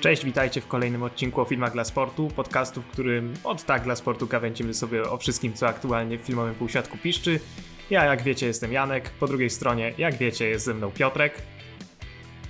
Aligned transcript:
Cześć, 0.00 0.24
witajcie 0.24 0.60
w 0.60 0.66
kolejnym 0.66 1.02
odcinku 1.02 1.40
o 1.40 1.44
filmach 1.44 1.72
dla 1.72 1.84
sportu, 1.84 2.28
podcastu, 2.36 2.82
w 2.82 2.86
którym 2.86 3.34
od 3.44 3.64
tak 3.64 3.82
dla 3.82 3.96
sportu 3.96 4.26
kawęcimy 4.26 4.74
sobie 4.74 5.02
o 5.02 5.18
wszystkim, 5.18 5.52
co 5.52 5.68
aktualnie 5.68 6.18
w 6.18 6.20
filmowym 6.20 6.54
półświadku 6.54 6.98
piszczy. 6.98 7.40
Ja, 7.90 8.04
jak 8.04 8.22
wiecie, 8.22 8.46
jestem 8.46 8.72
Janek, 8.72 9.10
po 9.10 9.26
drugiej 9.26 9.50
stronie, 9.50 9.94
jak 9.98 10.18
wiecie, 10.18 10.48
jest 10.48 10.64
ze 10.64 10.74
mną 10.74 10.90
Piotrek. 10.90 11.42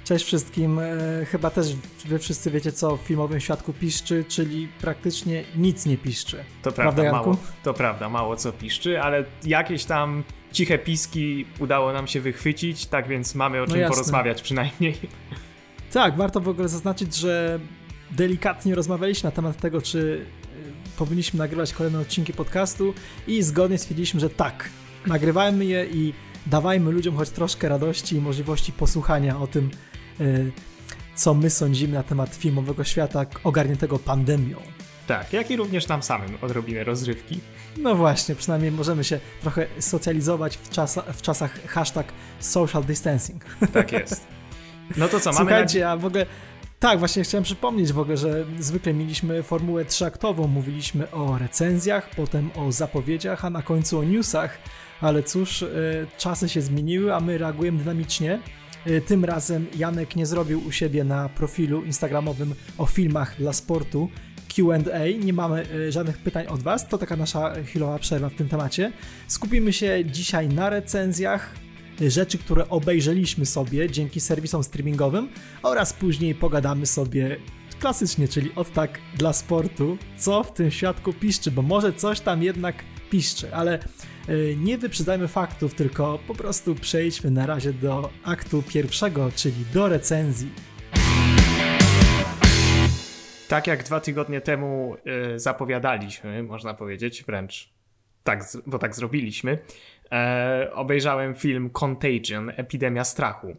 Cześć 0.04 0.24
wszystkim. 0.24 0.78
E, 0.78 1.24
chyba 1.24 1.50
też 1.50 1.74
wy 2.04 2.18
wszyscy 2.18 2.50
wiecie, 2.50 2.72
co 2.72 2.96
w 2.96 3.00
filmowym 3.00 3.40
świadku 3.40 3.72
piszczy, 3.72 4.24
czyli 4.28 4.68
praktycznie 4.80 5.44
nic 5.56 5.86
nie 5.86 5.98
piszczy. 5.98 6.44
To 6.62 6.72
prawda, 6.72 7.02
prawda 7.02 7.18
mało, 7.18 7.36
to 7.62 7.74
prawda, 7.74 8.08
mało 8.08 8.36
co 8.36 8.52
piszczy, 8.52 9.00
ale 9.00 9.24
jakieś 9.44 9.84
tam 9.84 10.24
ciche 10.52 10.78
piski 10.78 11.46
udało 11.58 11.92
nam 11.92 12.06
się 12.06 12.20
wychwycić, 12.20 12.86
tak 12.86 13.08
więc 13.08 13.34
mamy 13.34 13.58
o 13.58 13.60
no 13.60 13.72
czym 13.72 13.80
no 13.80 13.88
porozmawiać 13.88 14.42
przynajmniej. 14.42 14.94
Tak, 15.92 16.16
warto 16.16 16.40
w 16.40 16.48
ogóle 16.48 16.68
zaznaczyć, 16.68 17.14
że 17.14 17.60
delikatnie 18.10 18.74
rozmawialiśmy 18.74 19.26
na 19.26 19.30
temat 19.30 19.56
tego, 19.56 19.82
czy 19.82 20.26
e, 20.44 20.98
powinniśmy 20.98 21.38
nagrywać 21.38 21.72
kolejne 21.72 22.00
odcinki 22.00 22.32
podcastu 22.32 22.94
i 23.26 23.42
zgodnie 23.42 23.78
stwierdziliśmy, 23.78 24.20
że 24.20 24.30
tak, 24.30 24.68
nagrywajmy 25.06 25.64
je 25.64 25.86
i 25.86 26.14
dawajmy 26.46 26.90
ludziom 26.90 27.16
choć 27.16 27.30
troszkę 27.30 27.68
radości 27.68 28.16
i 28.16 28.20
możliwości 28.20 28.72
posłuchania 28.72 29.40
o 29.40 29.46
tym, 29.46 29.70
e, 30.20 30.24
co 31.14 31.34
my 31.34 31.50
sądzimy 31.50 31.94
na 31.94 32.02
temat 32.02 32.34
filmowego 32.34 32.84
świata 32.84 33.26
ogarniętego 33.44 33.98
pandemią. 33.98 34.56
Tak, 35.06 35.32
jak 35.32 35.50
i 35.50 35.56
również 35.56 35.88
nam 35.88 36.02
samym 36.02 36.30
odrobinę 36.42 36.84
rozrywki. 36.84 37.40
No 37.78 37.94
właśnie, 37.94 38.34
przynajmniej 38.34 38.72
możemy 38.72 39.04
się 39.04 39.20
trochę 39.40 39.66
socjalizować 39.78 40.56
w, 40.56 40.70
czas, 40.70 40.98
w 41.12 41.22
czasach 41.22 41.66
hashtag 41.66 42.12
social 42.40 42.84
distancing. 42.84 43.44
Tak 43.72 43.92
jest. 43.92 44.39
No 44.96 45.08
to 45.08 45.20
co, 45.20 45.32
mamy... 45.32 45.44
Słuchajcie, 45.44 45.90
a 45.90 45.96
w 45.96 46.04
ogóle... 46.04 46.26
Tak, 46.78 46.98
właśnie 46.98 47.22
chciałem 47.22 47.44
przypomnieć 47.44 47.92
w 47.92 47.98
ogóle, 47.98 48.16
że 48.16 48.44
zwykle 48.58 48.94
mieliśmy 48.94 49.42
formułę 49.42 49.84
trzyaktową. 49.84 50.46
Mówiliśmy 50.46 51.10
o 51.10 51.38
recenzjach, 51.38 52.10
potem 52.10 52.50
o 52.56 52.72
zapowiedziach, 52.72 53.44
a 53.44 53.50
na 53.50 53.62
końcu 53.62 53.98
o 53.98 54.04
newsach. 54.04 54.58
Ale 55.00 55.22
cóż, 55.22 55.62
e, 55.62 55.66
czasy 56.18 56.48
się 56.48 56.60
zmieniły, 56.62 57.14
a 57.14 57.20
my 57.20 57.38
reagujemy 57.38 57.78
dynamicznie. 57.78 58.38
E, 58.86 59.00
tym 59.00 59.24
razem 59.24 59.66
Janek 59.76 60.16
nie 60.16 60.26
zrobił 60.26 60.66
u 60.66 60.72
siebie 60.72 61.04
na 61.04 61.28
profilu 61.28 61.82
instagramowym 61.82 62.54
o 62.78 62.86
filmach 62.86 63.36
dla 63.38 63.52
sportu 63.52 64.08
QA. 64.56 64.78
Nie 65.24 65.32
mamy 65.32 65.66
e, 65.88 65.92
żadnych 65.92 66.18
pytań 66.18 66.46
od 66.46 66.62
Was. 66.62 66.88
To 66.88 66.98
taka 66.98 67.16
nasza 67.16 67.54
chwilowa 67.64 67.98
przerwa 67.98 68.28
w 68.28 68.34
tym 68.34 68.48
temacie. 68.48 68.92
Skupimy 69.26 69.72
się 69.72 70.04
dzisiaj 70.04 70.48
na 70.48 70.70
recenzjach, 70.70 71.54
rzeczy, 72.00 72.38
które 72.38 72.68
obejrzeliśmy 72.68 73.46
sobie 73.46 73.90
dzięki 73.90 74.20
serwisom 74.20 74.64
streamingowym 74.64 75.28
oraz 75.62 75.92
później 75.92 76.34
pogadamy 76.34 76.86
sobie 76.86 77.36
klasycznie, 77.80 78.28
czyli 78.28 78.54
od 78.54 78.72
tak 78.72 78.98
dla 79.16 79.32
sportu, 79.32 79.98
co 80.16 80.44
w 80.44 80.52
tym 80.52 80.70
świadku 80.70 81.12
piszczy, 81.12 81.50
bo 81.50 81.62
może 81.62 81.92
coś 81.92 82.20
tam 82.20 82.42
jednak 82.42 82.84
piszczy, 83.10 83.54
ale 83.54 83.74
e, 83.74 84.56
nie 84.56 84.78
wyprzedzajmy 84.78 85.28
faktów, 85.28 85.74
tylko 85.74 86.18
po 86.26 86.34
prostu 86.34 86.74
przejdźmy 86.74 87.30
na 87.30 87.46
razie 87.46 87.72
do 87.72 88.10
aktu 88.24 88.62
pierwszego, 88.62 89.30
czyli 89.36 89.64
do 89.74 89.88
recenzji. 89.88 90.50
Tak 93.48 93.66
jak 93.66 93.84
dwa 93.84 94.00
tygodnie 94.00 94.40
temu 94.40 94.96
e, 95.34 95.38
zapowiadaliśmy, 95.38 96.42
można 96.42 96.74
powiedzieć, 96.74 97.24
wręcz 97.24 97.70
tak, 98.24 98.44
bo 98.66 98.78
tak 98.78 98.94
zrobiliśmy, 98.94 99.58
e, 100.12 100.70
obejrzałem 100.74 101.34
film 101.34 101.70
Contagion, 101.70 102.52
Epidemia 102.56 103.04
Strachu. 103.04 103.56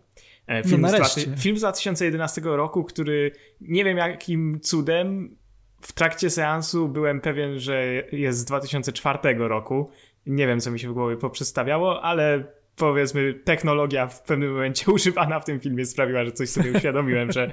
E, 0.47 0.63
film, 0.63 0.81
no 0.81 1.05
z, 1.05 1.39
film 1.39 1.57
z 1.57 1.59
2011 1.59 2.41
roku, 2.43 2.83
który 2.83 3.31
nie 3.61 3.85
wiem 3.85 3.97
jakim 3.97 4.59
cudem 4.59 5.35
w 5.81 5.93
trakcie 5.93 6.29
seansu 6.29 6.89
byłem 6.89 7.21
pewien, 7.21 7.59
że 7.59 7.85
jest 8.11 8.39
z 8.39 8.45
2004 8.45 9.19
roku. 9.37 9.89
Nie 10.25 10.47
wiem, 10.47 10.59
co 10.59 10.71
mi 10.71 10.79
się 10.79 10.89
w 10.89 10.93
głowie 10.93 11.17
poprzestawiało, 11.17 12.01
ale 12.03 12.43
powiedzmy, 12.75 13.33
technologia 13.33 14.07
w 14.07 14.21
pewnym 14.21 14.51
momencie 14.51 14.91
używana 14.91 15.39
w 15.39 15.45
tym 15.45 15.59
filmie 15.59 15.85
sprawiła, 15.85 16.25
że 16.25 16.31
coś 16.31 16.49
sobie 16.49 16.71
uświadomiłem, 16.77 17.31
że, 17.31 17.51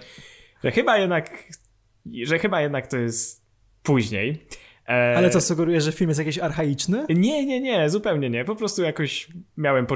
że 0.64 0.70
chyba 0.70 0.98
jednak, 0.98 1.44
że 2.22 2.38
chyba 2.38 2.60
jednak 2.60 2.86
to 2.86 2.96
jest 2.96 3.44
później. 3.82 4.44
E, 4.88 5.14
Ale 5.16 5.30
co, 5.30 5.40
sugeruje, 5.40 5.80
że 5.80 5.92
film 5.92 6.10
jest 6.10 6.18
jakiś 6.18 6.38
archaiczny? 6.38 7.06
Nie, 7.08 7.46
nie, 7.46 7.60
nie, 7.60 7.90
zupełnie 7.90 8.30
nie. 8.30 8.44
Po 8.44 8.56
prostu 8.56 8.82
jakoś 8.82 9.28
miałem, 9.56 9.86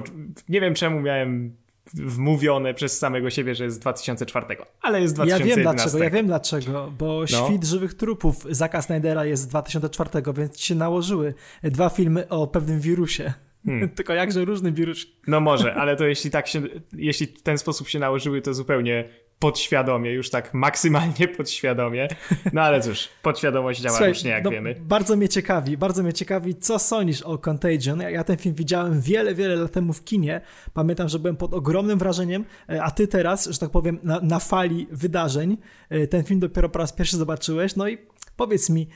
nie 0.49 0.61
wiem 0.61 0.75
czemu 0.75 1.01
miałem 1.01 1.57
wmówione 1.95 2.75
przez 2.75 2.99
samego 2.99 3.31
siebie, 3.31 3.55
że 3.55 3.65
jest 3.65 3.77
z 3.77 3.79
2004, 3.79 4.47
ale 4.81 5.01
jest 5.01 5.15
z 5.15 5.15
2011. 5.15 5.49
Ja 5.51 5.57
wiem 5.57 5.77
dlaczego, 5.77 6.05
ja 6.05 6.11
wiem 6.11 6.27
dlaczego, 6.27 6.93
bo 6.99 7.21
no. 7.33 7.47
Świt 7.47 7.65
żywych 7.65 7.95
trupów 7.95 8.47
Zaka 8.51 8.83
Snydera 8.83 9.25
jest 9.25 9.43
z 9.43 9.47
2004, 9.47 10.11
więc 10.37 10.57
ci 10.57 10.67
się 10.67 10.75
nałożyły 10.75 11.35
dwa 11.63 11.89
filmy 11.89 12.29
o 12.29 12.47
pewnym 12.47 12.81
wirusie. 12.81 13.33
Hmm. 13.65 13.89
Tylko 13.97 14.13
jakże 14.15 14.45
różny 14.45 14.73
wirus. 14.73 15.07
No 15.27 15.41
może, 15.41 15.75
ale 15.75 15.97
to 15.97 16.07
jeśli 16.07 16.31
tak 16.31 16.47
się, 16.47 16.63
jeśli 16.93 17.27
w 17.27 17.43
ten 17.43 17.59
sposób 17.59 17.89
się 17.89 17.99
nałożyły, 17.99 18.43
to 18.43 18.55
zupełnie 18.55 19.09
podświadomie, 19.43 20.13
już 20.13 20.31
tak 20.31 20.55
maksymalnie 20.55 21.29
podświadomie. 21.37 22.09
No 22.53 22.63
ale 22.63 22.81
cóż, 22.81 23.09
podświadomość 23.23 23.81
działa 23.81 23.97
Słuchaj, 23.97 24.09
różnie, 24.09 24.31
jak 24.31 24.45
no, 24.45 24.51
wiemy. 24.51 24.77
Bardzo 24.81 25.17
mnie 25.17 25.29
ciekawi, 25.29 25.77
bardzo 25.77 26.03
mnie 26.03 26.13
ciekawi, 26.13 26.55
co 26.55 26.79
sądzisz 26.79 27.23
o 27.23 27.39
Contagion. 27.39 28.01
Ja, 28.01 28.11
ja, 28.11 28.25
ten 28.25 28.37
film 28.37 28.55
widziałem 28.55 29.01
wiele, 29.01 29.35
wiele 29.35 29.57
lat 29.57 29.73
temu 29.73 29.93
w 29.93 30.05
kinie. 30.05 30.41
Pamiętam, 30.75 31.09
że 31.09 31.19
byłem 31.19 31.37
pod 31.37 31.55
ogromnym 31.55 31.99
wrażeniem, 31.99 32.45
e, 32.69 32.83
a 32.83 32.91
ty 32.91 33.09
teraz, 33.09 33.47
że 33.47 33.59
tak 33.59 33.71
powiem, 33.71 33.99
na, 34.03 34.21
na 34.21 34.39
fali 34.39 34.87
wydarzeń, 34.91 35.57
e, 35.89 36.07
ten 36.07 36.25
film 36.25 36.41
dopiero 36.41 36.69
po 36.69 36.79
raz 36.79 36.93
pierwszy 36.93 37.17
zobaczyłeś. 37.17 37.77
No 37.77 37.89
i 37.89 37.99
powiedz 38.37 38.71
mi, 38.71 38.89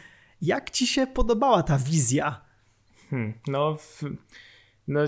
jak 0.42 0.70
ci 0.70 0.86
się 0.86 1.06
podobała 1.06 1.62
ta 1.62 1.78
wizja? 1.78 2.40
Hmm, 3.10 3.34
no, 3.46 3.76
no 4.88 5.00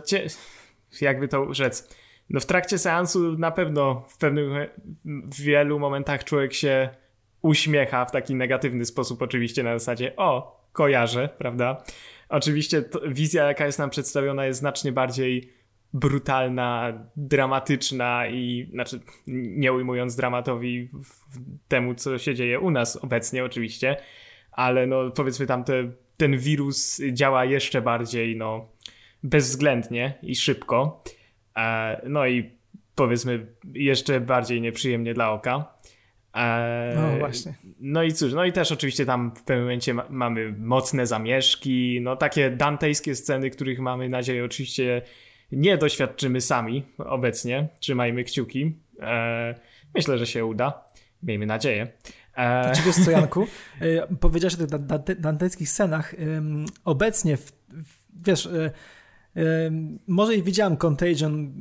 jakby 1.01 1.29
to 1.29 1.55
rzec 1.55 1.89
no 2.31 2.41
w 2.41 2.47
trakcie 2.47 2.79
seansu 2.79 3.39
na 3.39 3.51
pewno 3.51 4.05
w 4.09 4.19
pewnych 4.19 4.71
w 5.05 5.41
wielu 5.41 5.79
momentach 5.79 6.25
człowiek 6.25 6.55
się 6.55 6.89
uśmiecha 7.43 8.05
w 8.05 8.11
taki 8.11 8.35
negatywny 8.35 8.85
sposób, 8.85 9.23
oczywiście 9.23 9.63
na 9.63 9.79
zasadzie 9.79 10.17
o, 10.17 10.61
kojarzę, 10.73 11.29
prawda? 11.39 11.83
Oczywiście 12.29 12.83
wizja, 13.09 13.47
jaka 13.47 13.67
jest 13.67 13.79
nam 13.79 13.91
przedstawiona, 13.91 14.47
jest 14.47 14.61
znacznie 14.61 14.93
bardziej 14.93 15.53
brutalna, 15.93 16.93
dramatyczna 17.17 18.29
i 18.29 18.69
znaczy 18.73 19.01
nie 19.27 19.73
ujmując 19.73 20.17
dramatowi 20.17 20.89
temu, 21.69 21.95
co 21.95 22.19
się 22.19 22.35
dzieje 22.35 22.61
u 22.61 22.71
nas 22.71 22.97
obecnie 22.97 23.45
oczywiście, 23.45 23.97
ale 24.53 24.87
no 24.87 25.11
powiedzmy 25.11 25.47
tam 25.47 25.65
te, 25.65 25.91
ten 26.17 26.39
wirus 26.39 27.01
działa 27.13 27.45
jeszcze 27.45 27.83
bardziej 27.83 28.37
no 28.37 28.69
bezwzględnie 29.23 30.19
i 30.23 30.37
szybko. 30.37 31.03
E, 31.59 32.01
no 32.09 32.27
i 32.27 32.51
powiedzmy 32.95 33.47
jeszcze 33.75 34.21
bardziej 34.21 34.61
nieprzyjemnie 34.61 35.15
dla 35.15 35.31
oka. 35.31 35.75
E, 36.35 36.93
no 36.97 37.19
właśnie. 37.19 37.55
No 37.81 38.03
i 38.03 38.13
cóż, 38.13 38.33
no 38.33 38.45
i 38.45 38.53
też 38.53 38.73
oczywiście 38.73 39.07
tam 39.07 39.33
w 39.37 39.45
pewnym 39.45 39.65
momencie 39.65 39.95
ma 39.95 40.05
mamy 40.11 40.55
mocne 40.59 41.07
zamieszki, 41.07 42.01
no 42.03 42.17
takie 42.17 42.51
dantejskie 42.51 43.15
sceny, 43.15 43.51
których 43.51 43.79
mamy 43.79 44.09
nadzieję 44.09 44.45
oczywiście 44.45 45.03
nie 45.53 45.79
doświadczymy 45.79 46.41
sami 46.41 46.85
obecnie. 46.99 47.69
Trzymajmy 47.81 48.25
kciuki. 48.25 48.79
E, 49.01 49.55
myślę, 49.95 50.19
że 50.19 50.27
się 50.27 50.45
uda. 50.45 50.85
Miejmy 51.23 51.47
nadzieję. 51.47 51.89
Czy 52.75 52.83
wiesz 52.83 53.05
co, 53.05 53.11
Janku? 53.11 53.47
Powiedziałeś 54.21 54.55
o 54.55 54.59
tych 54.59 55.21
dantejskich 55.21 55.69
scenach. 55.69 56.15
Obecnie, 56.85 57.37
w, 57.37 57.53
wiesz, 58.27 58.47
e, 58.47 58.71
może 60.07 60.37
i 60.37 60.43
widziałem 60.43 60.77
Contagion 60.77 61.53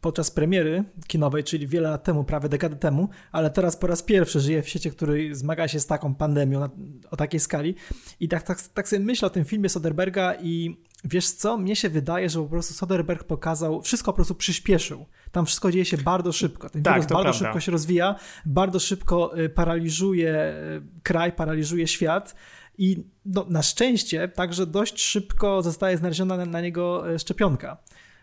podczas 0.00 0.30
premiery 0.30 0.84
kinowej, 1.06 1.44
czyli 1.44 1.66
wiele 1.66 1.90
lat 1.90 2.04
temu, 2.04 2.24
prawie 2.24 2.48
dekadę 2.48 2.76
temu, 2.76 3.08
ale 3.32 3.50
teraz 3.50 3.76
po 3.76 3.86
raz 3.86 4.02
pierwszy 4.02 4.40
żyję 4.40 4.62
w 4.62 4.68
świecie, 4.68 4.90
który 4.90 5.34
zmaga 5.34 5.68
się 5.68 5.80
z 5.80 5.86
taką 5.86 6.14
pandemią 6.14 6.60
na, 6.60 6.70
o 7.10 7.16
takiej 7.16 7.40
skali. 7.40 7.74
I 8.20 8.28
tak, 8.28 8.42
tak, 8.42 8.62
tak 8.62 8.88
sobie 8.88 9.04
myślę 9.04 9.26
o 9.26 9.30
tym 9.30 9.44
filmie 9.44 9.68
Soderberga 9.68 10.34
i 10.34 10.76
wiesz 11.04 11.30
co, 11.30 11.56
mnie 11.58 11.76
się 11.76 11.88
wydaje, 11.88 12.30
że 12.30 12.38
po 12.38 12.48
prostu 12.48 12.74
Soderberg 12.74 13.24
pokazał, 13.24 13.82
wszystko 13.82 14.12
po 14.12 14.16
prostu 14.16 14.34
przyspieszył. 14.34 15.06
Tam 15.32 15.46
wszystko 15.46 15.72
dzieje 15.72 15.84
się 15.84 15.96
bardzo 15.96 16.32
szybko. 16.32 16.70
Ten 16.70 16.82
tak, 16.82 16.94
wirus 16.94 17.06
bardzo 17.06 17.22
prawda. 17.22 17.38
szybko 17.38 17.60
się 17.60 17.72
rozwija, 17.72 18.14
bardzo 18.46 18.80
szybko 18.80 19.38
y, 19.38 19.48
paraliżuje 19.48 20.54
y, 20.78 21.02
kraj, 21.02 21.32
paraliżuje 21.32 21.86
świat 21.86 22.34
i 22.78 23.04
no, 23.24 23.46
na 23.48 23.62
szczęście 23.62 24.28
także 24.28 24.66
dość 24.66 25.00
szybko 25.00 25.62
zostaje 25.62 25.98
znaleziona 25.98 26.36
na, 26.36 26.46
na 26.46 26.60
niego 26.60 27.12
e, 27.14 27.18
szczepionka. 27.18 27.76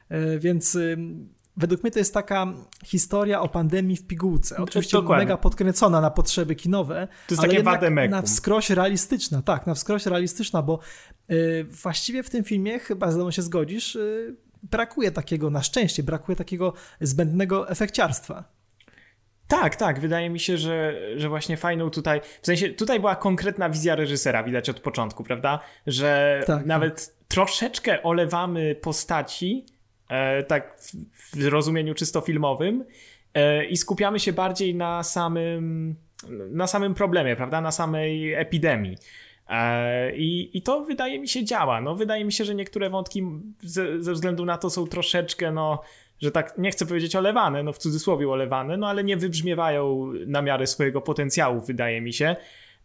E, 0.10 0.40
więc 0.40 0.78
według 1.60 1.84
mnie 1.84 1.92
to 1.92 2.00
jest 2.00 2.14
taka 2.14 2.54
historia 2.86 3.42
o 3.42 3.50
pandemii 3.50 3.98
w 3.98 4.08
pigułce. 4.08 4.58
Oczywiście 4.58 4.98
Dokładnie. 4.98 5.26
mega 5.26 5.38
podkręcona 5.38 6.02
na 6.02 6.12
potrzeby 6.12 6.56
kinowe, 6.56 7.08
to 7.28 7.34
jest 7.34 7.44
ale 7.44 7.64
takie 7.64 7.86
jednak 7.86 8.12
na 8.12 8.22
wskroś 8.22 8.70
realistyczna. 8.70 9.42
Tak, 9.42 9.68
na 9.68 9.74
wskroś 9.74 10.06
realistyczna, 10.06 10.62
bo 10.62 10.80
y, 11.32 11.66
właściwie 11.84 12.24
w 12.24 12.30
tym 12.30 12.44
filmie, 12.44 12.80
chyba 12.80 13.12
ze 13.12 13.18
mną 13.18 13.32
się 13.32 13.42
zgodzisz, 13.42 13.96
y, 13.96 14.36
brakuje 14.64 15.12
takiego, 15.12 15.50
na 15.50 15.64
szczęście, 15.64 16.04
brakuje 16.04 16.36
takiego 16.36 16.74
zbędnego 17.02 17.70
efekciarstwa. 17.70 18.59
Tak, 19.50 19.76
tak. 19.76 20.00
Wydaje 20.00 20.30
mi 20.30 20.40
się, 20.40 20.58
że, 20.58 21.02
że 21.16 21.30
właśnie 21.30 21.58
fajną 21.58 21.90
tutaj. 21.90 22.22
W 22.42 22.46
sensie 22.46 22.70
tutaj 22.70 23.00
była 23.00 23.16
konkretna 23.16 23.70
wizja 23.70 23.96
reżysera, 23.96 24.44
widać 24.44 24.70
od 24.70 24.80
początku, 24.80 25.24
prawda? 25.24 25.60
Że 25.88 26.42
tak, 26.48 26.66
nawet 26.66 27.06
tak. 27.06 27.16
troszeczkę 27.28 28.04
olewamy 28.04 28.76
postaci, 28.76 29.66
e, 30.10 30.44
tak 30.44 30.80
w, 30.80 30.96
w 31.36 31.48
rozumieniu 31.48 31.94
czysto 31.94 32.22
filmowym, 32.22 32.86
e, 33.34 33.66
i 33.66 33.78
skupiamy 33.78 34.20
się 34.20 34.34
bardziej 34.34 34.76
na 34.76 35.04
samym, 35.04 35.96
na 36.52 36.68
samym 36.68 36.94
problemie, 36.94 37.36
prawda? 37.36 37.62
Na 37.62 37.72
samej 37.72 38.34
epidemii. 38.34 38.98
E, 39.48 40.16
I, 40.16 40.58
I 40.58 40.62
to 40.62 40.84
wydaje 40.84 41.20
mi 41.20 41.28
się 41.28 41.46
działa. 41.46 41.82
No, 41.82 41.96
wydaje 41.96 42.26
mi 42.26 42.34
się, 42.34 42.46
że 42.46 42.56
niektóre 42.56 42.90
wątki 42.90 43.24
ze, 43.62 44.04
ze 44.04 44.14
względu 44.14 44.46
na 44.46 44.58
to 44.58 44.70
są 44.70 44.88
troszeczkę, 44.88 45.52
no, 45.52 45.82
że 46.22 46.32
tak 46.32 46.58
nie 46.58 46.72
chcę 46.72 46.86
powiedzieć 46.86 47.16
olewane, 47.16 47.64
no 47.64 47.74
w 47.74 47.78
cudzysłowie 47.78 48.30
olewane, 48.30 48.78
no 48.78 48.88
ale 48.88 49.04
nie 49.04 49.18
wybrzmiewają 49.18 50.12
na 50.28 50.42
miarę 50.42 50.68
swojego 50.68 51.02
potencjału, 51.02 51.62
wydaje 51.62 52.02
mi 52.02 52.14
się. 52.14 52.36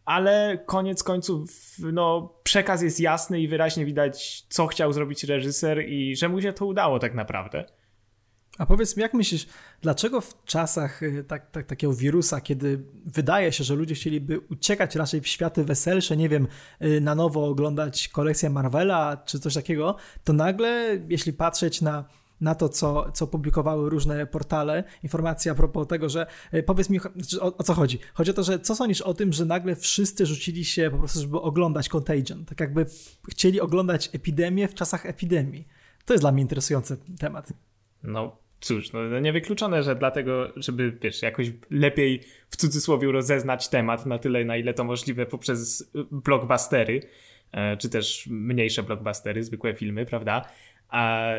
Ale 0.05 0.59
koniec 0.67 1.03
końców, 1.03 1.51
no, 1.93 2.35
przekaz 2.43 2.83
jest 2.83 3.01
jasny 3.01 3.41
i 3.41 3.49
wyraźnie 3.49 3.85
widać, 3.85 4.47
co 4.49 4.67
chciał 4.67 4.93
zrobić 4.93 5.25
reżyser 5.25 5.89
i 5.89 6.17
że 6.17 6.29
mu 6.29 6.43
się 6.43 6.53
to 6.53 6.67
udało 6.67 6.99
tak 6.99 7.15
naprawdę. 7.15 7.65
A 8.59 8.67
powiedz 8.67 8.97
mi, 8.97 9.03
jak 9.03 9.15
myślisz, 9.15 9.47
dlaczego 9.81 10.21
w 10.21 10.45
czasach 10.45 11.03
y, 11.03 11.25
tak, 11.29 11.51
tak, 11.51 11.67
takiego 11.67 11.93
wirusa, 11.93 12.41
kiedy 12.41 12.85
wydaje 13.07 13.53
się, 13.53 13.65
że 13.65 13.75
ludzie 13.75 13.95
chcieliby 13.95 14.41
uciekać 14.41 14.97
raczej 14.97 15.21
w 15.21 15.29
światy 15.29 15.65
weselsze, 15.65 16.17
nie 16.17 16.29
wiem, 16.29 16.49
y, 16.83 17.01
na 17.01 17.15
nowo 17.15 17.47
oglądać 17.47 18.09
kolekcję 18.09 18.51
Marvela 18.51 19.17
czy 19.17 19.41
coś 19.41 19.55
takiego, 19.55 19.97
to 20.25 20.33
nagle, 20.33 20.99
jeśli 21.09 21.33
patrzeć 21.33 21.81
na 21.83 22.05
na 22.41 22.55
to, 22.55 22.69
co, 22.69 23.13
co 23.13 23.27
publikowały 23.27 23.91
różne 23.91 24.27
portale, 24.27 24.85
informacje 25.03 25.53
a 25.53 25.55
propos 25.55 25.89
tego, 25.89 26.09
że 26.09 26.27
y, 26.55 26.63
powiedz 26.63 26.91
mi, 26.91 27.01
o, 27.41 27.57
o, 27.57 27.63
co 27.63 27.75
chodzi. 27.75 27.99
Chodzi 28.15 28.31
o 28.31 28.35
to, 28.35 28.43
że 28.43 28.59
co 28.59 28.75
sądzisz 28.75 29.01
o 29.01 29.15
tym, 29.15 29.33
że 29.33 29.45
nagle 29.45 29.77
wszyscy 29.77 30.27
rzucili 30.27 30.65
się 30.65 30.91
po 30.91 30.99
prostu, 30.99 31.21
żeby 31.21 31.41
oglądać 31.41 31.89
Contagion, 31.89 32.45
tak 32.45 32.61
jakby 32.61 32.87
chcieli 33.31 33.61
oglądać 33.61 34.11
epidemię 34.13 34.69
w 34.69 34.75
czasach 34.75 35.07
epidemii. 35.07 35.69
To 36.05 36.15
jest 36.15 36.23
dla 36.23 36.33
mnie 36.33 36.43
interesujący 36.43 36.97
temat. 37.19 37.53
No, 38.03 38.37
cóż, 38.61 38.93
no, 38.93 39.03
no 39.03 39.21
niewykluczone, 39.21 39.83
że 39.83 39.97
dlatego, 39.97 40.53
żeby 40.57 40.99
wiesz, 41.03 41.23
jakoś 41.23 41.53
lepiej 41.71 42.21
w 42.51 42.57
cudzysłowie 42.57 43.13
rozeznać 43.13 43.69
temat 43.69 44.07
na 44.07 44.19
tyle, 44.19 44.45
na 44.45 44.57
ile 44.57 44.75
to 44.75 44.85
możliwe 44.85 45.27
poprzez 45.27 45.91
blockbustery, 46.11 47.01
e, 47.53 47.77
czy 47.77 47.89
też 47.89 48.27
mniejsze 48.31 48.83
blockbustery, 48.83 49.45
zwykłe 49.45 49.75
filmy, 49.75 50.07
prawda? 50.07 50.49
A 50.95 51.33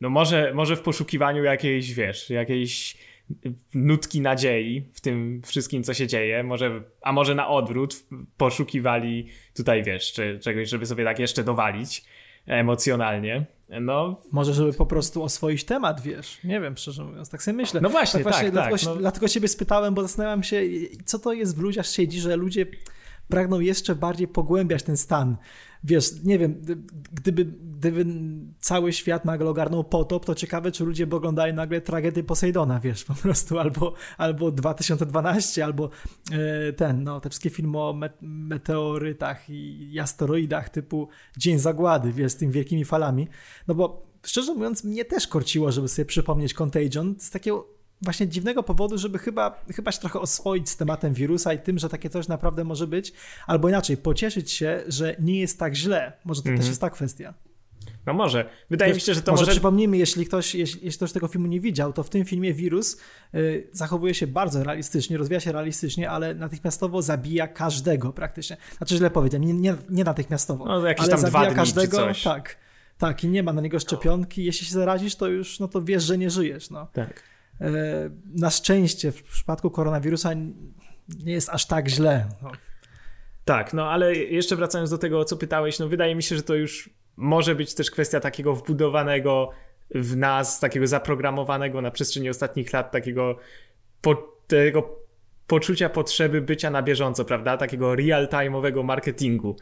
no 0.00 0.10
może, 0.10 0.52
może 0.54 0.76
w 0.76 0.82
poszukiwaniu 0.82 1.44
jakiejś, 1.44 1.94
wiesz, 1.94 2.30
jakiejś 2.30 2.96
nutki 3.74 4.20
nadziei 4.20 4.88
w 4.92 5.00
tym 5.00 5.42
wszystkim, 5.44 5.82
co 5.82 5.94
się 5.94 6.06
dzieje, 6.06 6.42
może, 6.42 6.82
a 7.02 7.12
może 7.12 7.34
na 7.34 7.48
odwrót 7.48 8.04
poszukiwali 8.36 9.28
tutaj, 9.54 9.82
wiesz, 9.82 10.12
czy, 10.12 10.38
czegoś, 10.42 10.68
żeby 10.68 10.86
sobie 10.86 11.04
tak 11.04 11.18
jeszcze 11.18 11.44
dowalić 11.44 12.04
emocjonalnie. 12.46 13.46
No. 13.80 14.20
Może, 14.32 14.54
żeby 14.54 14.72
po 14.72 14.86
prostu 14.86 15.22
oswoić 15.22 15.64
temat, 15.64 16.00
wiesz. 16.00 16.38
Nie 16.44 16.60
wiem, 16.60 16.76
szczerze 16.76 17.04
mówiąc, 17.04 17.30
tak 17.30 17.42
sobie 17.42 17.56
myślę. 17.56 17.80
No 17.80 17.88
właśnie, 17.88 18.24
tak, 18.24 18.32
właśnie 18.32 18.44
tak, 18.44 18.52
dlatego, 18.52 18.76
tak, 18.76 18.86
no. 18.86 18.96
dlatego 18.96 19.28
ciebie 19.28 19.48
spytałem, 19.48 19.94
bo 19.94 20.02
zastanawiam 20.02 20.42
się, 20.42 20.62
co 21.04 21.18
to 21.18 21.32
jest 21.32 21.56
w 21.56 21.60
ludziach 21.60 21.86
siedzi, 21.86 22.20
że 22.20 22.36
ludzie 22.36 22.66
pragną 23.28 23.60
jeszcze 23.60 23.94
bardziej 23.94 24.28
pogłębiać 24.28 24.82
ten 24.82 24.96
stan. 24.96 25.36
Wiesz, 25.84 26.22
nie 26.24 26.38
wiem, 26.38 26.62
gdyby, 27.12 27.44
gdyby 27.44 28.06
cały 28.60 28.92
świat 28.92 29.24
nagle 29.24 29.48
ogarnął 29.48 29.84
potop, 29.84 30.24
to 30.24 30.34
ciekawe, 30.34 30.72
czy 30.72 30.84
ludzie 30.84 31.06
by 31.06 31.16
oglądali 31.16 31.54
nagle 31.54 31.80
tragedię 31.80 32.24
Posejdona, 32.24 32.80
wiesz, 32.80 33.04
po 33.04 33.14
prostu, 33.14 33.58
albo, 33.58 33.94
albo 34.18 34.50
2012, 34.50 35.64
albo 35.64 35.90
e, 36.32 36.72
ten, 36.72 37.02
no, 37.02 37.20
te 37.20 37.28
wszystkie 37.28 37.50
filmy 37.50 37.78
o 37.78 38.00
meteorytach 38.22 39.50
i 39.50 39.98
asteroidach 40.00 40.68
typu 40.68 41.08
Dzień 41.36 41.58
Zagłady, 41.58 42.12
wiesz, 42.12 42.32
z 42.32 42.36
tymi 42.36 42.52
wielkimi 42.52 42.84
falami, 42.84 43.28
no 43.68 43.74
bo 43.74 44.02
szczerze 44.24 44.54
mówiąc, 44.54 44.84
mnie 44.84 45.04
też 45.04 45.26
korciło, 45.26 45.72
żeby 45.72 45.88
sobie 45.88 46.06
przypomnieć 46.06 46.54
Contagion 46.54 47.14
z 47.18 47.30
takiego 47.30 47.75
właśnie 48.02 48.28
dziwnego 48.28 48.62
powodu, 48.62 48.98
żeby 48.98 49.18
chyba, 49.18 49.64
chyba 49.76 49.92
się 49.92 50.00
trochę 50.00 50.20
oswoić 50.20 50.68
z 50.70 50.76
tematem 50.76 51.14
wirusa 51.14 51.52
i 51.52 51.58
tym, 51.58 51.78
że 51.78 51.88
takie 51.88 52.10
coś 52.10 52.28
naprawdę 52.28 52.64
może 52.64 52.86
być, 52.86 53.12
albo 53.46 53.68
inaczej, 53.68 53.96
pocieszyć 53.96 54.52
się, 54.52 54.82
że 54.88 55.16
nie 55.18 55.40
jest 55.40 55.58
tak 55.58 55.74
źle. 55.74 56.12
Może 56.24 56.40
to 56.40 56.44
też 56.44 56.52
mhm. 56.52 56.68
jest 56.68 56.80
ta 56.80 56.90
kwestia. 56.90 57.34
No 58.06 58.12
może. 58.12 58.48
Wydaje 58.70 58.94
mi 58.94 59.00
się, 59.00 59.14
że 59.14 59.22
to 59.22 59.32
może... 59.32 59.42
Może 59.42 59.52
przypomnijmy, 59.52 59.96
jeśli 59.96 60.26
ktoś, 60.26 60.54
jeśli, 60.54 60.84
jeśli 60.84 60.96
ktoś 60.98 61.12
tego 61.12 61.28
filmu 61.28 61.46
nie 61.46 61.60
widział, 61.60 61.92
to 61.92 62.02
w 62.02 62.10
tym 62.10 62.24
filmie 62.24 62.54
wirus 62.54 62.96
y, 63.34 63.68
zachowuje 63.72 64.14
się 64.14 64.26
bardzo 64.26 64.64
realistycznie, 64.64 65.18
rozwija 65.18 65.40
się 65.40 65.52
realistycznie, 65.52 66.10
ale 66.10 66.34
natychmiastowo 66.34 67.02
zabija 67.02 67.48
każdego 67.48 68.12
praktycznie. 68.12 68.56
Znaczy 68.76 68.96
źle 68.96 69.10
powiedziałem, 69.10 69.46
nie, 69.46 69.54
nie, 69.54 69.74
nie 69.90 70.04
natychmiastowo, 70.04 70.64
no, 70.64 70.86
jakieś 70.86 71.02
ale 71.02 71.10
tam 71.10 71.20
zabija 71.20 71.40
dwa 71.40 71.46
dni 71.46 71.56
każdego, 71.56 71.96
coś. 71.96 72.22
tak. 72.22 72.56
Tak, 72.98 73.24
i 73.24 73.28
nie 73.28 73.42
ma 73.42 73.52
na 73.52 73.60
niego 73.60 73.78
szczepionki. 73.78 74.44
Jeśli 74.44 74.66
się 74.66 74.72
zarazisz, 74.72 75.16
to 75.16 75.28
już 75.28 75.60
no 75.60 75.68
to 75.68 75.82
wiesz, 75.82 76.02
że 76.02 76.18
nie 76.18 76.30
żyjesz. 76.30 76.70
No. 76.70 76.88
Tak. 76.92 77.22
E, 77.60 77.70
na 78.34 78.50
szczęście 78.50 79.12
w 79.12 79.22
przypadku 79.22 79.70
koronawirusa 79.70 80.34
nie 81.24 81.32
jest 81.32 81.48
aż 81.48 81.66
tak 81.66 81.88
źle. 81.88 82.26
No. 82.42 82.50
Tak, 83.44 83.74
no 83.74 83.90
ale 83.90 84.14
jeszcze 84.14 84.56
wracając 84.56 84.90
do 84.90 84.98
tego, 84.98 85.20
o 85.20 85.24
co 85.24 85.36
pytałeś, 85.36 85.78
no 85.78 85.88
wydaje 85.88 86.14
mi 86.14 86.22
się, 86.22 86.36
że 86.36 86.42
to 86.42 86.54
już 86.54 86.90
może 87.16 87.54
być 87.54 87.74
też 87.74 87.90
kwestia 87.90 88.20
takiego 88.20 88.54
wbudowanego 88.54 89.50
w 89.94 90.16
nas, 90.16 90.60
takiego 90.60 90.86
zaprogramowanego 90.86 91.80
na 91.80 91.90
przestrzeni 91.90 92.30
ostatnich 92.30 92.72
lat, 92.72 92.92
takiego 92.92 93.38
po, 94.00 94.14
tego 94.46 95.06
poczucia 95.46 95.88
potrzeby 95.88 96.40
bycia 96.40 96.70
na 96.70 96.82
bieżąco, 96.82 97.24
prawda? 97.24 97.56
Takiego 97.56 97.94
real-time'owego 97.94 98.84
marketingu. 98.84 99.56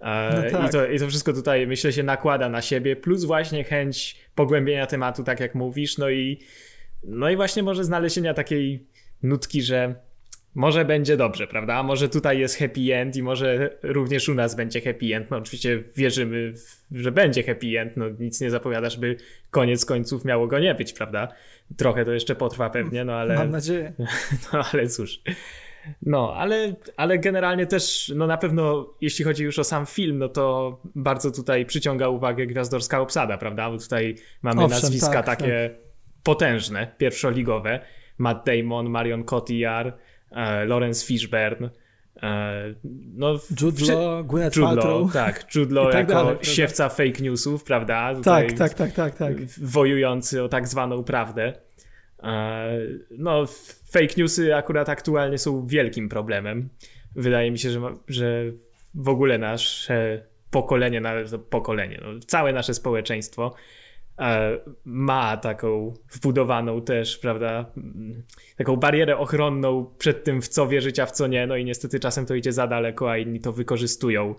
E, 0.00 0.50
no 0.52 0.58
tak. 0.58 0.68
I, 0.68 0.72
to, 0.72 0.86
I 0.86 0.98
to 0.98 1.08
wszystko 1.08 1.32
tutaj, 1.32 1.66
myślę, 1.66 1.92
się 1.92 2.02
nakłada 2.02 2.48
na 2.48 2.62
siebie, 2.62 2.96
plus 2.96 3.24
właśnie 3.24 3.64
chęć 3.64 4.16
pogłębienia 4.34 4.86
tematu, 4.86 5.24
tak 5.24 5.40
jak 5.40 5.54
mówisz, 5.54 5.98
no 5.98 6.10
i 6.10 6.40
no 7.04 7.30
i 7.30 7.36
właśnie 7.36 7.62
może 7.62 7.84
znalezienia 7.84 8.34
takiej 8.34 8.86
nutki, 9.22 9.62
że 9.62 9.94
może 10.54 10.84
będzie 10.84 11.16
dobrze, 11.16 11.46
prawda? 11.46 11.82
Może 11.82 12.08
tutaj 12.08 12.38
jest 12.38 12.58
happy 12.58 12.94
end 12.94 13.16
i 13.16 13.22
może 13.22 13.78
również 13.82 14.28
u 14.28 14.34
nas 14.34 14.54
będzie 14.54 14.80
happy 14.80 15.14
end. 15.14 15.30
No 15.30 15.36
oczywiście 15.36 15.82
wierzymy, 15.96 16.52
że 16.92 17.12
będzie 17.12 17.42
happy 17.42 17.80
end, 17.80 17.96
no 17.96 18.08
nic 18.18 18.40
nie 18.40 18.50
zapowiada, 18.50 18.90
żeby 18.90 19.16
koniec 19.50 19.84
końców 19.84 20.24
miało 20.24 20.46
go 20.46 20.58
nie 20.58 20.74
być, 20.74 20.92
prawda? 20.92 21.28
Trochę 21.76 22.04
to 22.04 22.12
jeszcze 22.12 22.34
potrwa 22.34 22.70
pewnie, 22.70 23.04
no 23.04 23.12
ale... 23.12 23.34
Mam 23.34 23.50
nadzieję. 23.50 23.92
No 24.52 24.64
ale 24.72 24.86
cóż... 24.88 25.20
No, 26.02 26.34
ale, 26.36 26.74
ale 26.96 27.18
generalnie 27.18 27.66
też, 27.66 28.12
no 28.16 28.26
na 28.26 28.36
pewno, 28.36 28.94
jeśli 29.00 29.24
chodzi 29.24 29.44
już 29.44 29.58
o 29.58 29.64
sam 29.64 29.86
film, 29.86 30.18
no 30.18 30.28
to 30.28 30.80
bardzo 30.94 31.30
tutaj 31.30 31.66
przyciąga 31.66 32.08
uwagę 32.08 32.46
gwiazdorska 32.46 33.00
obsada, 33.00 33.38
prawda? 33.38 33.70
Bo 33.70 33.78
tutaj 33.78 34.14
mamy 34.42 34.64
Owszem, 34.64 34.80
nazwiska 34.80 35.22
tak, 35.22 35.26
takie 35.26 35.70
tak 35.70 35.89
potężne, 36.22 36.94
pierwszoligowe. 36.98 37.80
Matt 38.18 38.46
Damon, 38.46 38.88
Marion 38.88 39.24
Cotillard, 39.24 39.98
e, 40.30 40.64
Lawrence 40.64 41.06
Fishburne, 41.06 41.70
e, 42.22 42.74
no, 43.14 43.38
Jude 43.60 43.94
Law, 43.94 44.26
Gwyneth 44.26 44.56
Jude 44.56 44.74
Law, 44.74 45.12
tak, 45.12 45.54
Jude 45.54 45.74
Law 45.74 45.92
tak 45.92 46.08
jako 46.08 46.24
dalej, 46.24 46.38
siewca 46.42 46.88
fake 46.88 47.22
newsów, 47.22 47.64
prawda? 47.64 48.14
Tutaj 48.14 48.46
tak, 48.46 48.58
tak, 48.58 48.74
tak, 48.74 48.92
tak, 48.92 49.16
tak. 49.16 49.46
Wojujący 49.62 50.42
o 50.42 50.48
tak 50.48 50.68
zwaną 50.68 51.04
prawdę. 51.04 51.52
E, 52.22 52.68
no, 53.10 53.44
fake 53.92 54.14
newsy 54.16 54.56
akurat 54.56 54.88
aktualnie 54.88 55.38
są 55.38 55.66
wielkim 55.66 56.08
problemem. 56.08 56.68
Wydaje 57.16 57.50
mi 57.50 57.58
się, 57.58 57.70
że, 57.70 57.80
że 58.08 58.44
w 58.94 59.08
ogóle 59.08 59.38
nasze 59.38 60.22
pokolenie, 60.50 61.02
pokolenie, 61.50 62.00
no, 62.02 62.20
całe 62.26 62.52
nasze 62.52 62.74
społeczeństwo 62.74 63.54
ma 64.84 65.36
taką 65.36 65.94
wbudowaną 66.12 66.82
też, 66.82 67.18
prawda, 67.18 67.72
taką 68.56 68.76
barierę 68.76 69.18
ochronną 69.18 69.86
przed 69.98 70.24
tym, 70.24 70.42
w 70.42 70.48
co 70.48 70.68
wierzyć, 70.68 70.98
a 70.98 71.06
w 71.06 71.10
co 71.10 71.26
nie, 71.26 71.46
no 71.46 71.56
i 71.56 71.64
niestety 71.64 72.00
czasem 72.00 72.26
to 72.26 72.34
idzie 72.34 72.52
za 72.52 72.66
daleko, 72.66 73.10
a 73.10 73.18
inni 73.18 73.40
to 73.40 73.52
wykorzystują 73.52 74.34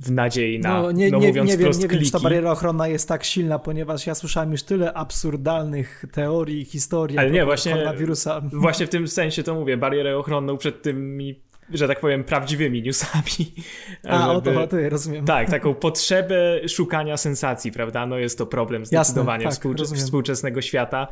w, 0.00 0.10
nadziei 0.10 0.58
na, 0.58 0.82
no, 0.82 0.92
nie, 0.92 1.10
no 1.10 1.18
nie, 1.18 1.26
mówiąc 1.28 1.50
nie, 1.50 1.56
wiem, 1.56 1.72
nie 1.80 1.88
wiem, 1.88 2.00
czy 2.04 2.12
ta 2.12 2.20
bariera 2.20 2.50
ochronna 2.50 2.88
jest 2.88 3.08
tak 3.08 3.24
silna, 3.24 3.58
ponieważ 3.58 4.06
ja 4.06 4.14
słyszałem 4.14 4.52
już 4.52 4.62
tyle 4.62 4.94
absurdalnych 4.94 6.04
teorii, 6.12 6.64
historii 6.64 7.18
Ale 7.18 7.30
nie, 7.30 7.44
właśnie, 7.44 7.72
koronawirusa. 7.72 8.42
Właśnie 8.52 8.86
w 8.86 8.90
tym 8.90 9.08
sensie 9.08 9.42
to 9.42 9.54
mówię, 9.54 9.76
barierę 9.76 10.18
ochronną 10.18 10.56
przed 10.56 10.82
tymi 10.82 11.43
że 11.72 11.88
tak 11.88 12.00
powiem, 12.00 12.24
prawdziwymi 12.24 12.82
newsami. 12.82 13.54
A, 14.08 14.18
żeby, 14.18 14.30
o 14.30 14.40
to, 14.40 14.66
to 14.66 14.88
rozumiem. 14.88 15.24
Tak, 15.24 15.50
taką 15.50 15.74
potrzebę 15.74 16.68
szukania 16.68 17.16
sensacji, 17.16 17.72
prawda? 17.72 18.06
No 18.06 18.18
jest 18.18 18.38
to 18.38 18.46
problem 18.46 18.86
zdecydowanie 18.86 19.44
Jasne, 19.44 19.74
tak, 19.74 19.98
współczesnego 19.98 20.62
świata. 20.62 21.08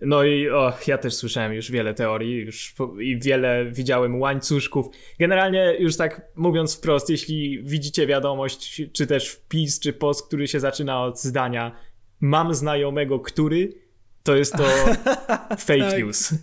No 0.00 0.24
i 0.24 0.50
o, 0.50 0.72
ja 0.86 0.98
też 0.98 1.14
słyszałem 1.14 1.52
już 1.52 1.70
wiele 1.70 1.94
teorii 1.94 2.36
już 2.36 2.74
i 3.00 3.18
wiele 3.18 3.64
widziałem 3.70 4.20
łańcuszków. 4.20 4.86
Generalnie 5.18 5.76
już 5.78 5.96
tak 5.96 6.22
mówiąc 6.36 6.76
wprost, 6.76 7.10
jeśli 7.10 7.62
widzicie 7.64 8.06
wiadomość, 8.06 8.82
czy 8.92 9.06
też 9.06 9.28
wpis, 9.28 9.80
czy 9.80 9.92
post, 9.92 10.26
który 10.26 10.48
się 10.48 10.60
zaczyna 10.60 11.02
od 11.04 11.20
zdania 11.20 11.76
mam 12.20 12.54
znajomego, 12.54 13.20
który, 13.20 13.72
to 14.22 14.36
jest 14.36 14.52
to 14.52 14.64
fake 15.66 15.90
tak. 15.90 15.98
news. 15.98 16.34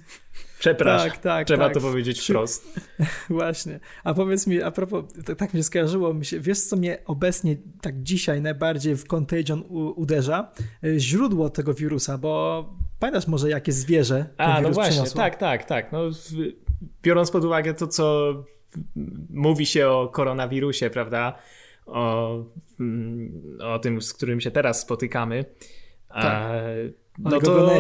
Przepraszam. 0.60 1.10
Tak, 1.10 1.18
tak. 1.18 1.48
Trzeba 1.48 1.66
tak. 1.66 1.74
to 1.74 1.80
powiedzieć 1.80 2.22
wprost. 2.22 2.80
Właśnie. 3.30 3.80
A 4.04 4.14
powiedz 4.14 4.48
mi, 4.48 4.62
a 4.62 4.72
propos, 4.72 5.06
tak, 5.38 5.52
się 5.52 5.64
skojarzyło, 5.64 6.14
mi 6.14 6.26
się, 6.26 6.40
wiesz 6.40 6.60
co 6.60 6.76
mnie 6.76 6.98
obecnie 7.06 7.58
tak 7.82 8.04
dzisiaj 8.04 8.42
najbardziej 8.42 8.96
w 8.96 9.06
Contagion 9.08 9.64
uderza? 9.96 10.52
Y, 10.84 11.00
źródło 11.00 11.50
tego 11.50 11.74
wirusa, 11.74 12.18
bo 12.18 12.66
pamiętasz 13.00 13.28
może 13.28 13.50
jakie 13.50 13.72
zwierzę 13.72 14.26
A, 14.38 14.62
no 14.62 14.70
właśnie, 14.70 14.92
przyniosło? 14.92 15.18
tak, 15.18 15.36
tak, 15.36 15.66
tak. 15.66 15.92
No, 15.92 16.00
biorąc 17.04 17.32
pod 17.32 17.46
uwagę 17.46 17.74
to, 17.74 17.88
co 17.88 18.34
mówi 19.30 19.66
się 19.66 19.90
o 19.90 20.08
koronawirusie, 20.08 20.90
prawda? 20.90 21.40
O, 21.86 22.36
mm, 22.80 23.58
o 23.64 23.80
tym, 23.80 24.02
z 24.02 24.14
którym 24.14 24.42
się 24.42 24.52
teraz 24.52 24.82
spotykamy. 24.82 25.46
Tak. 26.10 26.52
No 27.20 27.40
to 27.42 27.72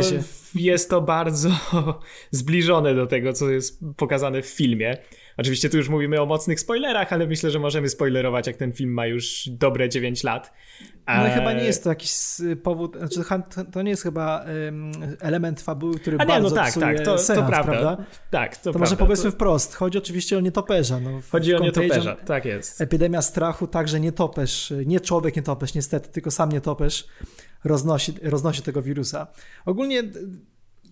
jest 0.55 0.89
to 0.89 1.01
bardzo 1.01 1.50
zbliżone 2.31 2.96
do 2.96 3.08
tego, 3.08 3.34
co 3.34 3.50
jest 3.50 3.79
pokazane 3.98 4.41
w 4.41 4.46
filmie. 4.46 4.98
Oczywiście 5.38 5.69
tu 5.69 5.77
już 5.77 5.89
mówimy 5.89 6.22
o 6.22 6.25
mocnych 6.25 6.60
spoilerach, 6.60 7.13
ale 7.13 7.27
myślę, 7.27 7.51
że 7.51 7.60
możemy 7.60 7.89
spoilerować, 7.89 8.48
jak 8.48 8.58
ten 8.58 8.74
film 8.74 8.93
ma 8.93 9.05
już 9.05 9.50
dobre 9.51 9.89
9 9.89 10.24
lat. 10.24 10.53
No 11.08 11.27
i 11.27 11.31
chyba 11.31 11.53
nie 11.53 11.63
jest 11.63 11.84
to 11.84 11.89
jakiś 11.89 12.12
powód, 12.63 12.98
znaczy 12.98 13.43
to 13.72 13.81
nie 13.81 13.89
jest 13.89 14.03
chyba 14.03 14.46
element 15.19 15.62
fabuły, 15.62 16.00
który 16.00 16.17
A 16.17 16.24
nie, 16.24 16.27
bardzo 16.27 16.50
no 16.50 16.55
tak, 16.55 16.74
tak, 16.74 17.00
to, 17.00 17.17
to 17.17 17.34
prawda. 17.34 17.63
prawda. 17.63 18.05
Tak, 18.31 18.58
to, 18.58 18.63
to 18.63 18.63
prawda. 18.63 18.79
może 18.79 18.98
powiedzmy 18.98 19.31
wprost, 19.31 19.75
chodzi 19.75 19.98
oczywiście 19.98 20.38
o 20.38 20.39
nietoperza. 20.39 21.00
No, 21.00 21.22
chodzi 21.31 21.55
o 21.55 21.60
nietoperza, 21.60 22.15
tak 22.15 22.46
jest. 22.46 22.81
Epidemia 22.81 23.22
strachu, 23.22 23.67
także 23.67 24.00
nietoperz, 24.00 24.74
nie 24.86 25.00
człowiek 25.00 25.36
nietoperz 25.36 25.74
niestety, 25.74 26.10
tylko 26.10 26.31
sam 26.31 26.51
nietoperz 26.51 27.08
roznosi, 27.63 28.13
roznosi 28.21 28.61
tego 28.61 28.81
wirusa. 28.81 29.27
Ogólnie 29.65 30.03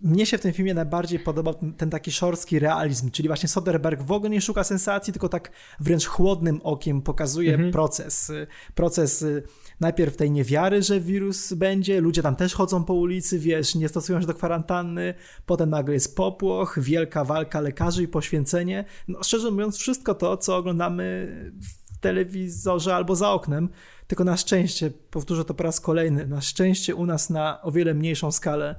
mnie 0.01 0.25
się 0.25 0.37
w 0.37 0.41
tym 0.41 0.53
filmie 0.53 0.73
najbardziej 0.73 1.19
podobał 1.19 1.53
ten, 1.53 1.73
ten, 1.73 1.89
taki 1.89 2.11
szorstki 2.11 2.59
realizm, 2.59 3.11
czyli 3.11 3.29
właśnie 3.29 3.49
Soderbergh 3.49 4.01
w 4.01 4.11
ogóle 4.11 4.29
nie 4.29 4.41
szuka 4.41 4.63
sensacji, 4.63 5.13
tylko 5.13 5.29
tak 5.29 5.51
wręcz 5.79 6.05
chłodnym 6.05 6.61
okiem 6.63 7.01
pokazuje 7.01 7.53
mhm. 7.53 7.71
proces. 7.71 8.31
Proces 8.75 9.21
y, 9.21 9.43
najpierw 9.79 10.17
tej 10.17 10.31
niewiary, 10.31 10.81
że 10.83 10.99
wirus 10.99 11.53
będzie, 11.53 12.01
ludzie 12.01 12.21
tam 12.21 12.35
też 12.35 12.53
chodzą 12.53 12.83
po 12.83 12.93
ulicy, 12.93 13.39
wiesz, 13.39 13.75
nie 13.75 13.89
stosują 13.89 14.21
się 14.21 14.27
do 14.27 14.33
kwarantanny, 14.33 15.13
potem 15.45 15.69
nagle 15.69 15.93
jest 15.93 16.15
popłoch, 16.15 16.79
wielka 16.79 17.23
walka 17.23 17.61
lekarzy 17.61 18.03
i 18.03 18.07
poświęcenie. 18.07 18.85
No, 19.07 19.23
szczerze 19.23 19.51
mówiąc, 19.51 19.77
wszystko 19.77 20.15
to, 20.15 20.37
co 20.37 20.57
oglądamy 20.57 21.27
w 21.61 21.86
telewizorze 22.01 22.95
albo 22.95 23.15
za 23.15 23.31
oknem, 23.31 23.69
tylko 24.07 24.23
na 24.23 24.37
szczęście, 24.37 24.91
powtórzę 25.11 25.45
to 25.45 25.53
po 25.53 25.63
raz 25.63 25.81
kolejny, 25.81 26.27
na 26.27 26.41
szczęście 26.41 26.95
u 26.95 27.05
nas 27.05 27.29
na 27.29 27.61
o 27.61 27.71
wiele 27.71 27.93
mniejszą 27.93 28.31
skalę. 28.31 28.75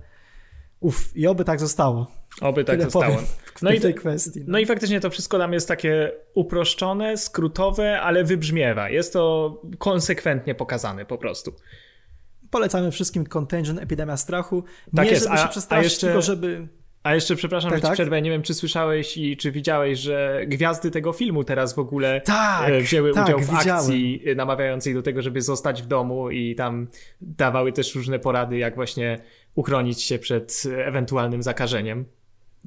Uff, 0.81 1.17
i 1.17 1.27
oby 1.27 1.45
tak 1.45 1.61
zostało. 1.61 2.07
Oby 2.41 2.65
tak 2.65 2.77
Tyle 2.77 2.91
zostało. 2.91 3.17
No 3.63 3.71
i, 3.71 3.81
tej 3.81 3.95
kwestii. 3.95 4.41
No. 4.41 4.45
no. 4.49 4.59
i 4.59 4.67
faktycznie 4.67 5.01
to 5.01 5.11
wszystko 5.11 5.39
nam 5.39 5.53
jest 5.53 5.69
takie 5.69 6.13
uproszczone, 6.35 7.17
skrótowe, 7.17 8.01
ale 8.01 8.25
wybrzmiewa. 8.25 8.91
Jest 8.91 9.13
to 9.13 9.63
konsekwentnie 9.79 10.55
pokazane 10.55 11.05
po 11.05 11.19
prostu. 11.19 11.53
Polecamy 12.51 12.91
wszystkim 12.91 13.27
Contagion, 13.27 13.79
Epidemia 13.79 14.17
Strachu. 14.17 14.65
Tak 14.97 15.05
Nie 15.05 15.11
jest, 15.11 15.25
żeby 15.25 15.35
a, 15.35 15.43
się 15.43 15.49
przestraszyć, 15.49 15.93
jeszcze... 15.93 16.07
tylko 16.07 16.23
żeby 16.23 16.69
a 17.03 17.15
jeszcze, 17.15 17.37
przepraszam, 17.37 17.71
tak, 17.71 17.79
że 17.79 17.83
tak? 17.83 17.93
przerwę, 17.93 18.23
nie 18.23 18.31
wiem, 18.31 18.43
czy 18.43 18.55
słyszałeś 18.55 19.17
i 19.17 19.37
czy 19.37 19.53
widziałeś, 19.53 19.99
że 19.99 20.43
gwiazdy 20.47 20.91
tego 20.91 21.13
filmu 21.13 21.45
teraz 21.45 21.75
w 21.75 21.79
ogóle 21.79 22.21
tak, 22.21 22.71
e, 22.71 22.81
wzięły 22.81 23.13
tak, 23.13 23.25
udział 23.25 23.39
w 23.39 23.51
widziałem. 23.51 23.81
akcji 23.81 24.23
namawiającej 24.37 24.95
do 24.95 25.03
tego, 25.03 25.23
żeby 25.23 25.43
zostać 25.43 25.83
w 25.83 25.87
domu 25.87 26.31
i 26.31 26.55
tam 26.55 26.89
dawały 27.21 27.73
też 27.73 27.95
różne 27.95 28.19
porady, 28.19 28.59
jak 28.59 28.75
właśnie 28.75 29.21
uchronić 29.55 30.03
się 30.03 30.19
przed 30.19 30.63
ewentualnym 30.87 31.43
zakażeniem. 31.43 32.05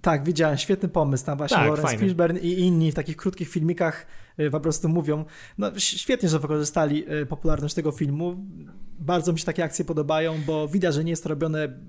Tak, 0.01 0.23
widziałem, 0.23 0.57
świetny 0.57 0.89
pomysł. 0.89 1.25
Tam 1.25 1.37
właśnie 1.37 1.57
tak, 1.57 1.67
Lawrence 1.67 1.97
Fishburne 1.97 2.39
i 2.39 2.59
inni 2.59 2.91
w 2.91 2.95
takich 2.95 3.15
krótkich 3.17 3.49
filmikach 3.49 4.07
e, 4.37 4.49
po 4.49 4.59
prostu 4.59 4.89
mówią. 4.89 5.25
No 5.57 5.71
świetnie, 5.77 6.29
że 6.29 6.39
wykorzystali 6.39 7.05
e, 7.07 7.25
popularność 7.25 7.75
tego 7.75 7.91
filmu. 7.91 8.35
Bardzo 8.99 9.33
mi 9.33 9.39
się 9.39 9.45
takie 9.45 9.63
akcje 9.63 9.85
podobają, 9.85 10.35
bo 10.45 10.67
widać, 10.67 10.95
że 10.95 11.03
nie 11.03 11.09
jest 11.09 11.23
to 11.23 11.29
robione 11.29 11.79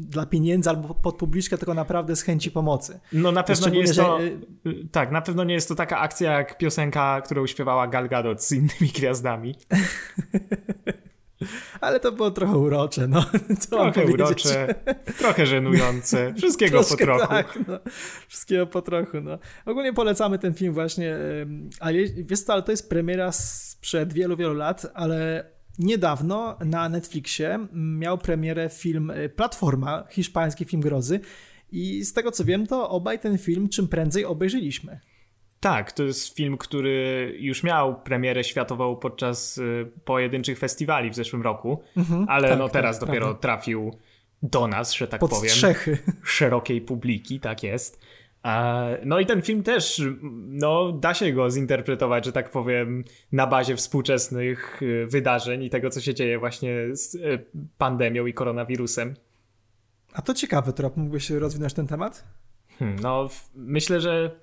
dla 0.00 0.26
pieniędzy 0.26 0.70
albo 0.70 0.94
pod 0.94 1.16
publiczkę, 1.16 1.58
tylko 1.58 1.74
naprawdę 1.74 2.16
z 2.16 2.22
chęci 2.22 2.50
pomocy. 2.50 3.00
No 3.12 3.32
na 3.32 3.42
pewno 3.42 3.68
nie 3.68 3.80
jest 3.80 3.96
to, 3.96 4.18
że... 4.18 4.24
Y, 4.70 4.88
tak, 4.92 5.12
na 5.12 5.22
pewno 5.22 5.44
nie 5.44 5.54
jest 5.54 5.68
to 5.68 5.74
taka 5.74 5.98
akcja 5.98 6.32
jak 6.32 6.58
piosenka, 6.58 7.20
którą 7.20 7.46
śpiewała 7.46 7.86
Gal 7.86 8.08
Gadot 8.08 8.42
z 8.42 8.52
innymi 8.52 8.92
gwiazdami. 8.96 9.54
Ale 11.80 12.00
to 12.00 12.12
było 12.12 12.30
trochę 12.30 12.58
urocze, 12.58 13.08
no. 13.08 13.24
Co 13.60 13.68
trochę 13.68 14.06
urocze, 14.06 14.74
trochę 15.18 15.46
żenujące, 15.46 16.34
wszystkiego 16.34 16.84
po 16.84 16.96
trochu. 16.96 17.28
Tak, 17.28 17.58
no. 17.68 17.78
Wszystkiego 18.28 18.66
po 18.66 18.82
trochu, 18.82 19.20
no. 19.20 19.38
Ogólnie 19.66 19.92
polecamy 19.92 20.38
ten 20.38 20.54
film 20.54 20.74
właśnie, 20.74 21.16
ale 21.80 21.98
wiesz 22.04 22.40
co, 22.40 22.52
ale 22.52 22.62
to 22.62 22.70
jest 22.70 22.90
premiera 22.90 23.32
sprzed 23.32 24.12
wielu, 24.12 24.36
wielu 24.36 24.54
lat, 24.54 24.86
ale 24.94 25.50
niedawno 25.78 26.56
na 26.64 26.88
Netflixie 26.88 27.58
miał 27.72 28.18
premierę 28.18 28.68
film 28.68 29.10
y, 29.10 29.28
Platforma, 29.28 30.04
hiszpański 30.10 30.64
film 30.64 30.82
grozy. 30.82 31.20
I 31.72 32.04
z 32.04 32.12
tego 32.12 32.30
co 32.30 32.44
wiem, 32.44 32.66
to 32.66 32.90
obaj 32.90 33.18
ten 33.18 33.38
film 33.38 33.68
czym 33.68 33.88
prędzej 33.88 34.24
obejrzeliśmy. 34.24 35.00
Tak, 35.60 35.92
to 35.92 36.02
jest 36.02 36.36
film, 36.36 36.58
który 36.58 37.34
już 37.38 37.62
miał 37.62 38.02
premierę 38.02 38.44
światową 38.44 38.96
podczas 38.96 39.58
y, 39.58 39.90
pojedynczych 40.04 40.58
festiwali 40.58 41.10
w 41.10 41.14
zeszłym 41.14 41.42
roku, 41.42 41.82
mhm, 41.96 42.26
ale 42.28 42.48
tak, 42.48 42.58
no 42.58 42.68
teraz 42.68 42.98
tak, 42.98 43.08
dopiero 43.08 43.26
prawda. 43.26 43.42
trafił 43.42 43.92
do 44.42 44.68
nas, 44.68 44.92
że 44.92 45.08
tak 45.08 45.20
Pod 45.20 45.30
powiem. 45.30 45.50
Strzechy. 45.50 45.98
Szerokiej 46.24 46.80
publiki, 46.80 47.40
tak 47.40 47.62
jest. 47.62 48.00
No 49.04 49.20
i 49.20 49.26
ten 49.26 49.42
film 49.42 49.62
też, 49.62 50.02
no 50.48 50.92
da 50.92 51.14
się 51.14 51.32
go 51.32 51.50
zinterpretować, 51.50 52.24
że 52.24 52.32
tak 52.32 52.50
powiem, 52.50 53.04
na 53.32 53.46
bazie 53.46 53.76
współczesnych 53.76 54.82
y, 54.82 55.06
wydarzeń 55.06 55.62
i 55.62 55.70
tego, 55.70 55.90
co 55.90 56.00
się 56.00 56.14
dzieje 56.14 56.38
właśnie 56.38 56.96
z 56.96 57.14
y, 57.14 57.46
pandemią 57.78 58.26
i 58.26 58.34
koronawirusem. 58.34 59.14
A 60.12 60.22
to 60.22 60.34
ciekawy 60.34 60.72
trop, 60.72 60.96
mógłbyś 60.96 61.30
rozwinąć 61.30 61.74
ten 61.74 61.86
temat? 61.86 62.24
Hmm, 62.78 62.98
no, 62.98 63.28
myślę, 63.54 64.00
że 64.00 64.40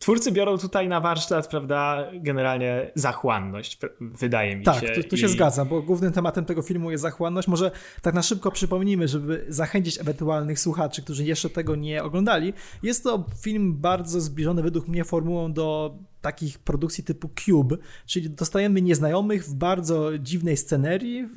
Twórcy 0.00 0.32
biorą 0.32 0.58
tutaj 0.58 0.88
na 0.88 1.00
warsztat, 1.00 1.48
prawda, 1.48 2.06
generalnie 2.14 2.90
zachłanność, 2.94 3.78
wydaje 4.00 4.56
mi 4.56 4.64
tak, 4.64 4.80
się. 4.80 4.86
Tak, 4.86 4.96
tu, 4.96 5.02
tu 5.02 5.16
się 5.16 5.26
I... 5.26 5.28
zgadzam, 5.28 5.68
bo 5.68 5.82
głównym 5.82 6.12
tematem 6.12 6.44
tego 6.44 6.62
filmu 6.62 6.90
jest 6.90 7.02
zachłanność. 7.02 7.48
Może 7.48 7.70
tak 8.02 8.14
na 8.14 8.22
szybko 8.22 8.50
przypomnijmy, 8.50 9.08
żeby 9.08 9.44
zachęcić 9.48 10.00
ewentualnych 10.00 10.60
słuchaczy, 10.60 11.02
którzy 11.02 11.24
jeszcze 11.24 11.50
tego 11.50 11.76
nie 11.76 12.04
oglądali. 12.04 12.52
Jest 12.82 13.04
to 13.04 13.26
film 13.42 13.76
bardzo 13.76 14.20
zbliżony 14.20 14.62
według 14.62 14.88
mnie 14.88 15.04
formułą 15.04 15.52
do 15.52 15.98
takich 16.20 16.58
produkcji 16.58 17.04
typu 17.04 17.30
Cube, 17.44 17.76
czyli 18.06 18.30
dostajemy 18.30 18.82
nieznajomych 18.82 19.44
w 19.44 19.54
bardzo 19.54 20.18
dziwnej 20.18 20.56
scenerii, 20.56 21.28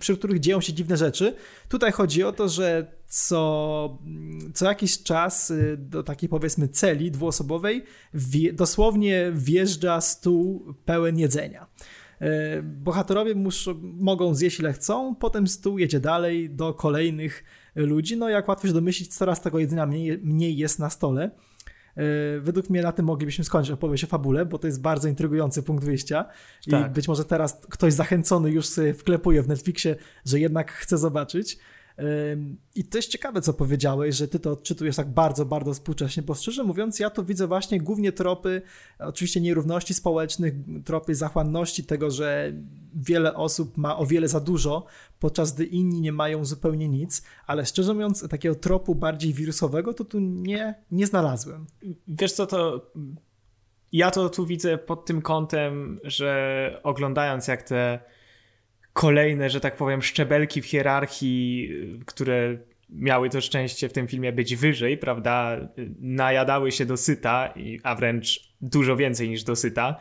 przy 0.00 0.16
których 0.16 0.40
dzieją 0.40 0.60
się 0.60 0.72
dziwne 0.72 0.96
rzeczy. 0.96 1.36
Tutaj 1.68 1.92
chodzi 1.92 2.22
o 2.22 2.32
to, 2.32 2.48
że 2.48 2.92
co, 3.06 3.98
co 4.54 4.64
jakiś 4.66 5.02
czas 5.02 5.50
y, 5.50 5.76
do 5.78 6.02
takiej 6.02 6.28
powiedzmy 6.28 6.68
celi 6.68 7.10
dwuosobowej 7.10 7.84
wie, 8.14 8.52
dosłownie 8.52 9.32
wjeżdża 9.34 10.00
stół 10.00 10.74
pełen 10.84 11.18
jedzenia. 11.18 11.66
Y, 12.22 12.26
bohaterowie 12.62 13.34
muszą, 13.34 13.74
mogą 13.82 14.34
zjeść 14.34 14.60
ile 14.60 14.72
chcą, 14.72 15.14
potem 15.14 15.46
stół 15.46 15.78
jedzie 15.78 16.00
dalej 16.00 16.50
do 16.50 16.74
kolejnych 16.74 17.44
ludzi. 17.74 18.16
No 18.16 18.28
jak 18.28 18.48
łatwo 18.48 18.66
się 18.66 18.74
domyślić, 18.74 19.14
coraz 19.14 19.40
tego 19.40 19.58
jedzenia 19.58 19.86
mniej, 19.86 20.18
mniej 20.18 20.56
jest 20.56 20.78
na 20.78 20.90
stole. 20.90 21.30
E, 21.96 22.40
według 22.40 22.70
mnie 22.70 22.82
na 22.82 22.92
tym 22.92 23.06
moglibyśmy 23.06 23.44
skończyć 23.44 23.72
opowieść 23.72 24.04
o 24.04 24.06
fabule, 24.06 24.46
bo 24.46 24.58
to 24.58 24.66
jest 24.66 24.80
bardzo 24.80 25.08
intrygujący 25.08 25.62
punkt 25.62 25.84
wyjścia 25.84 26.24
i 26.66 26.70
tak. 26.70 26.92
być 26.92 27.08
może 27.08 27.24
teraz 27.24 27.60
ktoś 27.70 27.92
zachęcony 27.92 28.50
już 28.50 28.66
wklepuje 28.98 29.42
w 29.42 29.48
Netflixie, 29.48 29.96
że 30.24 30.40
jednak 30.40 30.72
chce 30.72 30.98
zobaczyć. 30.98 31.58
I 32.74 32.84
to 32.84 32.98
jest 32.98 33.08
ciekawe, 33.08 33.40
co 33.40 33.54
powiedziałeś, 33.54 34.16
że 34.16 34.28
ty 34.28 34.38
to 34.38 34.50
odczytujesz 34.50 34.96
tak 34.96 35.10
bardzo, 35.10 35.46
bardzo 35.46 35.74
współcześnie, 35.74 36.22
bo 36.22 36.34
szczerze 36.34 36.64
mówiąc, 36.64 37.00
ja 37.00 37.10
to 37.10 37.24
widzę 37.24 37.46
właśnie 37.46 37.80
głównie 37.80 38.12
tropy, 38.12 38.62
oczywiście 38.98 39.40
nierówności 39.40 39.94
społecznych, 39.94 40.54
tropy 40.84 41.14
zachłanności, 41.14 41.84
tego, 41.84 42.10
że 42.10 42.52
wiele 42.94 43.34
osób 43.34 43.76
ma 43.76 43.96
o 43.96 44.06
wiele 44.06 44.28
za 44.28 44.40
dużo, 44.40 44.86
podczas 45.18 45.54
gdy 45.54 45.64
inni 45.64 46.00
nie 46.00 46.12
mają 46.12 46.44
zupełnie 46.44 46.88
nic, 46.88 47.22
ale 47.46 47.66
szczerze 47.66 47.94
mówiąc, 47.94 48.28
takiego 48.28 48.54
tropu 48.54 48.94
bardziej 48.94 49.32
wirusowego 49.32 49.94
to 49.94 50.04
tu 50.04 50.20
nie, 50.20 50.74
nie 50.90 51.06
znalazłem. 51.06 51.66
Wiesz 52.08 52.32
co, 52.32 52.46
to 52.46 52.90
ja 53.92 54.10
to 54.10 54.28
tu 54.28 54.46
widzę 54.46 54.78
pod 54.78 55.04
tym 55.04 55.22
kątem, 55.22 56.00
że 56.04 56.80
oglądając 56.82 57.48
jak 57.48 57.62
te 57.62 58.00
kolejne, 58.94 59.50
że 59.50 59.60
tak 59.60 59.76
powiem, 59.76 60.02
szczebelki 60.02 60.62
w 60.62 60.66
hierarchii, 60.66 61.70
które 62.06 62.58
miały 62.90 63.30
to 63.30 63.40
szczęście 63.40 63.88
w 63.88 63.92
tym 63.92 64.08
filmie 64.08 64.32
być 64.32 64.56
wyżej, 64.56 64.98
prawda, 64.98 65.60
najadały 66.00 66.72
się 66.72 66.86
do 66.86 66.96
syta, 66.96 67.54
a 67.82 67.94
wręcz 67.94 68.54
dużo 68.60 68.96
więcej 68.96 69.28
niż 69.28 69.44
do 69.44 69.56
syta, 69.56 70.00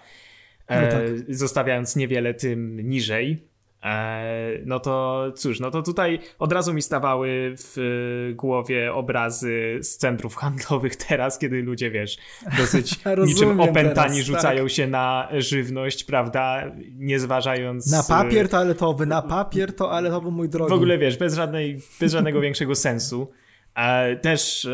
no 0.69 0.87
tak. 0.87 1.01
zostawiając 1.29 1.95
niewiele 1.95 2.33
tym 2.33 2.89
niżej. 2.89 3.47
E, 3.83 4.59
no 4.65 4.79
to 4.79 5.25
cóż, 5.35 5.59
no 5.59 5.71
to 5.71 5.81
tutaj 5.81 6.19
od 6.39 6.53
razu 6.53 6.73
mi 6.73 6.81
stawały 6.81 7.55
w 7.57 8.31
głowie 8.35 8.93
obrazy 8.93 9.79
z 9.81 9.97
centrów 9.97 10.35
handlowych 10.35 10.95
teraz, 11.07 11.39
kiedy 11.39 11.61
ludzie, 11.61 11.91
wiesz, 11.91 12.17
dosyć 12.57 12.99
niczym 13.27 13.59
opętani 13.59 14.13
teraz, 14.13 14.25
rzucają 14.25 14.63
tak. 14.63 14.71
się 14.71 14.87
na 14.87 15.27
żywność, 15.37 16.03
prawda, 16.03 16.71
nie 16.97 17.19
zważając... 17.19 17.91
Na 17.91 18.03
papier 18.03 18.49
toaletowy, 18.49 19.05
na 19.05 19.21
papier 19.21 19.75
toaletowy, 19.75 20.31
mój 20.31 20.49
drogi. 20.49 20.69
W 20.69 20.73
ogóle, 20.73 20.97
wiesz, 20.97 21.17
bez, 21.17 21.35
żadnej, 21.35 21.81
bez 21.99 22.11
żadnego 22.11 22.41
większego 22.47 22.75
sensu. 22.75 23.31
E, 23.75 24.15
też 24.15 24.65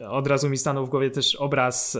e, 0.00 0.08
od 0.08 0.26
razu 0.26 0.48
mi 0.50 0.56
stanął 0.56 0.86
w 0.86 0.90
głowie 0.90 1.10
też 1.10 1.36
obraz 1.36 1.98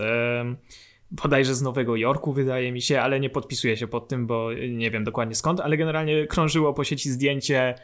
bodajże 1.13 1.55
z 1.55 1.63
Nowego 1.63 1.97
Jorku, 1.97 2.33
wydaje 2.33 2.73
mi 2.73 2.83
się, 2.83 3.01
ale 3.01 3.21
nie 3.21 3.31
podpisuję 3.31 3.77
się 3.77 3.87
pod 3.87 4.09
tym, 4.09 4.27
bo 4.27 4.53
nie 4.71 4.91
wiem 4.91 5.05
dokładnie 5.05 5.35
skąd, 5.35 5.61
ale 5.61 5.77
generalnie 5.77 6.27
krążyło 6.27 6.75
po 6.75 6.85
sieci 6.85 7.11
zdjęcie 7.11 7.75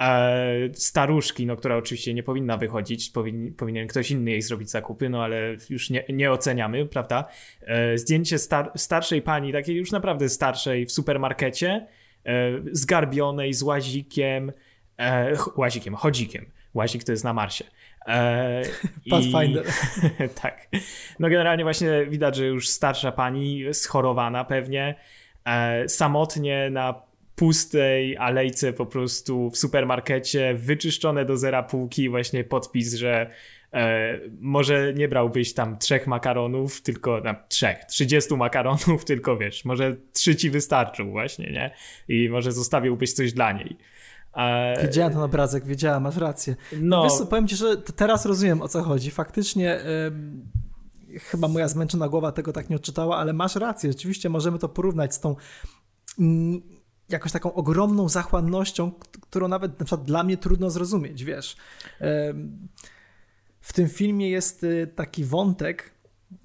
e, 0.00 0.68
staruszki, 0.74 1.46
no, 1.46 1.56
która 1.56 1.76
oczywiście 1.76 2.14
nie 2.14 2.22
powinna 2.22 2.56
wychodzić, 2.56 3.10
powin, 3.10 3.54
powinien 3.54 3.86
ktoś 3.86 4.10
inny 4.10 4.30
jej 4.30 4.42
zrobić 4.42 4.70
zakupy, 4.70 5.08
no 5.08 5.24
ale 5.24 5.56
już 5.70 5.90
nie, 5.90 6.04
nie 6.08 6.32
oceniamy, 6.32 6.86
prawda? 6.86 7.28
E, 7.60 7.98
zdjęcie 7.98 8.38
star, 8.38 8.72
starszej 8.76 9.22
pani, 9.22 9.52
takiej 9.52 9.76
już 9.76 9.92
naprawdę 9.92 10.28
starszej 10.28 10.86
w 10.86 10.92
supermarkecie, 10.92 11.86
e, 12.26 12.52
zgarbionej 12.72 13.54
z 13.54 13.62
łazikiem, 13.62 14.52
e, 14.98 15.36
łazikiem, 15.56 15.94
chodzikiem. 15.94 16.46
Łazik 16.74 17.04
to 17.04 17.12
jest 17.12 17.24
na 17.24 17.32
Marsie. 17.32 17.64
E, 18.06 18.62
Pathfinder. 19.10 19.66
I, 19.66 20.28
tak. 20.42 20.68
No 21.18 21.28
generalnie 21.28 21.64
właśnie 21.64 22.06
widać, 22.06 22.36
że 22.36 22.46
już 22.46 22.68
starsza 22.68 23.12
pani, 23.12 23.64
schorowana 23.72 24.44
pewnie, 24.44 24.94
e, 25.44 25.88
samotnie 25.88 26.70
na 26.70 27.02
pustej 27.36 28.16
alejce 28.16 28.72
po 28.72 28.86
prostu 28.86 29.50
w 29.50 29.58
supermarkecie, 29.58 30.54
wyczyszczone 30.54 31.24
do 31.24 31.36
zera 31.36 31.62
półki, 31.62 32.08
właśnie 32.08 32.44
podpis, 32.44 32.94
że 32.94 33.30
e, 33.72 34.18
może 34.40 34.92
nie 34.94 35.08
brałbyś 35.08 35.54
tam 35.54 35.78
trzech 35.78 36.06
makaronów, 36.06 36.82
tylko 36.82 37.20
tam 37.20 37.36
trzech, 37.48 37.84
trzydziestu 37.84 38.36
makaronów, 38.36 39.04
tylko 39.10 39.36
wiesz, 39.36 39.64
może 39.64 39.96
trzy 40.12 40.36
ci 40.36 40.50
wystarczą 40.50 41.10
właśnie, 41.10 41.52
nie? 41.52 41.70
I 42.08 42.28
może 42.28 42.52
zostawiłbyś 42.52 43.12
coś 43.12 43.32
dla 43.32 43.52
niej. 43.52 43.76
E... 44.36 44.82
Widziałem 44.86 45.12
ten 45.12 45.22
obrazek, 45.22 45.66
wiedziałem, 45.66 46.02
masz 46.02 46.16
rację. 46.16 46.56
No. 46.80 47.02
Wiesz 47.02 47.12
co, 47.12 47.26
powiem 47.26 47.48
ci, 47.48 47.56
że 47.56 47.76
teraz 47.76 48.26
rozumiem 48.26 48.62
o 48.62 48.68
co 48.68 48.82
chodzi. 48.82 49.10
Faktycznie 49.10 49.80
yy, 51.10 51.18
chyba 51.18 51.48
moja 51.48 51.68
zmęczona 51.68 52.08
głowa 52.08 52.32
tego 52.32 52.52
tak 52.52 52.70
nie 52.70 52.76
odczytała, 52.76 53.16
ale 53.16 53.32
masz 53.32 53.56
rację. 53.56 53.92
Rzeczywiście 53.92 54.28
możemy 54.28 54.58
to 54.58 54.68
porównać 54.68 55.14
z 55.14 55.20
tą 55.20 55.36
yy, 56.18 56.26
jakąś 57.08 57.32
taką 57.32 57.54
ogromną 57.54 58.08
zachłannością, 58.08 58.92
którą 59.20 59.48
nawet 59.48 59.80
na 59.80 59.86
przykład 59.86 60.06
dla 60.06 60.22
mnie 60.22 60.36
trudno 60.36 60.70
zrozumieć, 60.70 61.24
wiesz. 61.24 61.56
Yy, 62.00 62.06
w 63.60 63.72
tym 63.72 63.88
filmie 63.88 64.30
jest 64.30 64.64
y, 64.64 64.86
taki 64.86 65.24
wątek, 65.24 65.94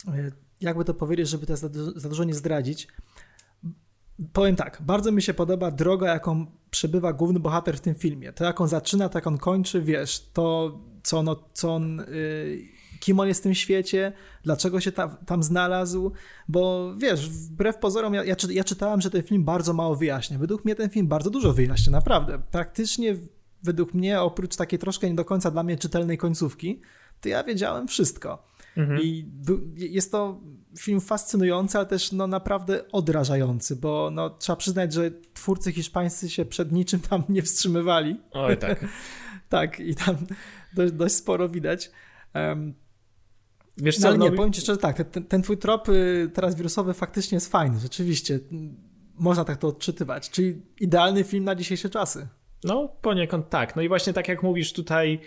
y, 0.08 0.32
jakby 0.62 0.86
to 0.86 0.94
powiedzieć, 0.94 1.29
żeby 1.29 1.46
to 1.46 1.58
za 1.96 2.10
dużo 2.10 2.24
nie 2.24 2.34
zdradzić, 2.34 2.88
Powiem 4.34 4.56
tak, 4.56 4.77
bardzo 4.82 5.12
mi 5.12 5.22
się 5.22 5.34
podoba 5.34 5.72
droga, 5.72 6.08
jaką 6.08 6.46
przebywa 6.77 7.13
główny 7.13 7.39
bohater 7.39 7.77
w 7.77 7.81
tym 7.81 7.96
filmie. 7.96 8.34
To 8.34 8.43
jak 8.43 8.62
on 8.62 8.67
zaczyna, 8.67 9.10
tak 9.10 9.27
on 9.27 9.38
kończy, 9.38 9.81
wiesz, 9.81 10.29
to 10.34 10.77
co, 11.03 11.24
no, 11.24 11.43
co 11.53 11.75
on, 11.75 11.98
yy, 11.98 12.62
kim 13.00 13.19
on 13.19 13.27
jest 13.27 13.39
w 13.39 13.43
tym 13.43 13.53
świecie, 13.53 14.13
dlaczego 14.43 14.79
się 14.79 14.91
tam, 14.91 15.17
tam 15.25 15.43
znalazł, 15.43 16.12
bo 16.48 16.93
wiesz, 16.98 17.29
wbrew 17.29 17.77
pozorom, 17.77 18.13
ja, 18.13 18.24
ja, 18.24 18.36
ja 18.50 18.63
czytałem, 18.63 19.01
że 19.01 19.10
ten 19.10 19.24
film 19.24 19.43
bardzo 19.43 19.74
mało 19.74 19.96
wyjaśnia. 19.96 20.38
Według 20.38 20.65
mnie 20.65 20.75
ten 20.75 20.89
film 20.89 21.07
bardzo 21.07 21.29
dużo 21.29 21.53
wyjaśnia, 21.53 21.91
naprawdę. 21.91 22.41
Praktycznie 22.51 23.15
według 23.63 23.93
mnie, 23.93 24.22
oprócz 24.22 24.55
takiej 24.55 24.79
troszkę 24.79 25.10
nie 25.10 25.15
do 25.15 25.25
końca 25.25 25.51
dla 25.51 25.63
mnie 25.63 25.77
czytelnej 25.77 26.17
końcówki, 26.17 26.81
to 27.22 27.29
ja 27.29 27.43
wiedziałem 27.43 27.88
wszystko. 27.88 28.44
Mhm. 28.77 29.01
I 29.01 29.31
jest 29.75 30.11
to 30.11 30.42
film 30.79 31.01
fascynujący, 31.01 31.77
ale 31.77 31.87
też 31.87 32.11
no, 32.11 32.27
naprawdę 32.27 32.92
odrażający, 32.92 33.75
bo 33.75 34.11
no, 34.11 34.29
trzeba 34.29 34.55
przyznać, 34.55 34.94
że 34.94 35.11
twórcy 35.33 35.72
hiszpańscy 35.72 36.29
się 36.29 36.46
przed 36.46 36.72
niczym 36.72 37.00
tam 37.00 37.24
nie 37.29 37.42
wstrzymywali. 37.42 38.20
Oj, 38.31 38.57
tak. 38.57 38.85
tak, 39.50 39.79
i 39.79 39.96
tam 39.96 40.16
dość, 40.74 40.94
dość 40.94 41.16
sporo 41.16 41.50
widać. 41.50 41.92
Um, 42.35 42.74
Wiesz 43.77 43.98
no, 43.98 44.01
co, 44.01 44.07
no, 44.07 44.09
ale 44.09 44.18
nie, 44.18 44.29
no... 44.29 44.35
powiem 44.35 44.53
ci 44.53 44.61
szczerze 44.61 44.77
tak, 44.77 45.03
ten, 45.03 45.25
ten 45.25 45.42
twój 45.42 45.57
trop 45.57 45.90
y, 45.90 46.29
teraz 46.33 46.55
wirusowy 46.55 46.94
faktycznie 46.94 47.35
jest 47.35 47.51
fajny, 47.51 47.79
rzeczywiście. 47.79 48.40
Można 49.16 49.46
tak 49.46 49.57
to 49.57 49.68
odczytywać, 49.68 50.29
czyli 50.29 50.61
idealny 50.79 51.24
film 51.24 51.44
na 51.44 51.55
dzisiejsze 51.55 51.90
czasy. 51.90 52.27
No, 52.63 52.87
poniekąd 53.01 53.50
tak. 53.50 53.75
No 53.75 53.81
i 53.81 53.87
właśnie 53.87 54.13
tak 54.13 54.27
jak 54.27 54.44
mówisz 54.44 54.74
tutaj, 54.74 55.20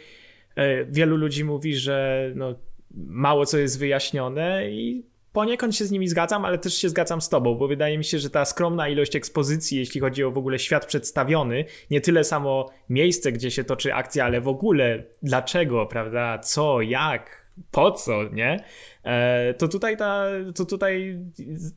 e, 0.54 0.84
wielu 0.84 1.16
ludzi 1.16 1.44
mówi, 1.44 1.74
że 1.74 2.26
no, 2.34 2.54
mało 2.94 3.46
co 3.46 3.58
jest 3.58 3.78
wyjaśnione 3.78 4.70
i 4.70 5.09
poniekąd 5.32 5.76
się 5.76 5.84
z 5.84 5.90
nimi 5.90 6.08
zgadzam, 6.08 6.44
ale 6.44 6.58
też 6.58 6.74
się 6.74 6.88
zgadzam 6.88 7.20
z 7.20 7.28
tobą, 7.28 7.54
bo 7.54 7.68
wydaje 7.68 7.98
mi 7.98 8.04
się, 8.04 8.18
że 8.18 8.30
ta 8.30 8.44
skromna 8.44 8.88
ilość 8.88 9.16
ekspozycji, 9.16 9.78
jeśli 9.78 10.00
chodzi 10.00 10.24
o 10.24 10.30
w 10.30 10.38
ogóle 10.38 10.58
świat 10.58 10.86
przedstawiony, 10.86 11.64
nie 11.90 12.00
tyle 12.00 12.24
samo 12.24 12.70
miejsce, 12.88 13.32
gdzie 13.32 13.50
się 13.50 13.64
toczy 13.64 13.94
akcja, 13.94 14.24
ale 14.24 14.40
w 14.40 14.48
ogóle 14.48 15.04
dlaczego, 15.22 15.86
prawda, 15.86 16.38
co, 16.38 16.80
jak, 16.80 17.50
po 17.70 17.90
co, 17.90 18.24
nie? 18.32 18.64
E, 19.04 19.54
to 19.54 19.68
tutaj, 19.68 19.96
ta, 19.96 20.26
to 20.54 20.64
tutaj 20.64 21.18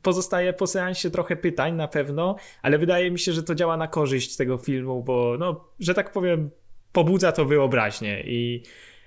pozostaje 0.02 0.52
po 0.52 0.66
seansie 0.66 1.10
trochę 1.10 1.36
pytań 1.36 1.74
na 1.74 1.88
pewno, 1.88 2.36
ale 2.62 2.78
wydaje 2.78 3.10
mi 3.10 3.18
się, 3.18 3.32
że 3.32 3.42
to 3.42 3.54
działa 3.54 3.76
na 3.76 3.88
korzyść 3.88 4.36
tego 4.36 4.58
filmu, 4.58 5.02
bo 5.02 5.36
no, 5.38 5.64
że 5.80 5.94
tak 5.94 6.12
powiem, 6.12 6.50
pobudza 6.92 7.32
to 7.32 7.44
wyobraźnię 7.44 8.22
i 8.26 8.62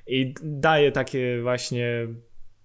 i 0.08 0.34
daje 0.44 0.92
takie 0.92 1.42
właśnie 1.42 2.08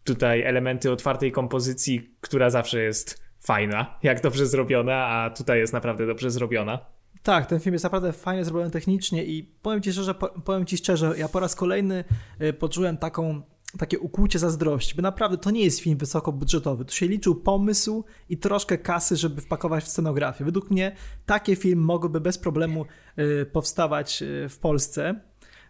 tutaj 0.04 0.42
elementy 0.42 0.92
otwartej 0.92 1.32
kompozycji, 1.32 2.16
która 2.20 2.50
zawsze 2.50 2.82
jest 2.82 3.22
fajna, 3.40 3.98
jak 4.02 4.20
dobrze 4.20 4.46
zrobiona, 4.46 5.06
a 5.06 5.30
tutaj 5.30 5.58
jest 5.58 5.72
naprawdę 5.72 6.06
dobrze 6.06 6.30
zrobiona. 6.30 6.78
Tak, 7.22 7.46
ten 7.46 7.60
film 7.60 7.72
jest 7.72 7.84
naprawdę 7.84 8.12
fajnie 8.12 8.44
zrobiony 8.44 8.70
technicznie 8.70 9.24
i 9.24 9.42
powiem 9.62 9.82
ci 9.82 9.92
szczerze, 9.92 10.14
powiem 10.44 10.66
ci 10.66 10.76
szczerze, 10.76 11.14
ja 11.16 11.28
po 11.28 11.40
raz 11.40 11.54
kolejny 11.54 12.04
y, 12.42 12.52
poczułem 12.52 12.96
taką 12.96 13.42
takie 13.78 13.98
ukłucie 13.98 14.38
zazdrości, 14.38 14.94
bo 14.96 15.02
naprawdę 15.02 15.38
to 15.38 15.50
nie 15.50 15.64
jest 15.64 15.80
film 15.80 15.98
wysokobudżetowy. 15.98 16.84
Tu 16.84 16.94
się 16.94 17.06
liczył 17.06 17.34
pomysł 17.34 18.04
i 18.28 18.38
troszkę 18.38 18.78
kasy, 18.78 19.16
żeby 19.16 19.40
wpakować 19.40 19.84
w 19.84 19.88
scenografię. 19.88 20.44
Według 20.44 20.70
mnie 20.70 20.96
takie 21.26 21.56
film 21.56 21.80
mogłyby 21.80 22.20
bez 22.20 22.38
problemu 22.38 22.86
y, 23.18 23.46
powstawać 23.46 24.22
y, 24.22 24.48
w 24.48 24.58
Polsce. 24.58 25.20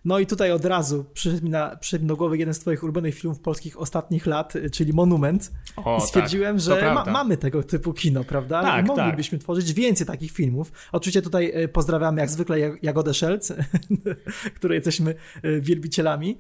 No 0.05 0.19
i 0.19 0.27
tutaj 0.27 0.53
od 0.53 0.65
razu 0.65 1.05
przyszedł 1.15 1.45
mi, 1.45 1.51
na, 1.51 1.77
przyszedł 1.77 2.05
mi 2.05 2.09
do 2.09 2.17
głowy 2.17 2.39
jeden 2.39 2.55
z 2.55 2.59
twoich 2.59 2.83
ulubionych 2.83 3.15
filmów 3.15 3.41
polskich 3.41 3.81
ostatnich 3.81 4.27
lat, 4.27 4.57
y, 4.57 4.71
czyli 4.71 4.93
Monument. 4.93 5.53
O, 5.77 5.99
I 5.99 6.01
stwierdziłem, 6.01 6.57
tak, 6.57 6.65
że 6.65 6.95
ma, 6.95 7.05
mamy 7.05 7.37
tego 7.37 7.63
typu 7.63 7.93
kino, 7.93 8.25
prawda? 8.25 8.63
Tak, 8.63 8.85
I 8.85 8.89
moglibyśmy 8.89 9.39
tak. 9.39 9.43
tworzyć 9.43 9.73
więcej 9.73 10.07
takich 10.07 10.33
filmów. 10.33 10.73
Oczywiście 10.93 11.23
tutaj 11.23 11.63
y, 11.65 11.69
pozdrawiamy 11.69 12.21
jak 12.21 12.31
zwykle 12.31 12.59
Jagodę 12.83 13.15
Szelc, 13.15 13.53
której 14.57 14.77
jesteśmy 14.77 15.15
y, 15.45 15.61
wielbicielami. 15.61 16.39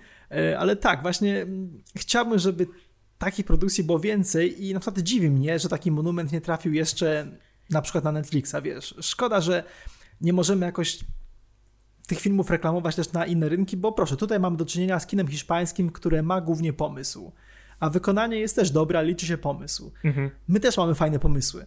Ale 0.58 0.76
tak, 0.76 1.02
właśnie 1.02 1.42
mm, 1.42 1.82
chciałbym, 1.96 2.38
żeby 2.38 2.66
takich 3.18 3.46
produkcji 3.46 3.84
było 3.84 3.98
więcej 3.98 4.66
i 4.66 4.74
na 4.74 4.80
przykład 4.80 5.04
dziwi 5.04 5.30
mnie, 5.30 5.58
że 5.58 5.68
taki 5.68 5.90
monument 5.90 6.32
nie 6.32 6.40
trafił 6.40 6.72
jeszcze 6.72 7.26
na 7.70 7.82
przykład 7.82 8.04
na 8.04 8.12
Netflixa, 8.12 8.54
wiesz. 8.62 8.94
Szkoda, 9.00 9.40
że 9.40 9.64
nie 10.20 10.32
możemy 10.32 10.66
jakoś 10.66 10.98
tych 12.06 12.20
filmów 12.20 12.50
reklamować 12.50 12.96
też 12.96 13.12
na 13.12 13.26
inne 13.26 13.48
rynki, 13.48 13.76
bo 13.76 13.92
proszę, 13.92 14.16
tutaj 14.16 14.40
mamy 14.40 14.56
do 14.56 14.66
czynienia 14.66 15.00
z 15.00 15.06
kinem 15.06 15.28
hiszpańskim, 15.28 15.90
które 15.90 16.22
ma 16.22 16.40
głównie 16.40 16.72
pomysł. 16.72 17.32
A 17.80 17.90
wykonanie 17.90 18.38
jest 18.38 18.56
też 18.56 18.70
dobre, 18.70 19.04
liczy 19.04 19.26
się 19.26 19.38
pomysł. 19.38 19.92
Mhm. 20.04 20.30
My 20.48 20.60
też 20.60 20.76
mamy 20.76 20.94
fajne 20.94 21.18
pomysły. 21.18 21.66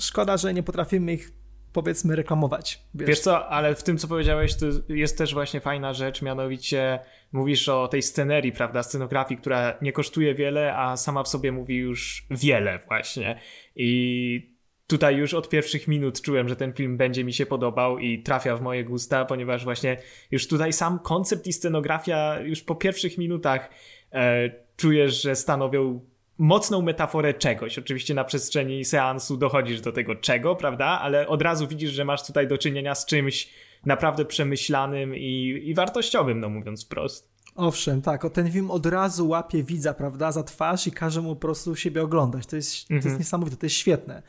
Szkoda, 0.00 0.36
że 0.36 0.54
nie 0.54 0.62
potrafimy 0.62 1.12
ich 1.12 1.32
powiedzmy 1.72 2.16
reklamować. 2.16 2.82
Wiesz. 2.94 3.08
wiesz 3.08 3.20
co, 3.20 3.48
ale 3.48 3.74
w 3.74 3.82
tym 3.82 3.98
co 3.98 4.08
powiedziałeś 4.08 4.54
to 4.54 4.66
jest 4.88 5.18
też 5.18 5.34
właśnie 5.34 5.60
fajna 5.60 5.92
rzecz, 5.92 6.22
mianowicie 6.22 6.98
mówisz 7.32 7.68
o 7.68 7.88
tej 7.88 8.02
scenerii, 8.02 8.52
prawda, 8.52 8.82
scenografii, 8.82 9.40
która 9.40 9.78
nie 9.82 9.92
kosztuje 9.92 10.34
wiele, 10.34 10.76
a 10.76 10.96
sama 10.96 11.22
w 11.22 11.28
sobie 11.28 11.52
mówi 11.52 11.76
już 11.76 12.26
wiele 12.30 12.78
właśnie. 12.88 13.40
I 13.76 14.53
tutaj 14.94 15.16
już 15.16 15.34
od 15.34 15.48
pierwszych 15.48 15.88
minut 15.88 16.20
czułem, 16.20 16.48
że 16.48 16.56
ten 16.56 16.72
film 16.72 16.96
będzie 16.96 17.24
mi 17.24 17.32
się 17.32 17.46
podobał 17.46 17.98
i 17.98 18.22
trafia 18.22 18.56
w 18.56 18.62
moje 18.62 18.84
gusta, 18.84 19.24
ponieważ 19.24 19.64
właśnie 19.64 19.96
już 20.30 20.48
tutaj 20.48 20.72
sam 20.72 20.98
koncept 20.98 21.46
i 21.46 21.52
scenografia 21.52 22.40
już 22.40 22.62
po 22.62 22.74
pierwszych 22.74 23.18
minutach 23.18 23.70
e, 24.12 24.50
czujesz, 24.76 25.22
że 25.22 25.36
stanowią 25.36 26.00
mocną 26.38 26.82
metaforę 26.82 27.34
czegoś. 27.34 27.78
Oczywiście 27.78 28.14
na 28.14 28.24
przestrzeni 28.24 28.84
seansu 28.84 29.36
dochodzisz 29.36 29.80
do 29.80 29.92
tego 29.92 30.14
czego, 30.14 30.56
prawda? 30.56 30.86
Ale 30.86 31.28
od 31.28 31.42
razu 31.42 31.68
widzisz, 31.68 31.90
że 31.90 32.04
masz 32.04 32.26
tutaj 32.26 32.48
do 32.48 32.58
czynienia 32.58 32.94
z 32.94 33.06
czymś 33.06 33.50
naprawdę 33.86 34.24
przemyślanym 34.24 35.16
i, 35.16 35.62
i 35.64 35.74
wartościowym, 35.74 36.40
no 36.40 36.48
mówiąc 36.48 36.84
wprost. 36.84 37.34
Owszem, 37.54 38.02
tak. 38.02 38.24
O 38.24 38.30
ten 38.30 38.52
film 38.52 38.70
od 38.70 38.86
razu 38.86 39.28
łapie 39.28 39.62
widza, 39.62 39.94
prawda, 39.94 40.32
za 40.32 40.42
twarz 40.42 40.86
i 40.86 40.92
każe 40.92 41.22
mu 41.22 41.34
po 41.34 41.40
prostu 41.40 41.76
siebie 41.76 42.02
oglądać. 42.02 42.46
To 42.46 42.56
jest, 42.56 42.88
to 42.88 42.94
jest 42.94 43.06
mhm. 43.06 43.18
niesamowite, 43.18 43.56
to 43.56 43.66
jest 43.66 43.76
świetne. 43.76 44.22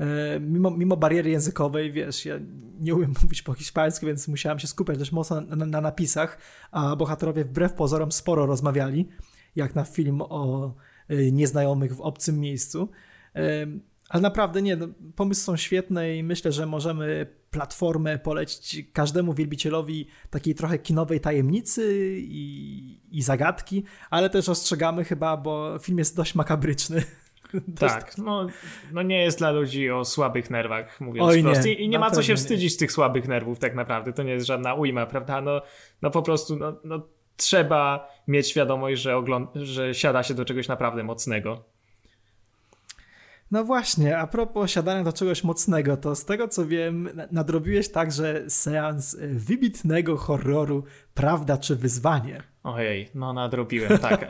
E, 0.00 0.40
mimo, 0.40 0.70
mimo 0.70 0.96
bariery 0.96 1.30
językowej, 1.30 1.92
wiesz, 1.92 2.24
ja 2.26 2.34
nie 2.80 2.94
umiem 2.94 3.14
mówić 3.22 3.42
po 3.42 3.54
hiszpańsku, 3.54 4.06
więc 4.06 4.28
musiałem 4.28 4.58
się 4.58 4.66
skupiać 4.66 4.98
dość 4.98 5.12
mocno 5.12 5.40
na, 5.40 5.56
na, 5.56 5.66
na 5.66 5.80
napisach, 5.80 6.38
a 6.70 6.96
bohaterowie 6.96 7.44
wbrew 7.44 7.72
pozorom 7.72 8.12
sporo 8.12 8.46
rozmawiali, 8.46 9.08
jak 9.56 9.74
na 9.74 9.84
film 9.84 10.22
o 10.22 10.74
e, 11.08 11.32
nieznajomych 11.32 11.96
w 11.96 12.00
obcym 12.00 12.40
miejscu. 12.40 12.88
E, 13.36 13.66
ale 14.08 14.22
naprawdę 14.22 14.62
nie, 14.62 14.76
no, 14.76 14.88
pomysły 15.16 15.44
są 15.44 15.56
świetne 15.56 16.16
i 16.16 16.22
myślę, 16.22 16.52
że 16.52 16.66
możemy 16.66 17.26
platformę 17.50 18.18
polecić 18.18 18.86
każdemu 18.92 19.34
wielbicielowi 19.34 20.06
takiej 20.30 20.54
trochę 20.54 20.78
kinowej 20.78 21.20
tajemnicy 21.20 22.16
i, 22.18 23.00
i 23.10 23.22
zagadki, 23.22 23.84
ale 24.10 24.30
też 24.30 24.48
ostrzegamy 24.48 25.04
chyba, 25.04 25.36
bo 25.36 25.78
film 25.78 25.98
jest 25.98 26.16
dość 26.16 26.34
makabryczny. 26.34 27.02
Tak, 27.80 28.18
no, 28.18 28.46
no 28.92 29.02
nie 29.02 29.22
jest 29.22 29.38
dla 29.38 29.50
ludzi 29.50 29.90
o 29.90 30.04
słabych 30.04 30.50
nerwach, 30.50 31.00
mówiąc 31.00 31.28
Oj, 31.28 31.40
wprost. 31.40 31.64
Nie, 31.64 31.72
I, 31.72 31.84
I, 31.84 31.88
nie 31.88 31.98
ma 31.98 32.10
co 32.10 32.22
się 32.22 32.36
wstydzić 32.36 32.72
nie. 32.72 32.78
tych 32.78 32.92
słabych 32.92 33.28
nerwów 33.28 33.58
tak 33.58 33.74
naprawdę, 33.74 34.12
to 34.12 34.22
nie 34.22 34.32
jest 34.32 34.46
żadna 34.46 34.74
ujma, 34.74 35.06
prawda? 35.06 35.40
No, 35.40 35.62
no 36.02 36.10
po 36.10 36.22
prostu 36.22 36.56
no, 36.56 36.80
no 36.84 37.06
trzeba 37.36 38.08
mieć 38.28 38.48
świadomość, 38.48 39.02
że, 39.02 39.22
że 39.54 39.94
siada 39.94 40.22
się 40.22 40.34
do 40.34 40.44
czegoś 40.44 40.68
naprawdę 40.68 41.02
mocnego. 41.02 41.73
No 43.54 43.64
właśnie, 43.64 44.18
a 44.18 44.26
propos 44.26 44.70
siadania 44.70 45.04
do 45.04 45.12
czegoś 45.12 45.44
mocnego, 45.44 45.96
to 45.96 46.14
z 46.14 46.24
tego 46.24 46.48
co 46.48 46.66
wiem, 46.66 47.08
nadrobiłeś 47.30 47.88
także 47.88 48.44
seans 48.48 49.16
wybitnego 49.20 50.16
horroru 50.16 50.84
Prawda 51.14 51.58
czy 51.58 51.76
Wyzwanie. 51.76 52.42
Ojej, 52.62 53.08
no 53.14 53.32
nadrobiłem, 53.32 53.98
tak. 53.98 54.28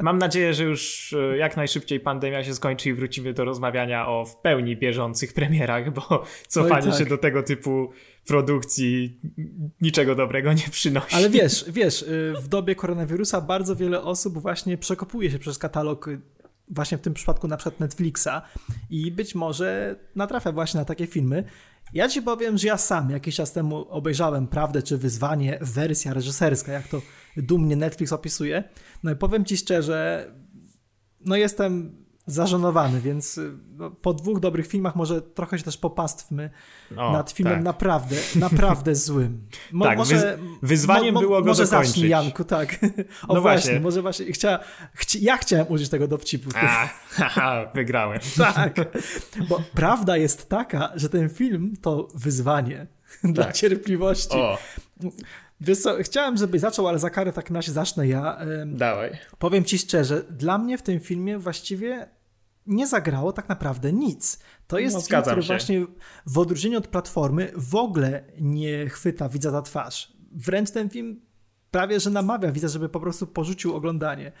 Mam 0.00 0.18
nadzieję, 0.18 0.54
że 0.54 0.64
już 0.64 1.12
e, 1.12 1.36
jak 1.36 1.56
najszybciej 1.56 2.00
pandemia 2.00 2.44
się 2.44 2.54
skończy 2.54 2.88
i 2.88 2.94
wrócimy 2.94 3.32
do 3.32 3.44
rozmawiania 3.44 4.08
o 4.08 4.24
w 4.24 4.36
pełni 4.36 4.76
bieżących 4.76 5.32
premierach, 5.32 5.92
bo 5.92 6.24
cofanie 6.48 6.90
tak. 6.90 6.98
się 6.98 7.06
do 7.06 7.18
tego 7.18 7.42
typu 7.42 7.90
produkcji 8.26 9.20
niczego 9.80 10.14
dobrego 10.14 10.52
nie 10.52 10.68
przynosi. 10.70 11.16
Ale 11.16 11.30
wiesz, 11.30 11.64
wiesz, 11.68 12.02
e, 12.02 12.40
w 12.40 12.48
dobie 12.48 12.74
koronawirusa 12.74 13.40
bardzo 13.40 13.76
wiele 13.76 14.02
osób 14.02 14.38
właśnie 14.38 14.78
przekopuje 14.78 15.30
się 15.30 15.38
przez 15.38 15.58
katalog 15.58 16.08
właśnie 16.68 16.98
w 16.98 17.00
tym 17.00 17.14
przypadku 17.14 17.48
na 17.48 17.56
przykład 17.56 17.80
Netflixa 17.80 18.42
i 18.90 19.12
być 19.12 19.34
może 19.34 19.96
natrafia 20.14 20.52
właśnie 20.52 20.80
na 20.80 20.84
takie 20.84 21.06
filmy. 21.06 21.44
Ja 21.92 22.08
ci 22.08 22.22
powiem, 22.22 22.58
że 22.58 22.68
ja 22.68 22.76
sam 22.76 23.10
jakiś 23.10 23.36
czas 23.36 23.52
temu 23.52 23.76
obejrzałem 23.88 24.46
Prawdę 24.46 24.82
czy 24.82 24.98
Wyzwanie, 24.98 25.58
wersja 25.60 26.14
reżyserska, 26.14 26.72
jak 26.72 26.88
to 26.88 27.02
dumnie 27.36 27.76
Netflix 27.76 28.12
opisuje. 28.12 28.64
No 29.02 29.10
i 29.10 29.16
powiem 29.16 29.44
ci 29.44 29.56
szczerze, 29.56 30.30
no 31.20 31.36
jestem 31.36 32.05
zażenowany, 32.26 33.00
więc 33.00 33.38
y, 33.38 33.52
no, 33.76 33.90
po 33.90 34.14
dwóch 34.14 34.40
dobrych 34.40 34.66
filmach 34.66 34.96
może 34.96 35.22
trochę 35.22 35.58
się 35.58 35.64
też 35.64 35.76
popastwmy 35.76 36.50
o, 36.96 37.12
nad 37.12 37.30
filmem 37.30 37.54
tak. 37.54 37.64
naprawdę, 37.64 38.16
naprawdę 38.36 38.94
złym. 39.06 39.48
Mo, 39.72 39.84
tak, 39.84 39.98
może, 39.98 40.38
wyzwaniem 40.62 41.14
mo, 41.14 41.20
mo, 41.20 41.26
było 41.26 41.42
go 41.42 41.48
może 41.48 41.64
dokończyć. 41.64 41.88
zacznij, 41.88 42.10
Janku, 42.10 42.44
tak. 42.44 42.78
O 43.28 43.34
no 43.34 43.40
właśnie, 43.40 43.42
właśnie, 43.42 43.80
może 43.80 44.02
właśnie, 44.02 44.26
chcia, 44.32 44.58
chci, 44.94 45.24
ja 45.24 45.36
chciałem 45.36 45.66
użyć 45.68 45.88
tego 45.88 46.08
dowcipu. 46.08 46.50
A, 46.54 46.88
haha, 47.08 47.70
wygrałem. 47.74 48.20
tak, 48.36 48.76
bo 49.48 49.62
prawda 49.74 50.16
jest 50.16 50.48
taka, 50.48 50.92
że 50.94 51.08
ten 51.08 51.28
film 51.28 51.76
to 51.82 52.08
wyzwanie 52.14 52.86
tak. 53.22 53.32
dla 53.32 53.52
cierpliwości. 53.52 54.36
O. 54.36 54.58
Wiesz 55.60 55.78
co, 55.78 55.96
chciałem, 56.02 56.36
żebyś 56.36 56.60
zaczął, 56.60 56.88
ale 56.88 56.98
za 56.98 57.10
karę 57.10 57.32
tak 57.32 57.50
na 57.50 57.58
razie 57.58 57.72
zacznę 57.72 58.08
ja. 58.08 58.38
Dawaj. 58.66 59.10
Powiem 59.38 59.64
ci 59.64 59.78
szczerze, 59.78 60.22
dla 60.30 60.58
mnie 60.58 60.78
w 60.78 60.82
tym 60.82 61.00
filmie 61.00 61.38
właściwie 61.38 62.08
nie 62.66 62.86
zagrało 62.86 63.32
tak 63.32 63.48
naprawdę 63.48 63.92
nic. 63.92 64.38
To 64.66 64.78
jest 64.78 64.96
no, 64.96 65.02
film, 65.02 65.22
który 65.22 65.42
się. 65.42 65.46
właśnie 65.46 65.86
w 66.26 66.38
odróżnieniu 66.38 66.78
od 66.78 66.88
Platformy 66.88 67.52
w 67.56 67.74
ogóle 67.74 68.24
nie 68.40 68.88
chwyta 68.88 69.28
widza 69.28 69.50
za 69.50 69.62
twarz. 69.62 70.12
Wręcz 70.32 70.70
ten 70.70 70.90
film 70.90 71.20
prawie, 71.70 72.00
że 72.00 72.10
namawia 72.10 72.52
widza, 72.52 72.68
żeby 72.68 72.88
po 72.88 73.00
prostu 73.00 73.26
porzucił 73.26 73.76
oglądanie. 73.76 74.32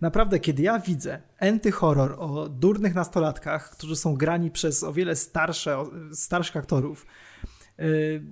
Naprawdę, 0.00 0.40
kiedy 0.40 0.62
ja 0.62 0.78
widzę 0.78 1.22
enty-horror 1.40 2.14
o 2.18 2.48
durnych 2.48 2.94
nastolatkach, 2.94 3.70
którzy 3.70 3.96
są 3.96 4.14
grani 4.14 4.50
przez 4.50 4.84
o 4.84 4.92
wiele 4.92 5.16
starsze, 5.16 5.84
starszych 6.12 6.56
aktorów, 6.56 7.06
yy, 7.78 8.22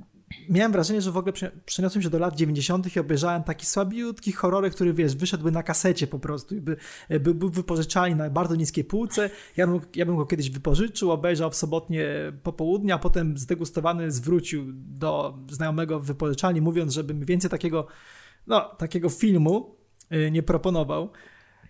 miałem 0.49 0.73
wrażenie, 0.73 1.01
że 1.01 1.13
w 1.13 1.17
ogóle 1.17 1.33
przeniosłem 1.67 2.03
się 2.03 2.11
do 2.11 2.19
lat 2.19 2.37
90. 2.37 2.97
i 2.97 3.01
obejrzałem 3.01 3.43
taki 3.43 3.67
słabiutki 3.67 4.33
horror, 4.33 4.71
który 4.71 4.95
wiesz, 4.95 5.17
wyszedłby 5.17 5.51
na 5.51 5.63
kasecie 5.63 6.07
po 6.07 6.19
prostu 6.19 6.55
i 6.57 6.61
by, 6.61 6.77
by, 7.21 7.35
był 7.35 7.51
wypożyczalny 7.51 8.17
na 8.17 8.31
bardzo 8.31 8.55
niskiej 8.55 8.85
półce. 8.85 9.31
Ja 9.57 9.67
bym, 9.67 9.81
ja 9.95 10.07
bym 10.07 10.17
go 10.17 10.27
kiedyś 10.27 10.51
wypożyczył, 10.51 11.11
obejrzał 11.11 11.51
w 11.51 11.57
sobotnie 11.57 12.07
popołudnie, 12.43 12.95
a 12.95 12.99
potem 12.99 13.39
zdegustowany 13.39 14.11
zwrócił 14.11 14.65
do 14.75 15.39
znajomego 15.51 16.01
w 16.01 16.07
wypożyczalni, 16.07 16.61
mówiąc, 16.61 16.93
żeby 16.93 17.15
mi 17.15 17.27
więcej 17.27 17.51
takiego, 17.51 17.87
no, 18.47 18.61
takiego 18.61 19.09
filmu 19.09 19.77
y, 20.13 20.31
nie 20.31 20.43
proponował. 20.43 21.11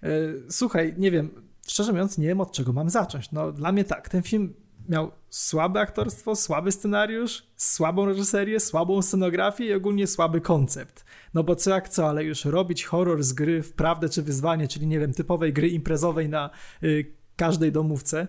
Y, 0.05 0.43
słuchaj, 0.49 0.95
nie 0.99 1.11
wiem, 1.11 1.31
szczerze 1.69 1.93
mówiąc, 1.93 2.19
nie 2.19 2.27
wiem 2.27 2.41
od 2.41 2.53
czego 2.53 2.73
mam 2.73 2.91
zacząć. 2.91 3.33
No, 3.33 3.53
dla 3.53 3.73
mnie 3.73 3.85
tak, 3.85 4.09
ten 4.09 4.23
film 4.23 4.55
miał 4.91 5.13
słabe 5.29 5.81
aktorstwo, 5.81 6.37
słaby 6.37 6.73
scenariusz, 6.73 7.43
słabą 7.57 8.07
reżyserię, 8.07 8.61
słabą 8.61 9.03
scenografię 9.03 9.65
i 9.65 9.75
ogólnie 9.75 10.07
słaby 10.07 10.41
koncept. 10.41 11.05
No 11.35 11.45
bo 11.45 11.57
co 11.57 11.71
jak 11.71 11.89
co, 11.89 12.09
ale 12.09 12.25
już 12.25 12.45
robić 12.45 12.85
horror 12.85 13.23
z 13.23 13.33
gry 13.33 13.63
w 13.63 13.73
prawdę 13.73 14.09
czy 14.09 14.23
wyzwanie, 14.23 14.69
czyli 14.69 14.87
nie 14.87 15.01
wiem, 15.01 15.13
typowej 15.13 15.53
gry 15.53 15.69
imprezowej 15.69 16.29
na 16.29 16.51
y, 16.83 17.15
każdej 17.37 17.73
domówce. 17.73 18.29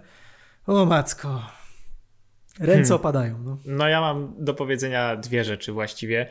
O 0.67 0.85
matko. 0.85 1.41
Ręce 2.59 2.89
hmm. 2.89 2.95
opadają. 2.95 3.43
No. 3.43 3.57
no 3.65 3.87
ja 3.87 4.01
mam 4.01 4.33
do 4.37 4.53
powiedzenia 4.53 5.15
dwie 5.15 5.43
rzeczy 5.43 5.71
właściwie. 5.71 6.29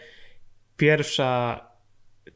Pierwsza, 0.77 1.61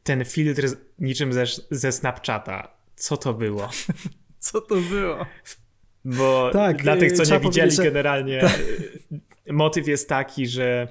ten 0.03 0.25
filtr 0.25 0.67
niczym 0.99 1.33
ze, 1.33 1.45
ze 1.71 1.91
Snapchata. 1.91 2.67
Co 2.95 3.17
to 3.17 3.33
było? 3.33 3.69
Co 4.39 4.61
to 4.61 4.75
było? 4.75 5.25
Bo 6.05 6.49
tak, 6.53 6.83
dla 6.83 6.97
tych, 6.97 7.11
co 7.11 7.33
nie 7.33 7.39
widzieli, 7.39 7.71
że... 7.71 7.83
generalnie 7.83 8.39
tak. 8.41 8.59
motyw 9.49 9.87
jest 9.87 10.09
taki, 10.09 10.47
że 10.47 10.87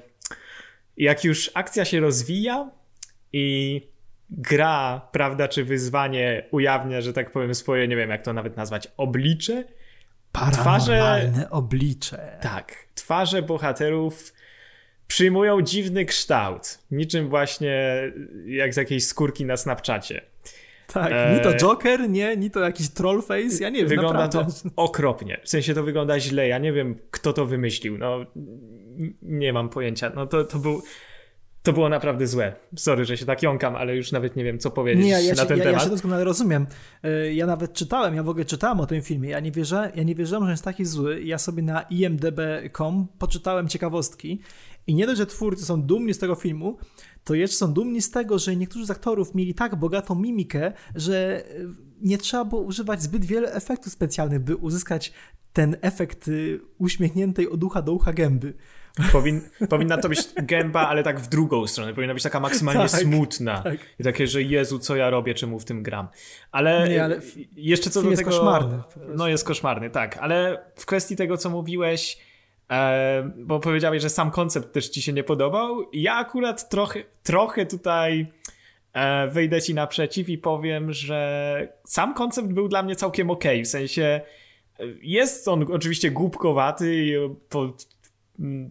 jak 0.96 1.24
już 1.24 1.50
akcja 1.54 1.84
się 1.84 2.00
rozwija 2.00 2.70
i 3.32 3.80
gra, 4.30 5.08
prawda, 5.12 5.48
czy 5.48 5.64
wyzwanie 5.64 6.48
ujawnia, 6.50 7.00
że 7.00 7.12
tak 7.12 7.30
powiem, 7.30 7.54
swoje, 7.54 7.88
nie 7.88 7.96
wiem 7.96 8.10
jak 8.10 8.22
to 8.22 8.32
nawet 8.32 8.56
nazwać, 8.56 8.88
oblicze. 8.96 9.64
Twarze, 10.52 11.32
oblicze. 11.50 12.38
Tak, 12.40 12.86
twarze 12.94 13.42
bohaterów 13.42 14.32
przyjmują 15.06 15.62
dziwny 15.62 16.04
kształt, 16.04 16.78
niczym 16.90 17.28
właśnie 17.28 18.02
jak 18.46 18.74
z 18.74 18.76
jakiejś 18.76 19.06
skórki 19.06 19.44
na 19.44 19.56
Snapchacie. 19.56 20.20
Tak, 20.86 21.12
e... 21.12 21.34
ni 21.36 21.40
to 21.40 21.54
Joker, 21.54 22.10
nie, 22.10 22.36
ni 22.36 22.50
to 22.50 22.60
jakiś 22.60 22.88
trollface, 22.88 23.56
ja 23.60 23.68
nie 23.68 23.78
wiem, 23.78 23.88
Wygląda 23.88 24.18
naprawdę. 24.18 24.52
to 24.52 24.70
okropnie, 24.76 25.40
w 25.44 25.48
sensie 25.48 25.74
to 25.74 25.82
wygląda 25.82 26.20
źle, 26.20 26.48
ja 26.48 26.58
nie 26.58 26.72
wiem 26.72 26.96
kto 27.10 27.32
to 27.32 27.46
wymyślił, 27.46 27.98
no 27.98 28.26
nie 29.22 29.52
mam 29.52 29.68
pojęcia, 29.68 30.12
no 30.14 30.26
to, 30.26 30.44
to 30.44 30.58
był... 30.58 30.82
To 31.62 31.72
było 31.72 31.88
naprawdę 31.88 32.26
złe. 32.26 32.54
Sorry, 32.76 33.04
że 33.04 33.16
się 33.16 33.26
tak 33.26 33.42
jąkam, 33.42 33.76
ale 33.76 33.96
już 33.96 34.12
nawet 34.12 34.36
nie 34.36 34.44
wiem, 34.44 34.58
co 34.58 34.70
powiedzieć 34.70 35.04
nie, 35.04 35.10
ja 35.10 35.34
na 35.34 35.42
się, 35.42 35.48
ten 35.48 35.58
ja, 35.58 35.64
temat. 35.64 35.80
Ja 35.80 35.84
się 35.84 35.90
doskonale 35.90 36.24
rozumiem. 36.24 36.66
E, 37.02 37.34
ja 37.34 37.46
nawet 37.46 37.72
czytałem, 37.72 38.14
ja 38.14 38.22
w 38.22 38.28
ogóle 38.28 38.44
czytałem 38.44 38.80
o 38.80 38.86
tym 38.86 39.02
filmie. 39.02 39.30
Ja 39.30 39.40
nie, 39.40 39.50
wierzę, 39.50 39.92
ja 39.94 40.02
nie 40.02 40.14
wierzyłem, 40.14 40.44
że 40.44 40.50
jest 40.50 40.64
taki 40.64 40.84
zły. 40.84 41.22
Ja 41.22 41.38
sobie 41.38 41.62
na 41.62 41.82
imdb.com 41.82 43.06
poczytałem 43.18 43.68
ciekawostki 43.68 44.40
i 44.86 44.94
nie 44.94 45.06
dość, 45.06 45.18
że 45.18 45.26
twórcy 45.26 45.64
są 45.64 45.82
dumni 45.82 46.14
z 46.14 46.18
tego 46.18 46.34
filmu, 46.34 46.78
to 47.24 47.34
jeszcze 47.34 47.56
są 47.56 47.72
dumni 47.72 48.02
z 48.02 48.10
tego, 48.10 48.38
że 48.38 48.56
niektórzy 48.56 48.86
z 48.86 48.90
aktorów 48.90 49.34
mieli 49.34 49.54
tak 49.54 49.76
bogatą 49.76 50.14
mimikę, 50.14 50.72
że 50.94 51.44
e, 51.44 51.54
nie 52.00 52.18
trzeba 52.18 52.44
było 52.44 52.60
używać 52.60 53.02
zbyt 53.02 53.24
wiele 53.24 53.52
efektów 53.52 53.92
specjalnych, 53.92 54.40
by 54.40 54.56
uzyskać 54.56 55.12
ten 55.52 55.76
efekt 55.80 56.28
y, 56.28 56.60
uśmiechniętej 56.78 57.48
od 57.48 57.64
ucha 57.64 57.82
do 57.82 57.92
ucha 57.92 58.12
gęby. 58.12 58.54
Powin, 59.12 59.40
powinna 59.68 59.98
to 59.98 60.08
być 60.08 60.18
gęba, 60.36 60.88
ale 60.88 61.02
tak 61.02 61.20
w 61.20 61.28
drugą 61.28 61.66
stronę. 61.66 61.94
Powinna 61.94 62.14
być 62.14 62.22
taka 62.22 62.40
maksymalnie 62.40 62.88
tak, 62.88 63.00
smutna. 63.00 63.62
Tak. 63.62 63.78
I 64.00 64.04
takie, 64.04 64.26
że 64.26 64.42
Jezu, 64.42 64.78
co 64.78 64.96
ja 64.96 65.10
robię, 65.10 65.34
czemu 65.34 65.58
w 65.58 65.64
tym 65.64 65.82
gram. 65.82 66.08
Ale, 66.52 66.88
Nie, 66.88 67.04
ale 67.04 67.20
jeszcze 67.56 67.90
co 67.90 68.02
do 68.02 68.10
jest 68.10 68.20
tego... 68.20 68.30
jest 68.30 68.40
koszmarny. 68.40 68.82
No 69.16 69.28
jest 69.28 69.44
koszmarny, 69.44 69.90
tak. 69.90 70.16
Ale 70.16 70.64
w 70.76 70.86
kwestii 70.86 71.16
tego, 71.16 71.36
co 71.36 71.50
mówiłeś, 71.50 72.18
e, 72.70 73.30
bo 73.36 73.60
powiedziałeś, 73.60 74.02
że 74.02 74.10
sam 74.10 74.30
koncept 74.30 74.72
też 74.72 74.88
ci 74.88 75.02
się 75.02 75.12
nie 75.12 75.24
podobał. 75.24 75.90
Ja 75.92 76.14
akurat 76.14 76.68
trochę, 76.68 77.04
trochę 77.22 77.66
tutaj 77.66 78.26
e, 78.92 79.28
wyjdę 79.28 79.62
ci 79.62 79.74
naprzeciw 79.74 80.28
i 80.28 80.38
powiem, 80.38 80.92
że 80.92 81.68
sam 81.84 82.14
koncept 82.14 82.48
był 82.48 82.68
dla 82.68 82.82
mnie 82.82 82.96
całkiem 82.96 83.30
ok. 83.30 83.44
W 83.64 83.66
sensie 83.66 84.20
jest 85.02 85.48
on 85.48 85.72
oczywiście 85.72 86.10
głupkowaty 86.10 86.94
i 86.94 87.14
pod, 87.48 87.88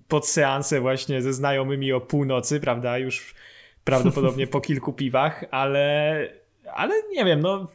pod 0.08 0.28
seansę 0.28 0.82
właśnie 0.82 1.22
ze 1.22 1.34
znajomymi 1.34 1.92
o 1.92 2.02
północy, 2.02 2.60
prawda, 2.60 2.98
już 2.98 3.36
prawdopodobnie 3.84 4.48
po 4.48 4.62
kilku 4.68 4.94
piwach, 4.94 5.46
ale 5.52 6.43
ale 6.76 6.96
nie 7.12 7.26
wiem, 7.26 7.42
no 7.42 7.68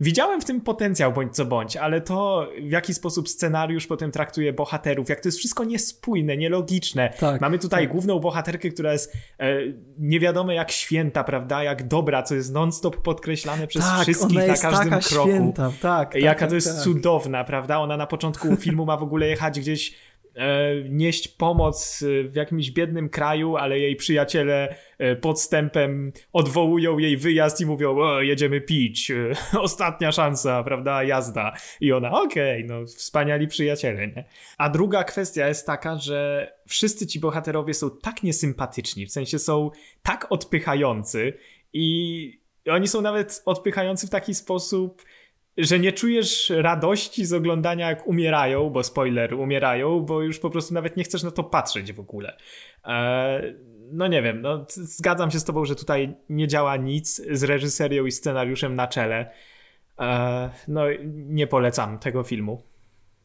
widziałem 0.00 0.40
w 0.40 0.44
tym 0.44 0.60
potencjał 0.60 1.12
bądź 1.12 1.34
co 1.34 1.44
bądź, 1.44 1.76
ale 1.76 2.00
to 2.00 2.48
w 2.62 2.70
jaki 2.70 2.94
sposób 2.94 3.28
scenariusz 3.28 3.86
potem 3.86 4.10
traktuje 4.10 4.52
bohaterów, 4.52 5.08
jak 5.08 5.20
to 5.20 5.28
jest 5.28 5.38
wszystko 5.38 5.64
niespójne, 5.64 6.36
nielogiczne. 6.36 7.12
Tak, 7.20 7.40
Mamy 7.40 7.58
tutaj 7.58 7.82
tak. 7.82 7.92
główną 7.92 8.18
bohaterkę, 8.18 8.70
która 8.70 8.92
jest 8.92 9.12
e, 9.38 9.56
nie 9.98 10.20
wiadomo 10.20 10.52
jak 10.52 10.70
święta, 10.70 11.24
prawda, 11.24 11.62
jak 11.62 11.88
dobra, 11.88 12.22
co 12.22 12.34
jest 12.34 12.52
non-stop 12.52 12.96
podkreślane 12.96 13.66
przez 13.66 13.84
tak, 13.84 14.02
wszystkich 14.02 14.38
na 14.38 14.56
każdym 14.56 15.00
kroku. 15.00 15.28
Święta, 15.28 15.72
tak, 15.80 16.14
Jaka 16.14 16.40
tak, 16.40 16.48
to 16.48 16.54
jest 16.54 16.74
tak. 16.74 16.84
cudowna, 16.84 17.44
prawda? 17.44 17.78
Ona 17.78 17.96
na 17.96 18.06
początku 18.06 18.56
filmu 18.56 18.86
ma 18.86 18.96
w 18.96 19.02
ogóle 19.02 19.26
jechać 19.26 19.60
gdzieś 19.60 19.94
nieść 20.90 21.28
pomoc 21.28 22.04
w 22.28 22.34
jakimś 22.34 22.70
biednym 22.70 23.08
kraju, 23.08 23.56
ale 23.56 23.78
jej 23.78 23.96
przyjaciele 23.96 24.76
e, 24.98 25.16
podstępem 25.16 26.12
odwołują 26.32 26.98
jej 26.98 27.16
wyjazd 27.16 27.60
i 27.60 27.66
mówią, 27.66 27.98
o, 27.98 28.22
jedziemy 28.22 28.60
pić, 28.60 29.10
e, 29.10 29.32
ostatnia 29.60 30.12
szansa, 30.12 30.64
prawda, 30.64 31.02
jazda. 31.02 31.52
I 31.80 31.92
ona, 31.92 32.22
okej, 32.22 32.64
okay, 32.64 32.76
no 32.78 32.86
wspaniali 32.86 33.46
przyjaciele, 33.46 34.08
nie? 34.08 34.24
A 34.58 34.70
druga 34.70 35.04
kwestia 35.04 35.48
jest 35.48 35.66
taka, 35.66 35.96
że 35.96 36.50
wszyscy 36.68 37.06
ci 37.06 37.20
bohaterowie 37.20 37.74
są 37.74 37.90
tak 37.90 38.22
niesympatyczni, 38.22 39.06
w 39.06 39.12
sensie 39.12 39.38
są 39.38 39.70
tak 40.02 40.26
odpychający 40.30 41.32
i 41.72 42.46
oni 42.70 42.88
są 42.88 43.00
nawet 43.00 43.42
odpychający 43.46 44.06
w 44.06 44.10
taki 44.10 44.34
sposób, 44.34 45.02
że 45.58 45.78
nie 45.78 45.92
czujesz 45.92 46.52
radości 46.56 47.24
z 47.24 47.32
oglądania, 47.32 47.88
jak 47.88 48.06
umierają, 48.06 48.70
bo 48.70 48.82
spoiler, 48.82 49.34
umierają, 49.34 50.00
bo 50.00 50.22
już 50.22 50.38
po 50.38 50.50
prostu 50.50 50.74
nawet 50.74 50.96
nie 50.96 51.04
chcesz 51.04 51.22
na 51.22 51.30
to 51.30 51.44
patrzeć 51.44 51.92
w 51.92 52.00
ogóle. 52.00 52.36
Eee, 52.84 53.54
no 53.92 54.06
nie 54.06 54.22
wiem, 54.22 54.42
no, 54.42 54.66
zgadzam 54.68 55.30
się 55.30 55.40
z 55.40 55.44
tobą, 55.44 55.64
że 55.64 55.74
tutaj 55.74 56.16
nie 56.28 56.48
działa 56.48 56.76
nic 56.76 57.22
z 57.30 57.44
reżyserią 57.44 58.06
i 58.06 58.12
scenariuszem 58.12 58.76
na 58.76 58.86
czele. 58.88 59.30
Eee, 59.98 60.50
no 60.68 60.82
nie 61.14 61.46
polecam 61.46 61.98
tego 61.98 62.22
filmu. 62.22 62.62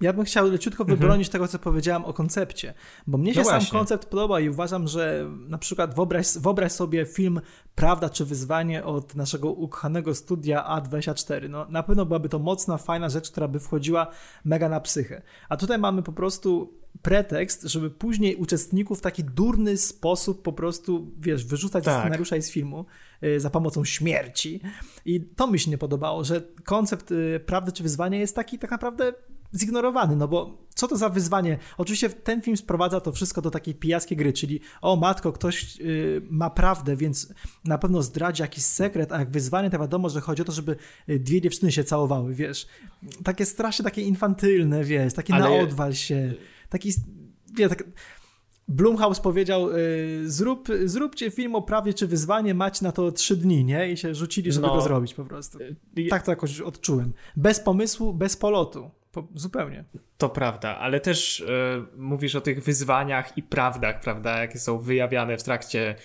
Ja 0.01 0.13
bym 0.13 0.25
chciał 0.25 0.51
leciutko 0.51 0.83
mhm. 0.83 0.99
wybronić 0.99 1.29
tego, 1.29 1.47
co 1.47 1.59
powiedziałam 1.59 2.05
o 2.05 2.13
koncepcie, 2.13 2.73
bo 3.07 3.17
mnie 3.17 3.33
się 3.33 3.39
no 3.39 3.45
sam 3.45 3.61
koncept 3.71 4.05
podoba 4.05 4.39
i 4.39 4.49
uważam, 4.49 4.87
że 4.87 5.29
na 5.47 5.57
przykład 5.57 5.95
wyobraź, 5.95 6.27
wyobraź 6.37 6.71
sobie 6.71 7.05
film 7.05 7.41
Prawda 7.75 8.09
czy 8.09 8.25
Wyzwanie 8.25 8.85
od 8.85 9.15
naszego 9.15 9.51
ukochanego 9.51 10.15
studia 10.15 10.81
A24. 10.81 11.49
No, 11.49 11.65
na 11.69 11.83
pewno 11.83 12.05
byłaby 12.05 12.29
to 12.29 12.39
mocna, 12.39 12.77
fajna 12.77 13.09
rzecz, 13.09 13.31
która 13.31 13.47
by 13.47 13.59
wchodziła 13.59 14.07
mega 14.45 14.69
na 14.69 14.79
psychę. 14.79 15.21
A 15.49 15.57
tutaj 15.57 15.77
mamy 15.77 16.03
po 16.03 16.11
prostu 16.11 16.73
pretekst, 17.01 17.63
żeby 17.63 17.89
później 17.89 18.35
uczestników 18.35 18.99
w 18.99 19.01
taki 19.01 19.23
durny 19.23 19.77
sposób 19.77 20.41
po 20.41 20.53
prostu, 20.53 21.11
wiesz, 21.19 21.45
wyrzucać 21.45 21.85
tak. 21.85 21.93
ze 21.93 21.99
scenariusza 21.99 22.35
i 22.35 22.41
z 22.41 22.51
filmu 22.51 22.85
y, 23.23 23.39
za 23.39 23.49
pomocą 23.49 23.85
śmierci. 23.85 24.61
I 25.05 25.21
to 25.21 25.47
mi 25.47 25.59
się 25.59 25.71
nie 25.71 25.77
podobało, 25.77 26.23
że 26.23 26.41
koncept 26.63 27.11
y, 27.11 27.41
prawdy 27.45 27.71
czy 27.71 27.83
wyzwania 27.83 28.19
jest 28.19 28.35
taki 28.35 28.59
tak 28.59 28.71
naprawdę 28.71 29.13
zignorowany, 29.55 30.15
no 30.15 30.27
bo 30.27 30.57
co 30.75 30.87
to 30.87 30.97
za 30.97 31.09
wyzwanie? 31.09 31.57
Oczywiście 31.77 32.09
ten 32.09 32.41
film 32.41 32.57
sprowadza 32.57 32.99
to 32.99 33.11
wszystko 33.11 33.41
do 33.41 33.51
takiej 33.51 33.75
pijackiej 33.75 34.17
gry, 34.17 34.33
czyli 34.33 34.59
o 34.81 34.95
matko, 34.95 35.31
ktoś 35.31 35.77
yy, 35.79 36.21
ma 36.29 36.49
prawdę, 36.49 36.95
więc 36.95 37.33
na 37.65 37.77
pewno 37.77 38.01
zdradzi 38.01 38.41
jakiś 38.41 38.63
sekret, 38.63 39.11
a 39.11 39.19
jak 39.19 39.31
wyzwanie 39.31 39.69
to 39.69 39.79
wiadomo, 39.79 40.09
że 40.09 40.21
chodzi 40.21 40.41
o 40.41 40.45
to, 40.45 40.51
żeby 40.51 40.75
y, 41.09 41.19
dwie 41.19 41.41
dziewczyny 41.41 41.71
się 41.71 41.83
całowały, 41.83 42.33
wiesz. 42.33 42.67
Takie 43.23 43.45
strasznie 43.45 43.85
takie 43.85 44.01
infantylne, 44.01 44.83
wiesz, 44.83 45.13
takie 45.13 45.33
Ale... 45.33 45.43
na 45.43 45.63
odwal 45.63 45.93
się, 45.93 46.33
taki, 46.69 46.93
wiesz, 47.55 47.69
tak... 47.69 47.83
Blumhouse 48.67 49.19
powiedział, 49.19 49.69
yy, 49.71 50.29
zrób, 50.29 50.67
zróbcie 50.85 51.31
film 51.31 51.55
o 51.55 51.61
prawie 51.61 51.93
czy 51.93 52.07
wyzwanie, 52.07 52.53
macie 52.53 52.85
na 52.85 52.91
to 52.91 53.11
trzy 53.11 53.37
dni, 53.37 53.65
nie? 53.65 53.91
I 53.91 53.97
się 53.97 54.15
rzucili, 54.15 54.51
żeby 54.51 54.67
no. 54.67 54.75
go 54.75 54.81
zrobić 54.81 55.13
po 55.13 55.25
prostu. 55.25 55.59
Tak 56.09 56.23
to 56.23 56.31
jakoś 56.31 56.61
odczułem. 56.61 57.13
Bez 57.35 57.59
pomysłu, 57.59 58.13
bez 58.13 58.37
polotu. 58.37 58.91
Po, 59.11 59.27
zupełnie. 59.35 59.83
To 60.17 60.29
prawda, 60.29 60.77
ale 60.77 60.99
też 60.99 61.39
y, 61.39 61.45
mówisz 61.97 62.35
o 62.35 62.41
tych 62.41 62.63
wyzwaniach 62.63 63.37
i 63.37 63.43
prawdach, 63.43 63.99
prawda, 63.99 64.39
jakie 64.39 64.59
są 64.59 64.79
wyjawiane 64.79 65.37
w 65.37 65.43
trakcie 65.43 65.95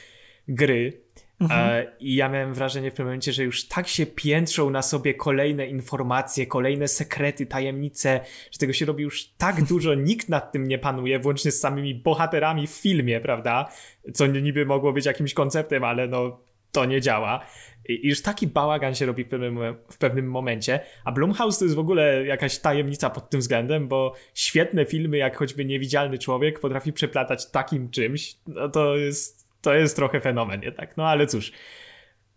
gry. 0.49 1.07
Mhm. 1.41 1.71
E, 1.71 1.97
I 2.01 2.15
ja 2.15 2.29
miałem 2.29 2.55
wrażenie 2.55 2.91
w 2.91 2.95
tym 2.95 3.07
momencie, 3.07 3.33
że 3.33 3.45
już 3.45 3.69
tak 3.69 3.89
się 3.89 4.07
piętrzą 4.07 4.71
na 4.71 4.83
sobie 4.83 5.15
kolejne 5.15 5.67
informacje, 5.67 6.47
kolejne 6.47 6.89
sekrety, 6.89 7.47
tajemnice, 7.47 8.21
że 8.51 8.59
tego 8.59 8.73
się 8.73 8.87
robi 8.87 9.03
już 9.03 9.29
tak 9.39 9.63
dużo, 9.73 9.95
nikt 9.95 10.29
nad 10.29 10.53
tym 10.53 10.69
nie 10.69 10.79
panuje, 10.79 11.19
włącznie 11.19 11.53
z 11.53 11.61
samymi 11.61 11.95
bohaterami 11.95 12.67
w 12.67 12.71
filmie, 12.71 13.21
prawda? 13.21 13.69
Co 14.15 14.27
niby 14.27 14.67
mogło 14.67 14.93
być 14.93 15.07
jakimś 15.07 15.35
konceptem, 15.35 15.85
ale 15.85 16.09
no 16.09 16.41
to 16.77 16.85
nie 16.85 17.01
działa. 17.01 17.47
I 17.89 18.09
już 18.09 18.23
taki 18.23 18.47
bałagan 18.47 18.95
się 18.95 19.07
robi 19.07 19.25
w 19.25 19.29
pewnym, 19.29 19.59
w 19.91 19.99
pewnym 19.99 20.31
momencie. 20.31 20.81
A 21.05 21.13
Blumhouse 21.13 21.59
to 21.59 21.65
jest 21.65 21.75
w 21.75 21.79
ogóle 21.79 22.27
jakaś 22.27 22.59
tajemnica 22.59 23.11
pod 23.11 23.31
tym 23.31 23.41
względem, 23.41 23.89
bo 23.89 24.15
świetne 24.35 24.85
filmy, 24.85 25.17
jak 25.17 25.37
choćby 25.37 25.65
Niewidzialny 25.65 26.19
Człowiek, 26.19 26.61
potrafi 26.61 26.93
przeplatać 26.93 27.51
takim 27.51 27.91
czymś. 27.91 28.37
No 28.47 28.69
to 28.69 28.97
jest, 28.97 29.49
to 29.61 29.75
jest 29.75 29.97
trochę 29.97 30.21
fenomen, 30.21 30.61
nie 30.61 30.73
tak? 30.73 30.97
No 30.97 31.09
ale 31.09 31.27
cóż. 31.27 31.53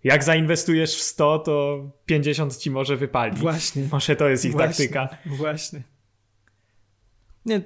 Jak 0.03 0.23
zainwestujesz 0.23 0.95
w 0.95 1.01
100, 1.01 1.39
to 1.39 1.85
50 2.05 2.57
ci 2.57 2.71
może 2.71 2.97
wypali. 2.97 3.37
Właśnie. 3.37 3.83
Może 3.91 4.15
to 4.15 4.29
jest 4.29 4.45
ich 4.45 4.51
właśnie, 4.51 4.67
taktyka. 4.67 5.17
Właśnie. 5.25 5.83
Nie, 7.45 7.61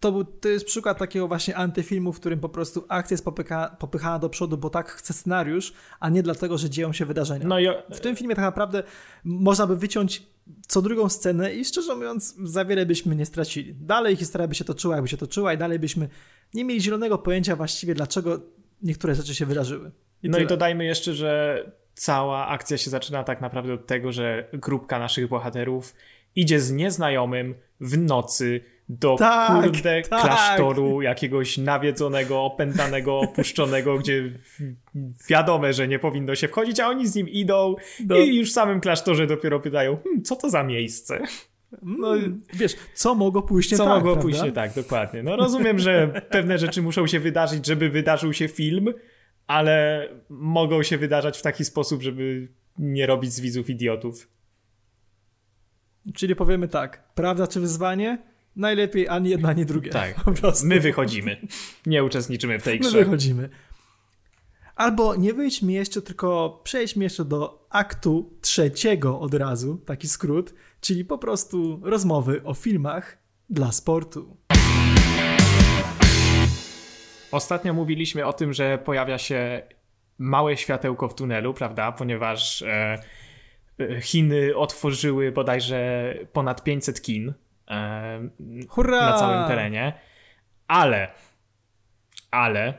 to, 0.00 0.12
był, 0.12 0.24
to 0.24 0.48
jest 0.48 0.66
przykład 0.66 0.98
takiego 0.98 1.28
właśnie 1.28 1.56
antyfilmu, 1.56 2.12
w 2.12 2.20
którym 2.20 2.40
po 2.40 2.48
prostu 2.48 2.84
akcja 2.88 3.14
jest 3.14 3.24
popycha, 3.24 3.76
popychana 3.78 4.18
do 4.18 4.28
przodu, 4.28 4.58
bo 4.58 4.70
tak 4.70 4.90
chce 4.90 5.12
scenariusz, 5.12 5.72
a 6.00 6.08
nie 6.08 6.22
dlatego, 6.22 6.58
że 6.58 6.70
dzieją 6.70 6.92
się 6.92 7.04
wydarzenia. 7.04 7.46
No 7.46 7.60
i... 7.60 7.66
W 7.90 8.00
tym 8.00 8.16
filmie 8.16 8.34
tak 8.34 8.44
naprawdę 8.44 8.82
można 9.24 9.66
by 9.66 9.76
wyciąć 9.76 10.22
co 10.68 10.82
drugą 10.82 11.08
scenę 11.08 11.54
i 11.54 11.64
szczerze 11.64 11.94
mówiąc 11.94 12.36
za 12.44 12.64
wiele 12.64 12.86
byśmy 12.86 13.16
nie 13.16 13.26
stracili. 13.26 13.74
Dalej 13.74 14.16
historia 14.16 14.48
by 14.48 14.54
się 14.54 14.64
toczyła, 14.64 14.94
jakby 14.94 15.08
się 15.08 15.16
toczyła 15.16 15.52
i 15.52 15.58
dalej 15.58 15.78
byśmy 15.78 16.08
nie 16.54 16.64
mieli 16.64 16.80
zielonego 16.80 17.18
pojęcia 17.18 17.56
właściwie, 17.56 17.94
dlaczego 17.94 18.40
niektóre 18.82 19.14
rzeczy 19.14 19.34
się 19.34 19.46
wydarzyły. 19.46 19.90
I 20.22 20.28
no 20.28 20.32
tyle. 20.32 20.44
i 20.44 20.48
dodajmy 20.48 20.84
jeszcze, 20.84 21.14
że 21.14 21.64
cała 21.94 22.46
akcja 22.46 22.78
się 22.78 22.90
zaczyna 22.90 23.24
tak 23.24 23.40
naprawdę 23.40 23.74
od 23.74 23.86
tego, 23.86 24.12
że 24.12 24.48
grupka 24.52 24.98
naszych 24.98 25.28
bohaterów 25.28 25.94
idzie 26.36 26.60
z 26.60 26.72
nieznajomym 26.72 27.54
w 27.80 27.98
nocy 27.98 28.60
do 28.88 29.16
tak, 29.16 29.62
kurde 29.62 30.02
tak. 30.02 30.22
klasztoru 30.22 31.02
jakiegoś 31.02 31.58
nawiedzonego, 31.58 32.42
opętanego, 32.42 33.18
opuszczonego, 33.26 33.98
gdzie 33.98 34.32
wiadome, 35.28 35.72
że 35.72 35.88
nie 35.88 35.98
powinno 35.98 36.34
się 36.34 36.48
wchodzić, 36.48 36.80
a 36.80 36.88
oni 36.88 37.06
z 37.06 37.14
nim 37.14 37.28
idą 37.28 37.74
no. 38.06 38.16
i 38.16 38.36
już 38.36 38.50
w 38.50 38.52
samym 38.52 38.80
klasztorze 38.80 39.26
dopiero 39.26 39.60
pytają, 39.60 39.96
hm, 39.96 40.22
co 40.22 40.36
to 40.36 40.50
za 40.50 40.62
miejsce? 40.62 41.18
No, 41.82 42.14
wiesz, 42.54 42.76
co 42.94 43.14
mogło 43.14 43.42
pójść 43.42 43.70
nie 43.70 43.76
co 43.76 43.84
tak, 43.84 43.94
mogło 43.94 44.12
prawda? 44.12 44.22
pójść 44.22 44.42
nie 44.42 44.52
tak, 44.52 44.74
dokładnie. 44.74 45.22
No 45.22 45.36
rozumiem, 45.36 45.78
że 45.78 46.22
pewne 46.30 46.58
rzeczy 46.58 46.82
muszą 46.82 47.06
się 47.06 47.20
wydarzyć, 47.20 47.66
żeby 47.66 47.88
wydarzył 47.88 48.32
się 48.32 48.48
film, 48.48 48.94
ale 49.46 50.08
mogą 50.28 50.82
się 50.82 50.98
wydarzać 50.98 51.38
w 51.38 51.42
taki 51.42 51.64
sposób, 51.64 52.02
żeby 52.02 52.48
nie 52.78 53.06
robić 53.06 53.32
z 53.32 53.40
widzów 53.40 53.70
idiotów. 53.70 54.28
Czyli 56.14 56.36
powiemy 56.36 56.68
tak, 56.68 57.14
prawda 57.14 57.46
czy 57.46 57.60
wyzwanie? 57.60 58.18
Najlepiej 58.56 59.08
ani 59.08 59.30
jedna, 59.30 59.48
ani 59.48 59.66
drugie. 59.66 59.90
Tak, 59.90 60.24
my 60.64 60.80
wychodzimy. 60.80 61.36
Nie 61.86 62.04
uczestniczymy 62.04 62.58
w 62.58 62.62
tej 62.62 62.80
grze. 62.80 62.98
My 62.98 63.04
wychodzimy. 63.04 63.48
Albo 64.76 65.16
nie 65.16 65.34
wyjdźmy 65.34 65.72
jeszcze, 65.72 66.02
tylko 66.02 66.60
przejdźmy 66.64 67.04
jeszcze 67.04 67.24
do 67.24 67.66
aktu 67.70 68.38
trzeciego 68.40 69.20
od 69.20 69.34
razu, 69.34 69.76
taki 69.86 70.08
skrót, 70.08 70.54
czyli 70.80 71.04
po 71.04 71.18
prostu 71.18 71.80
rozmowy 71.82 72.42
o 72.44 72.54
filmach 72.54 73.18
dla 73.50 73.72
sportu. 73.72 74.36
Ostatnio 77.32 77.74
mówiliśmy 77.74 78.26
o 78.26 78.32
tym, 78.32 78.52
że 78.52 78.78
pojawia 78.78 79.18
się 79.18 79.62
małe 80.18 80.56
światełko 80.56 81.08
w 81.08 81.14
tunelu, 81.14 81.54
prawda? 81.54 81.92
Ponieważ 81.92 82.62
e, 82.62 82.98
e 83.80 84.00
Chiny 84.00 84.56
otworzyły 84.56 85.32
bodajże 85.32 86.14
ponad 86.32 86.64
500 86.64 87.02
kin 87.02 87.34
Hurra! 88.68 89.10
na 89.10 89.18
całym 89.18 89.48
terenie. 89.48 89.92
Ale, 90.68 91.08
ale 92.30 92.74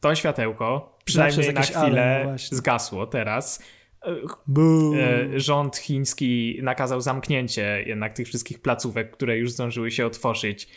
to 0.00 0.14
światełko 0.14 0.98
przynajmniej 1.04 1.54
na 1.54 1.62
chwilę 1.62 1.80
ale, 1.80 2.24
no 2.24 2.38
zgasło 2.38 3.06
teraz. 3.06 3.62
E, 4.06 5.40
rząd 5.40 5.76
chiński 5.76 6.60
nakazał 6.62 7.00
zamknięcie 7.00 7.82
jednak 7.86 8.12
tych 8.12 8.26
wszystkich 8.26 8.62
placówek, 8.62 9.10
które 9.10 9.38
już 9.38 9.50
zdążyły 9.50 9.90
się 9.90 10.06
otworzyć. 10.06 10.68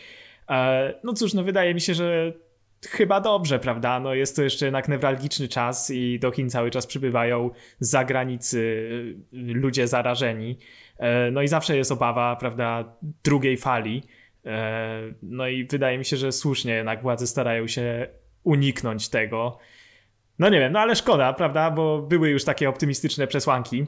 E, 0.50 0.94
no 1.04 1.14
cóż, 1.14 1.34
no 1.34 1.44
wydaje 1.44 1.74
mi 1.74 1.82
się, 1.82 1.94
że 1.94 2.34
chyba 2.90 3.22
dobrze, 3.22 3.60
prawda? 3.60 4.00
No 4.00 4.14
jest 4.14 4.36
to 4.36 4.44
jeszcze 4.44 4.66
jednak 4.66 4.88
newralgiczny 4.88 5.48
czas 5.48 5.90
i 5.90 6.20
do 6.20 6.32
Chin 6.32 6.50
cały 6.50 6.72
czas 6.72 6.88
przybywają 6.88 7.50
z 7.80 7.90
zagranicy 7.90 8.90
ludzie 9.32 9.88
zarażeni. 9.88 10.58
E, 11.02 11.32
no 11.32 11.42
i 11.42 11.48
zawsze 11.48 11.78
jest 11.78 11.92
obawa, 11.92 12.36
prawda, 12.36 12.84
drugiej 13.24 13.58
fali. 13.58 14.04
E, 14.46 15.02
no 15.24 15.48
i 15.48 15.66
wydaje 15.66 15.98
mi 15.98 16.06
się, 16.06 16.18
że 16.18 16.32
słusznie 16.32 16.74
jednak 16.74 17.02
władze 17.02 17.28
starają 17.28 17.68
się 17.68 18.08
uniknąć 18.44 19.10
tego. 19.10 19.58
No 20.40 20.50
nie 20.50 20.60
wiem, 20.60 20.74
no 20.74 20.80
ale 20.80 20.96
szkoda, 20.96 21.34
prawda, 21.34 21.72
bo 21.72 22.02
były 22.02 22.30
już 22.30 22.44
takie 22.44 22.70
optymistyczne 22.70 23.28
przesłanki 23.28 23.86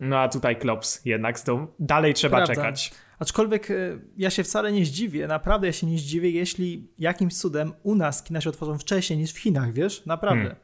No 0.00 0.18
a 0.18 0.28
tutaj 0.28 0.56
Klops 0.56 1.04
jednak 1.04 1.38
z 1.38 1.44
tą 1.44 1.66
dalej 1.78 2.14
trzeba 2.14 2.36
Prawda. 2.36 2.54
czekać. 2.54 2.92
Aczkolwiek 3.18 3.70
e, 3.70 3.74
ja 4.16 4.30
się 4.30 4.44
wcale 4.44 4.72
nie 4.72 4.84
zdziwię, 4.84 5.26
naprawdę 5.26 5.66
ja 5.66 5.72
się 5.72 5.86
nie 5.86 5.98
zdziwię, 5.98 6.30
jeśli 6.30 6.88
jakimś 6.98 7.34
cudem 7.34 7.72
u 7.82 7.94
nas 7.94 8.22
kina 8.22 8.40
się 8.40 8.50
otworzą 8.50 8.78
wcześniej 8.78 9.18
niż 9.18 9.32
w 9.32 9.38
Chinach, 9.38 9.72
wiesz? 9.72 10.06
Naprawdę. 10.06 10.42
Hmm. 10.42 10.60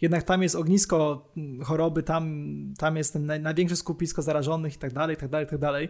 Jednak 0.00 0.22
tam 0.22 0.42
jest 0.42 0.54
ognisko 0.56 1.28
choroby, 1.64 2.02
tam, 2.02 2.44
tam 2.78 2.96
jest 2.96 3.12
ten 3.12 3.26
naj, 3.26 3.40
największe 3.40 3.76
skupisko 3.76 4.22
zarażonych 4.22 4.74
i 4.74 4.78
tak 4.78 4.92
dalej, 4.92 5.16
i 5.16 5.18
tak 5.18 5.28
dalej, 5.28 5.46
i 5.46 5.50
tak 5.50 5.58
dalej. 5.58 5.88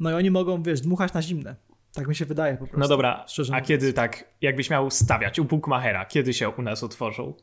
No 0.00 0.10
i 0.10 0.14
oni 0.14 0.30
mogą, 0.30 0.62
wiesz, 0.62 0.80
dmuchać 0.80 1.12
na 1.12 1.22
zimne. 1.22 1.56
Tak 1.94 2.08
mi 2.08 2.14
się 2.14 2.24
wydaje 2.24 2.52
po 2.54 2.58
prostu. 2.58 2.78
No 2.80 2.88
dobra, 2.88 3.24
szczerze 3.28 3.54
a 3.54 3.60
kiedy 3.60 3.92
tak, 3.92 4.24
jakbyś 4.40 4.70
miał 4.70 4.90
stawiać 4.90 5.38
u 5.38 5.44
Bookmachera, 5.44 6.04
kiedy 6.04 6.34
się 6.34 6.48
u 6.48 6.62
nas 6.62 6.82
otworzą? 6.82 7.34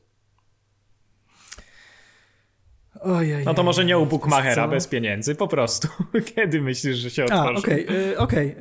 Ojej, 3.01 3.45
No 3.45 3.53
to 3.53 3.63
może 3.63 3.85
nie 3.85 3.97
u 3.97 4.05
Bookmachera, 4.05 4.67
bez 4.67 4.87
pieniędzy, 4.87 5.35
po 5.35 5.47
prostu. 5.47 5.87
Kiedy 6.35 6.61
myślisz, 6.61 6.97
że 6.97 7.09
się 7.09 7.23
A, 7.23 7.25
otworzą? 7.25 7.59
okej, 7.59 8.09
y, 8.11 8.17
okej. 8.17 8.55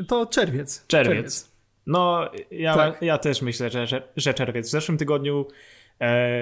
y, 0.00 0.04
To 0.04 0.26
czerwiec. 0.26 0.86
Czerwiec. 0.86 1.56
No, 1.86 2.30
ja, 2.50 2.74
Tak. 2.74 3.02
ja 3.02 3.18
też 3.18 3.42
myślę, 3.42 3.70
że, 3.70 3.86
że, 4.16 4.34
czerwiec. 4.34 4.68
W 4.68 4.70
zeszłym 4.70 4.98
tygodniu 4.98 5.46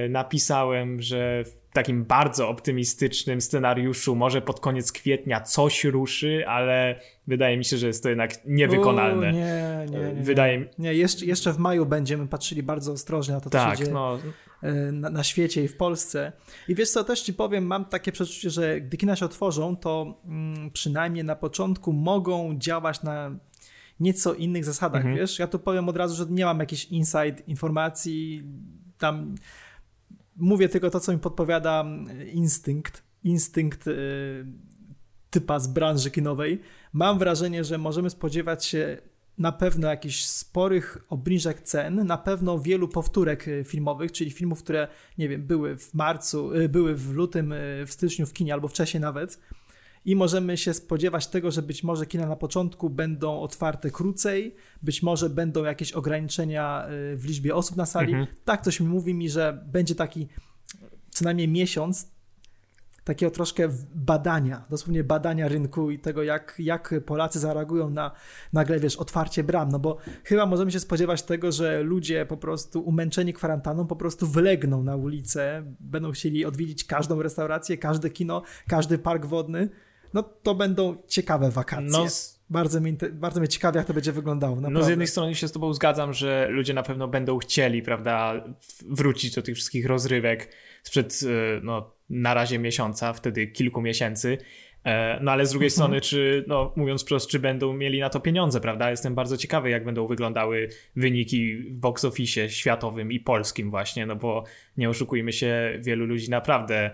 napisałem, 0.09 1.03
że 1.03 1.45
w 1.45 1.73
takim 1.73 2.05
bardzo 2.05 2.49
optymistycznym 2.49 3.41
scenariuszu 3.41 4.17
może 4.17 4.43
pod 4.43 4.61
koniec 4.61 4.93
kwietnia 4.93 5.41
coś 5.41 5.85
ruszy, 5.85 6.45
ale 6.47 7.01
wydaje 7.27 7.57
mi 7.57 7.65
się, 7.65 7.77
że 7.77 7.87
jest 7.87 8.03
to 8.03 8.09
jednak 8.09 8.31
niewykonalne. 8.47 9.29
U, 9.29 9.33
nie, 9.33 9.87
nie, 9.91 9.99
nie, 9.99 10.15
nie. 10.15 10.23
Wydaje 10.23 10.59
mi 10.59 10.67
Nie, 10.79 10.95
jeszcze, 10.95 11.27
jeszcze 11.27 11.53
w 11.53 11.59
maju 11.59 11.87
będziemy 11.87 12.27
patrzyli 12.27 12.63
bardzo 12.63 12.93
ostrożnie 12.93 13.35
na 13.35 13.41
to, 13.41 13.51
co 13.51 13.59
tak, 13.59 13.79
się 13.79 13.85
dzieje 13.85 13.95
no, 13.95 14.19
e, 14.63 14.73
na, 14.93 15.11
na 15.11 15.25
świecie 15.25 15.65
i 15.65 15.69
w 15.69 15.77
Polsce. 15.77 16.33
I 16.69 16.75
wiesz 16.75 16.91
co, 16.91 17.05
też 17.05 17.23
ci 17.23 17.35
powiem, 17.35 17.67
mam 17.67 17.85
takie 17.85 18.13
przeczucie, 18.13 18.51
że 18.51 18.81
gdy 18.81 18.97
kina 18.97 19.17
się 19.17 19.25
otworzą, 19.25 19.77
to 19.77 20.21
mm, 20.27 20.71
przynajmniej 20.71 21.25
na 21.25 21.37
początku 21.37 21.93
mogą 21.93 22.59
działać 22.59 23.03
na 23.03 23.37
nieco 24.01 24.35
innych 24.35 24.65
zasadach, 24.65 25.01
Mhm. 25.01 25.17
wiesz? 25.17 25.39
Ja 25.39 25.47
tu 25.47 25.59
powiem 25.59 25.89
od 25.89 25.97
razu, 25.97 26.17
że 26.17 26.31
nie 26.31 26.45
mam 26.45 26.61
jakichś 26.61 26.85
inside 26.85 27.37
informacji, 27.47 28.45
tam 29.05 29.35
mówię 30.37 30.69
tylko 30.69 30.91
to, 30.91 31.01
co 31.01 31.13
mi 31.13 31.19
podpowiada 31.19 31.85
instynkt, 32.33 33.03
instynkt 33.25 33.89
e, 33.89 33.93
typa 35.31 35.59
z 35.59 35.67
branży 35.67 36.11
kinowej. 36.11 36.61
Mam 36.93 37.19
wrażenie, 37.19 37.65
że 37.65 37.79
możemy 37.79 38.11
spodziewać 38.11 38.65
się 38.65 38.99
na 39.39 39.53
pewno 39.53 39.89
jakichś 39.89 40.25
sporych 40.25 40.99
obniżek 41.09 41.63
cen, 41.63 42.07
na 42.07 42.19
pewno 42.19 42.59
wielu 42.59 42.89
powtórek 42.89 43.49
y, 43.49 43.65
filmowych, 43.65 44.13
czyli 44.13 44.31
filmów, 44.31 44.63
które, 44.63 44.89
nie 45.19 45.29
wiem, 45.29 45.43
były 45.43 45.79
w 45.79 45.95
marcu, 45.95 46.55
y, 46.55 46.69
były 46.69 46.95
w 46.95 47.13
lutym, 47.13 47.53
y, 47.53 47.85
w 47.87 47.93
styczniu 47.93 48.27
w 48.27 48.33
kinie 48.33 48.53
albo 48.55 48.69
wcześniej 48.69 49.01
nawet. 49.01 49.41
I 50.05 50.17
możemy 50.17 50.57
się 50.57 50.75
spodziewać 50.75 51.27
tego, 51.27 51.51
że 51.51 51.63
być 51.63 51.85
może 51.85 52.07
kina 52.07 52.27
na 52.27 52.37
początku 52.37 52.91
będą 52.91 53.41
otwarte 53.41 53.91
krócej, 53.91 54.55
być 54.83 55.03
może 55.03 55.31
będą 55.31 55.65
jakieś 55.65 55.93
ograniczenia 55.93 56.87
y, 57.13 57.17
w 57.17 57.25
liczbie 57.25 57.55
osób 57.55 57.77
na 57.77 57.87
sali. 57.87 58.15
Mhm. 58.15 58.37
Tak, 58.45 58.63
ktoś 58.63 58.81
mi 58.81 58.89
mówi 58.89 59.15
mi, 59.15 59.31
że 59.31 59.65
będzie 59.67 59.95
taki 59.95 60.29
co 61.11 61.25
najmniej 61.25 61.49
miesiąc 61.49 62.15
takiego 63.05 63.31
troszkę 63.31 63.69
badania, 63.95 64.65
dosłownie 64.71 65.05
badania 65.05 65.49
rynku 65.49 65.91
i 65.91 65.99
tego, 65.99 66.23
jak, 66.23 66.55
jak 66.59 66.95
Polacy 67.07 67.39
zareagują 67.39 67.91
na 67.91 68.11
nagle, 68.53 68.81
wiesz, 68.81 68.97
otwarcie 68.97 69.45
bram, 69.45 69.69
no 69.69 69.79
bo 69.79 69.97
chyba 70.25 70.47
możemy 70.47 70.71
się 70.71 70.81
spodziewać 70.81 71.23
tego, 71.23 71.53
że 71.53 71.83
ludzie 71.83 72.27
po 72.27 72.37
prostu 72.37 72.81
umęczeni 72.81 73.33
kwarantanną 73.33 73.87
po 73.87 73.97
prostu 73.97 74.27
wylegną 74.27 74.83
na 74.83 74.97
ulicę, 74.97 75.63
będą 75.81 76.13
chcieli 76.13 76.45
odwiedzić 76.45 76.85
każdą 76.85 77.23
restaurację, 77.23 77.79
każde 77.79 78.11
kino, 78.11 78.43
każdy 78.69 78.99
park 78.99 79.27
wodny, 79.27 79.69
no 80.15 80.23
to 80.23 80.55
będą 80.55 80.97
ciekawe 81.09 81.51
wakacje. 81.51 81.89
no, 81.91 82.07
Bardzo, 82.51 82.81
mnie, 82.81 82.91
inte- 82.91 83.11
bardzo 83.11 83.41
mnie 83.41 83.49
ciekawi, 83.49 83.77
jak 83.77 83.87
to 83.87 83.95
będzie 83.95 84.13
wyglądało. 84.13 84.55
no 84.57 84.61
Naprawdę. 84.61 84.87
z 84.87 84.89
jednej 84.89 85.07
strony 85.09 85.35
się 85.35 85.49
z 85.49 85.53
tobą 85.53 85.73
zgadzam, 85.73 86.13
że 86.13 86.49
ludzie 86.51 86.75
na 86.75 86.83
pewno 86.83 87.09
będą 87.09 87.39
chcieli, 87.39 87.83
prawda, 87.83 88.45
wrócić 88.87 89.35
do 89.35 89.43
tych 89.43 89.55
wszystkich 89.55 89.87
rozrywek 89.87 90.53
sprzed, 90.83 91.21
e, 91.23 91.61
no, 91.63 91.95
na 92.11 92.35
razie 92.35 92.59
miesiąca, 92.59 93.13
wtedy 93.13 93.47
kilku 93.47 93.81
miesięcy. 93.83 94.39
E, 94.85 95.21
No 95.23 95.33
ale 95.33 95.47
z 95.47 95.51
drugiej 95.51 95.67
Mhm. 95.67 95.71
strony, 95.77 96.01
czy, 96.01 96.45
no 96.49 96.73
mówiąc 96.77 97.03
wprost, 97.03 97.31
czy 97.31 97.39
będą 97.39 97.73
mieli 97.73 98.01
na 98.01 98.11
to 98.11 98.21
pieniądze, 98.21 98.61
prawda? 98.61 98.91
Jestem 98.91 99.15
bardzo 99.15 99.37
ciekawy, 99.37 99.71
jak 99.71 99.85
będą 99.85 100.07
wyglądały 100.07 100.69
wyniki 100.97 101.57
w 101.57 101.73
box 101.75 102.05
office 102.05 102.51
światowym 102.51 103.13
i 103.13 103.21
polskim 103.21 103.71
właśnie, 103.71 104.07
no 104.07 104.17
bo 104.17 104.45
nie 104.77 104.91
oszukujmy 104.91 105.33
się, 105.33 105.79
wielu 105.81 106.07
ludzi 106.07 106.31
naprawdę 106.31 106.91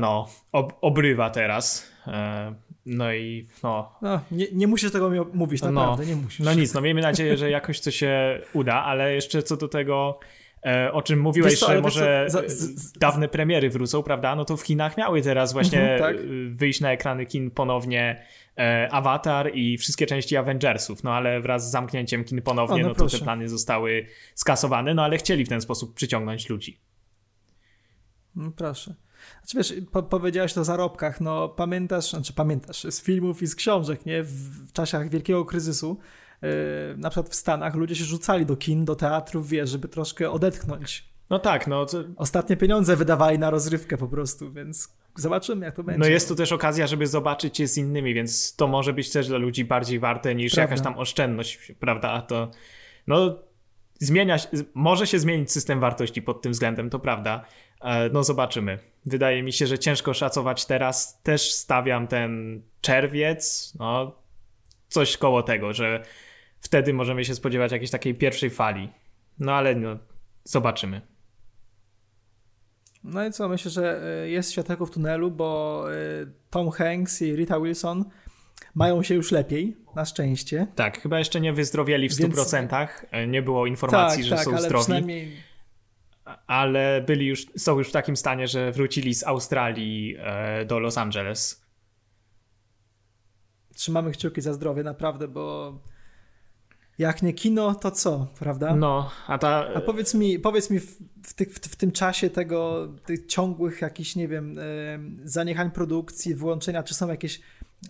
no, 0.00 0.28
ob 0.52 0.72
obrywa 0.80 1.30
teraz. 1.30 1.90
E, 2.06 2.54
No 2.86 3.12
i 3.12 3.46
no, 3.62 3.92
No, 4.02 4.20
nie, 4.30 4.46
nie 4.52 4.66
musisz 4.66 4.92
tego 4.92 5.10
mi 5.10 5.20
mówić, 5.34 5.62
No, 5.62 5.70
naprawdę, 5.70 6.06
nie 6.06 6.16
musisz. 6.16 6.38
no 6.46 6.54
nic, 6.54 6.74
no 6.74 6.80
miejmy 6.80 7.00
nadzieję, 7.00 7.36
że 7.36 7.50
jakoś 7.50 7.80
to 7.80 7.90
się 7.90 8.40
uda, 8.52 8.74
ale 8.84 9.14
jeszcze 9.14 9.42
co 9.42 9.56
do 9.56 9.68
tego, 9.68 10.20
e, 10.66 10.92
o 10.92 11.02
czym 11.02 11.20
mówiłeś, 11.20 11.58
co, 11.58 11.66
że 11.72 11.80
może 11.80 12.26
co, 12.28 12.32
za- 12.32 12.44
e, 12.44 12.48
z- 12.50 12.92
dawne 12.92 13.28
premiery 13.28 13.70
wrócą, 13.70 14.02
prawda? 14.02 14.36
No 14.36 14.44
to 14.44 14.56
w 14.56 14.62
Chinach 14.62 14.96
miały 14.96 15.22
teraz 15.22 15.52
właśnie 15.52 15.80
Mhm, 15.92 16.00
tak. 16.00 16.16
e, 16.24 16.28
wyjść 16.50 16.80
na 16.80 16.92
ekrany 16.92 17.26
kin 17.26 17.50
ponownie 17.50 18.22
e, 18.58 18.88
Avatar 18.92 19.50
i 19.54 19.78
wszystkie 19.78 20.06
części 20.06 20.36
Avengersów, 20.36 21.04
no 21.04 21.12
ale 21.14 21.40
wraz 21.40 21.68
z 21.68 21.70
zamknięciem 21.70 22.24
kin 22.24 22.42
ponownie, 22.42 22.74
O, 22.76 22.78
no 22.78 22.88
no, 22.88 22.94
to 22.94 22.98
proszę. 22.98 23.18
te 23.18 23.24
plany 23.24 23.48
zostały 23.48 24.06
skasowane, 24.34 24.94
no 24.94 25.04
ale 25.04 25.16
chcieli 25.18 25.44
w 25.44 25.48
ten 25.48 25.60
sposób 25.60 25.94
przyciągnąć 25.94 26.48
ludzi. 26.48 26.78
No 28.36 28.50
proszę. 28.56 28.94
Znaczy 29.44 29.56
wiesz, 29.56 29.86
po, 29.92 30.02
powiedziałeś 30.02 30.52
to 30.52 30.60
o 30.60 30.64
zarobkach, 30.64 31.20
no 31.20 31.48
pamiętasz, 31.48 32.10
znaczy 32.10 32.32
pamiętasz 32.32 32.84
z 32.90 33.02
filmów 33.02 33.42
i 33.42 33.46
z 33.46 33.54
książek, 33.54 34.06
nie? 34.06 34.22
W, 34.22 34.32
w 34.68 34.72
czasach 34.72 35.08
wielkiego 35.08 35.44
kryzysu, 35.44 35.98
yy, 36.42 36.48
na 36.96 37.10
przykład 37.10 37.32
w 37.32 37.34
Stanach 37.34 37.74
ludzie 37.74 37.94
się 37.94 38.04
rzucali 38.04 38.46
do 38.46 38.56
kin, 38.56 38.84
do 38.84 38.96
teatrów, 38.96 39.48
wiesz, 39.48 39.70
żeby 39.70 39.88
troszkę 39.88 40.30
odetchnąć. 40.30 41.10
No 41.30 41.38
tak, 41.38 41.66
no 41.66 41.86
to, 41.86 42.04
Ostatnie 42.16 42.56
pieniądze 42.56 42.96
wydawali 42.96 43.38
na 43.38 43.50
rozrywkę 43.50 43.96
po 43.96 44.08
prostu, 44.08 44.52
więc 44.52 44.88
zobaczymy 45.16 45.66
jak 45.66 45.76
to 45.76 45.84
będzie. 45.84 46.00
No 46.00 46.06
jest 46.06 46.28
to 46.28 46.34
też 46.34 46.52
okazja, 46.52 46.86
żeby 46.86 47.06
zobaczyć 47.06 47.60
je 47.60 47.68
z 47.68 47.78
innymi, 47.78 48.14
więc 48.14 48.56
to 48.56 48.68
może 48.68 48.92
być 48.92 49.10
też 49.10 49.28
dla 49.28 49.38
ludzi 49.38 49.64
bardziej 49.64 49.98
warte 49.98 50.34
niż 50.34 50.52
Prawda. 50.52 50.70
jakaś 50.70 50.84
tam 50.84 50.98
oszczędność, 50.98 51.72
prawda? 51.80 52.22
To 52.22 52.50
no 53.06 53.38
zmienia 54.00 54.38
się, 54.38 54.48
może 54.74 55.06
się 55.06 55.18
zmienić 55.18 55.52
system 55.52 55.80
wartości 55.80 56.22
pod 56.22 56.42
tym 56.42 56.52
względem, 56.52 56.90
to 56.90 56.98
prawda. 56.98 57.44
E, 57.80 58.08
No 58.08 58.24
zobaczymy. 58.24 58.78
Wydaje 59.06 59.42
mi 59.42 59.52
się, 59.52 59.66
że 59.66 59.78
ciężko 59.78 60.14
szacować 60.14 60.66
teraz. 60.66 61.22
Też 61.22 61.52
stawiam 61.52 62.06
ten 62.06 62.62
czerwiec, 62.80 63.72
no 63.78 64.12
coś 64.88 65.16
koło 65.16 65.42
tego, 65.42 65.72
że 65.72 66.02
wtedy 66.60 66.92
możemy 66.94 67.24
się 67.24 67.34
spodziewać 67.34 67.72
jakiejś 67.72 67.90
takiej 67.90 68.14
pierwszej 68.14 68.50
fali. 68.50 68.88
No 69.38 69.52
ale 69.54 69.74
no, 69.74 69.98
zobaczymy. 70.44 71.00
No 73.04 73.26
i 73.26 73.32
co, 73.32 73.48
myślę, 73.48 73.70
że 73.70 74.02
y, 74.24 74.30
jest 74.30 74.52
światełko 74.52 74.86
w 74.86 74.90
tunelu, 74.90 75.30
bo 75.30 75.84
y, 75.94 76.32
Tom 76.50 76.70
Hanks 76.70 77.22
i 77.22 77.36
Rita 77.36 77.60
Wilson 77.60 78.04
mają 78.74 79.02
się 79.02 79.14
już 79.14 79.32
lepiej, 79.32 79.76
na 79.96 80.04
szczęście. 80.04 80.66
Tak, 80.74 81.00
chyba 81.00 81.18
jeszcze 81.18 81.40
nie 81.40 81.52
wyzdrowieli 81.52 82.08
w 82.08 82.16
Więc- 82.18 82.34
100%. 82.34 82.88
E, 83.10 83.26
Nie 83.26 83.42
było 83.42 83.66
informacji, 83.66 84.22
tak, 84.22 84.28
że 84.30 84.36
tak, 84.36 84.44
są 84.44 84.50
ale 84.50 84.62
zdrowi. 84.62 84.82
przynajmniej 84.84 85.32
ale 86.46 87.02
byli 87.06 87.26
już, 87.26 87.46
są 87.56 87.78
już 87.78 87.88
w 87.88 87.92
takim 87.92 88.16
stanie, 88.16 88.48
że 88.48 88.72
wrócili 88.72 89.14
z 89.14 89.24
Australii 89.24 90.16
e, 90.18 90.64
do 90.64 90.78
Los 90.78 90.98
Angeles. 90.98 91.66
trzymamy 93.74 94.10
kciuki 94.10 94.40
za 94.40 94.52
zdrowie, 94.52 94.82
naprawdę, 94.82 95.28
bo 95.28 95.78
jak 96.98 97.22
nie 97.22 97.32
kino, 97.32 97.74
to 97.74 97.90
co, 97.90 98.26
prawda? 98.38 98.76
No, 98.76 99.10
a 99.26 99.38
ta. 99.38 99.74
A 99.74 99.80
powiedz 99.80 100.14
mi, 100.14 100.38
powiedz 100.38 100.70
mi 100.70 100.80
w, 100.80 100.98
w, 101.24 101.34
tych, 101.34 101.54
w, 101.54 101.58
w 101.58 101.76
tym 101.76 101.92
czasie 101.92 102.30
tego, 102.30 102.88
tych 103.06 103.26
ciągłych 103.26 103.80
jakichś, 103.80 104.16
nie 104.16 104.28
wiem, 104.28 104.58
em, 104.58 105.20
zaniechań 105.24 105.70
produkcji, 105.70 106.34
wyłączenia, 106.34 106.82
czy 106.82 106.94
są 106.94 107.08
jakieś 107.08 107.40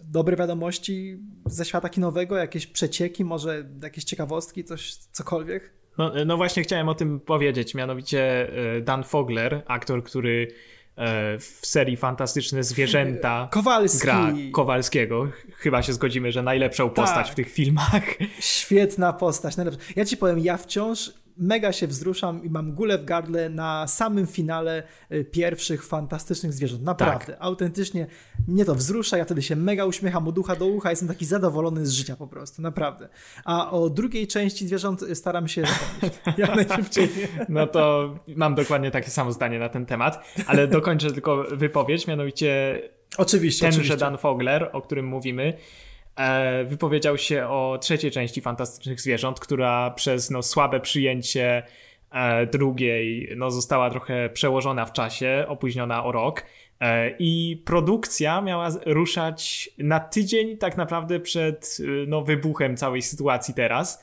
dobre 0.04 0.36
wiadomości 0.36 1.18
ze 1.46 1.64
świata 1.64 1.88
kinowego, 1.88 2.36
jakieś 2.36 2.66
przecieki, 2.66 3.24
może 3.24 3.68
jakieś 3.82 4.04
ciekawostki, 4.04 4.64
coś, 4.64 4.94
cokolwiek? 4.96 5.79
No, 6.00 6.12
no 6.26 6.36
właśnie 6.36 6.62
chciałem 6.62 6.88
o 6.88 6.94
tym 6.94 7.20
powiedzieć. 7.20 7.74
Mianowicie 7.74 8.50
e, 8.76 8.80
Dan 8.80 9.04
Fogler, 9.04 9.62
aktor, 9.66 10.04
który 10.04 10.48
e, 10.96 11.38
w 11.38 11.60
serii 11.62 11.96
Fantastyczne 11.96 12.64
Zwierzęta 12.64 13.48
Kowalski! 13.52 14.00
gra 14.02 14.32
Kowalskiego. 14.52 15.28
Chyba 15.52 15.82
się 15.82 15.92
zgodzimy, 15.92 16.32
że 16.32 16.42
najlepszą 16.42 16.90
postać 16.90 17.26
Tak. 17.26 17.32
w 17.32 17.34
tych 17.34 17.50
filmach. 17.52 18.02
Świetna 18.40 19.12
postać, 19.12 19.56
najlepsza. 19.56 19.80
Ja 19.96 20.04
ci 20.04 20.16
powiem, 20.16 20.38
ja 20.38 20.56
wciąż 20.56 21.12
mega 21.40 21.72
się 21.72 21.86
wzruszam 21.86 22.44
i 22.44 22.50
mam 22.50 22.72
gulę 22.72 22.98
w 22.98 23.04
gardle 23.04 23.48
na 23.48 23.86
samym 23.86 24.26
finale 24.26 24.82
y, 25.12 25.24
pierwszych 25.24 25.84
fantastycznych 25.86 26.52
zwierząt. 26.52 26.82
Naprawdę, 26.82 27.26
Tak. 27.26 27.36
autentycznie 27.38 28.06
mnie 28.48 28.64
to 28.64 28.74
wzrusza, 28.74 29.16
ja 29.16 29.24
wtedy 29.24 29.42
się 29.42 29.56
mega 29.56 29.84
uśmiecham 29.84 30.28
od 30.28 30.38
ucha 30.38 30.56
do 30.56 30.66
ucha, 30.66 30.90
jestem 30.90 31.08
taki 31.08 31.26
zadowolony 31.26 31.86
z 31.86 31.92
życia 31.92 32.16
po 32.16 32.26
prostu, 32.26 32.62
naprawdę. 32.62 33.08
A 33.44 33.70
o 33.70 33.90
drugiej 33.90 34.26
części 34.26 34.66
zwierząt 34.66 35.02
y, 35.02 35.14
staram 35.14 35.48
się 35.48 35.62
zapomnieć. 35.62 36.20
Jak 36.38 36.56
najszybciej. 36.56 37.08
No 37.48 37.66
to 37.66 38.14
mam 38.36 38.54
dokładnie 38.54 38.90
takie 38.90 39.10
samo 39.10 39.32
zdanie 39.32 39.58
na 39.58 39.68
ten 39.68 39.86
temat, 39.86 40.24
ale 40.46 40.68
dokończę 40.68 41.12
tylko 41.12 41.44
wypowiedź, 41.50 42.06
mianowicie 42.06 42.80
Oczywiście. 43.18 43.62
Tenże 43.66 43.78
oczywiście. 43.78 43.96
Dan 43.96 44.18
Fogler, 44.18 44.70
o 44.72 44.82
którym 44.82 45.06
mówimy, 45.06 45.54
wypowiedział 46.64 47.18
się 47.18 47.46
o 47.46 47.78
trzeciej 47.80 48.10
części 48.10 48.40
Fantastycznych 48.40 49.00
Zwierząt, 49.00 49.40
która 49.40 49.90
przez 49.90 50.30
no, 50.30 50.42
słabe 50.42 50.80
przyjęcie 50.80 51.62
e, 52.10 52.46
drugiej 52.46 53.32
no, 53.36 53.50
została 53.50 53.90
trochę 53.90 54.30
przełożona 54.30 54.86
w 54.86 54.92
czasie, 54.92 55.44
opóźniona 55.48 56.04
o 56.04 56.12
rok. 56.12 56.44
E, 56.80 57.14
I 57.18 57.62
produkcja 57.64 58.40
miała 58.40 58.68
ruszać 58.86 59.70
na 59.78 60.00
tydzień 60.00 60.58
tak 60.58 60.76
naprawdę 60.76 61.20
przed 61.20 61.78
no, 62.06 62.22
wybuchem 62.22 62.76
całej 62.76 63.02
sytuacji 63.02 63.54
teraz. 63.54 64.02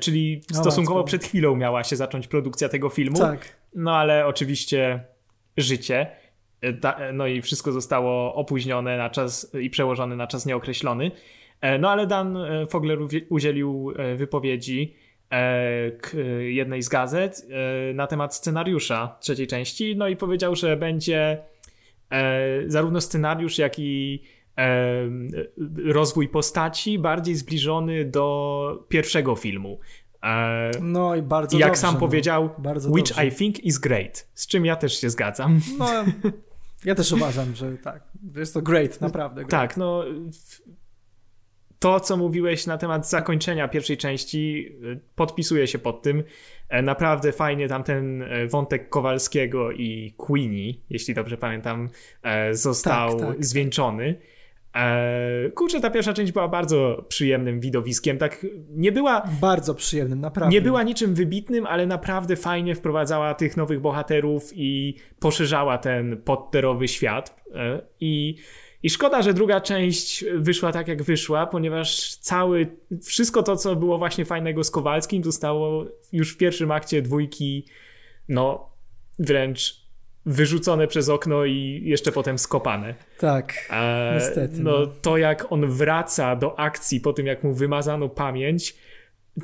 Czyli 0.00 0.42
stosunkowo 0.52 1.04
przed 1.04 1.24
chwilą 1.24 1.56
miała 1.56 1.84
się 1.84 1.96
zacząć 1.96 2.26
produkcja 2.26 2.68
tego 2.68 2.88
filmu. 2.88 3.18
Tak. 3.18 3.56
No 3.74 3.96
ale 3.96 4.26
oczywiście 4.26 5.00
życie. 5.56 6.06
No 7.12 7.26
i 7.26 7.42
wszystko 7.42 7.72
zostało 7.72 8.34
opóźnione 8.34 8.98
na 8.98 9.10
czas 9.10 9.54
i 9.60 9.70
przełożone 9.70 10.16
na 10.16 10.26
czas 10.26 10.46
nieokreślony. 10.46 11.10
No 11.78 11.90
ale 11.90 12.06
Dan 12.06 12.38
Fogler 12.70 12.98
udzielił 13.28 13.92
wypowiedzi 14.16 14.94
jednej 16.38 16.82
z 16.82 16.88
gazet 16.88 17.46
na 17.94 18.06
temat 18.06 18.34
scenariusza 18.34 19.16
trzeciej 19.20 19.46
części. 19.46 19.96
No 19.96 20.08
i 20.08 20.16
powiedział, 20.16 20.56
że 20.56 20.76
będzie 20.76 21.38
zarówno 22.66 23.00
scenariusz, 23.00 23.58
jak 23.58 23.78
i 23.78 24.22
rozwój 25.84 26.28
postaci 26.28 26.98
bardziej 26.98 27.34
zbliżony 27.34 28.04
do 28.04 28.86
pierwszego 28.88 29.36
filmu. 29.36 29.78
No 30.80 31.14
i 31.16 31.22
bardzo 31.22 31.58
Jak 31.58 31.68
dobrze, 31.68 31.80
sam 31.80 31.94
no. 31.94 32.00
powiedział, 32.00 32.50
which 32.88 33.08
dobrze. 33.08 33.26
I 33.26 33.32
think 33.32 33.64
is 33.64 33.78
great. 33.78 34.28
Z 34.34 34.46
czym 34.46 34.64
ja 34.66 34.76
też 34.76 35.00
się 35.00 35.10
zgadzam. 35.10 35.60
No, 35.78 35.86
ja 36.84 36.94
też 36.94 37.12
uważam, 37.12 37.54
że 37.54 37.72
tak. 37.72 38.02
Jest 38.36 38.54
to 38.54 38.62
great, 38.62 39.00
naprawdę. 39.00 39.44
Great. 39.44 39.50
Tak, 39.50 39.76
no. 39.76 40.04
To, 41.78 42.00
co 42.00 42.16
mówiłeś 42.16 42.66
na 42.66 42.78
temat 42.78 43.08
zakończenia 43.08 43.68
pierwszej 43.68 43.96
części, 43.96 44.72
podpisuję 45.14 45.66
się 45.66 45.78
pod 45.78 46.02
tym. 46.02 46.24
Naprawdę 46.82 47.32
fajnie 47.32 47.68
tam 47.68 47.82
ten 47.82 48.24
wątek 48.50 48.88
Kowalskiego 48.88 49.72
i 49.72 50.14
Queenie, 50.16 50.74
jeśli 50.90 51.14
dobrze 51.14 51.36
pamiętam, 51.36 51.88
został 52.50 53.18
Tak, 53.18 53.28
tak. 53.28 53.44
zwieńczony. 53.44 54.20
Kurczę, 55.54 55.80
ta 55.80 55.90
pierwsza 55.90 56.12
część 56.12 56.32
była 56.32 56.48
bardzo 56.48 57.04
przyjemnym 57.08 57.60
widowiskiem. 57.60 58.18
Tak 58.18 58.46
nie 58.70 58.92
była. 58.92 59.22
Bardzo 59.40 59.74
przyjemnym, 59.74 60.20
naprawdę. 60.20 60.54
Nie 60.54 60.62
była 60.62 60.82
niczym 60.82 61.14
wybitnym, 61.14 61.66
ale 61.66 61.86
naprawdę 61.86 62.36
fajnie 62.36 62.74
wprowadzała 62.74 63.34
tych 63.34 63.56
nowych 63.56 63.80
bohaterów 63.80 64.50
i 64.54 64.94
poszerzała 65.20 65.78
ten 65.78 66.22
podterowy 66.22 66.88
świat. 66.88 67.42
I, 68.00 68.36
I 68.82 68.90
szkoda, 68.90 69.22
że 69.22 69.34
druga 69.34 69.60
część 69.60 70.24
wyszła 70.34 70.72
tak, 70.72 70.88
jak 70.88 71.02
wyszła, 71.02 71.46
ponieważ 71.46 72.16
cały, 72.16 72.76
wszystko 73.02 73.42
to, 73.42 73.56
co 73.56 73.76
było 73.76 73.98
właśnie 73.98 74.24
fajnego 74.24 74.64
z 74.64 74.70
Kowalskim, 74.70 75.24
zostało 75.24 75.84
już 76.12 76.34
w 76.34 76.36
pierwszym 76.36 76.70
akcie 76.70 77.02
dwójki, 77.02 77.66
no 78.28 78.70
wręcz 79.18 79.85
wyrzucone 80.26 80.86
przez 80.86 81.08
okno 81.08 81.44
i 81.44 81.80
jeszcze 81.84 82.12
potem 82.12 82.38
skopane. 82.38 82.94
Tak, 83.18 83.54
E, 83.70 84.12
niestety. 84.14 84.60
No, 84.60 84.70
No. 84.80 84.86
to 84.86 85.16
jak 85.18 85.52
on 85.52 85.66
wraca 85.66 86.36
do 86.36 86.58
akcji 86.58 87.00
po 87.00 87.12
tym, 87.12 87.26
jak 87.26 87.44
mu 87.44 87.54
wymazano 87.54 88.08
pamięć, 88.08 88.76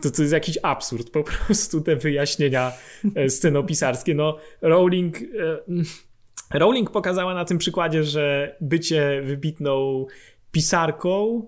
to 0.03 0.11
to 0.11 0.23
jest 0.23 0.33
jakiś 0.33 0.59
absurd. 0.63 1.11
Po 1.11 1.23
prostu 1.25 1.81
te 1.81 1.97
wyjaśnienia 1.97 2.73
e, 3.15 3.29
scenopisarskie. 3.31 4.15
No, 4.15 4.39
Rowling. 4.63 5.17
E, 5.17 6.59
Rowling 6.59 6.91
pokazała 6.91 7.35
na 7.35 7.45
tym 7.45 7.59
przykładzie, 7.59 8.05
że 8.05 8.57
bycie 8.61 9.23
wybitną 9.25 10.07
pisarką 10.53 11.47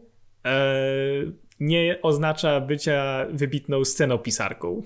nie 1.61 1.99
oznacza 2.03 2.61
bycia 2.61 3.27
wybitną 3.33 3.85
scenopisarką. 3.85 4.83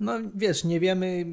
no 0.00 0.12
wiesz, 0.34 0.64
nie 0.64 0.80
wiemy, 0.80 1.24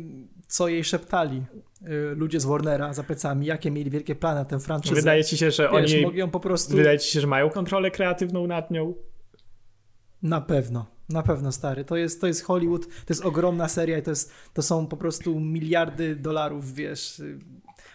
co 0.53 0.67
jej 0.67 0.83
szeptali 0.83 1.43
y, 1.81 2.15
ludzie 2.15 2.39
z 2.39 2.45
Warnera 2.45 2.93
za 2.93 3.03
plecami, 3.03 3.45
jakie 3.45 3.71
mieli 3.71 3.89
wielkie 3.89 4.15
plany 4.15 4.39
na 4.39 4.45
tę 4.45 4.59
franczyzę. 4.59 4.95
Wydaje 4.95 5.23
ci 5.23 5.37
się, 5.37 5.51
że 5.51 5.69
wiesz, 5.73 5.93
oni. 5.93 6.01
mogli 6.01 6.27
po 6.27 6.39
prostu... 6.39 6.75
Wydaje 6.75 6.99
ci 6.99 7.11
się, 7.11 7.21
że 7.21 7.27
mają 7.27 7.49
kontrolę 7.49 7.91
kreatywną 7.91 8.47
nad 8.47 8.71
nią? 8.71 8.93
Na 10.21 10.41
pewno, 10.41 10.85
na 11.09 11.23
pewno 11.23 11.51
stary. 11.51 11.85
To 11.85 11.95
jest, 11.95 12.21
to 12.21 12.27
jest 12.27 12.43
Hollywood, 12.43 12.87
to 12.87 13.05
jest 13.09 13.25
ogromna 13.25 13.67
seria 13.67 13.97
i 13.97 14.01
to, 14.01 14.09
jest, 14.09 14.31
to 14.53 14.61
są 14.61 14.87
po 14.87 14.97
prostu 14.97 15.39
miliardy 15.39 16.15
dolarów, 16.15 16.73
wiesz, 16.73 17.21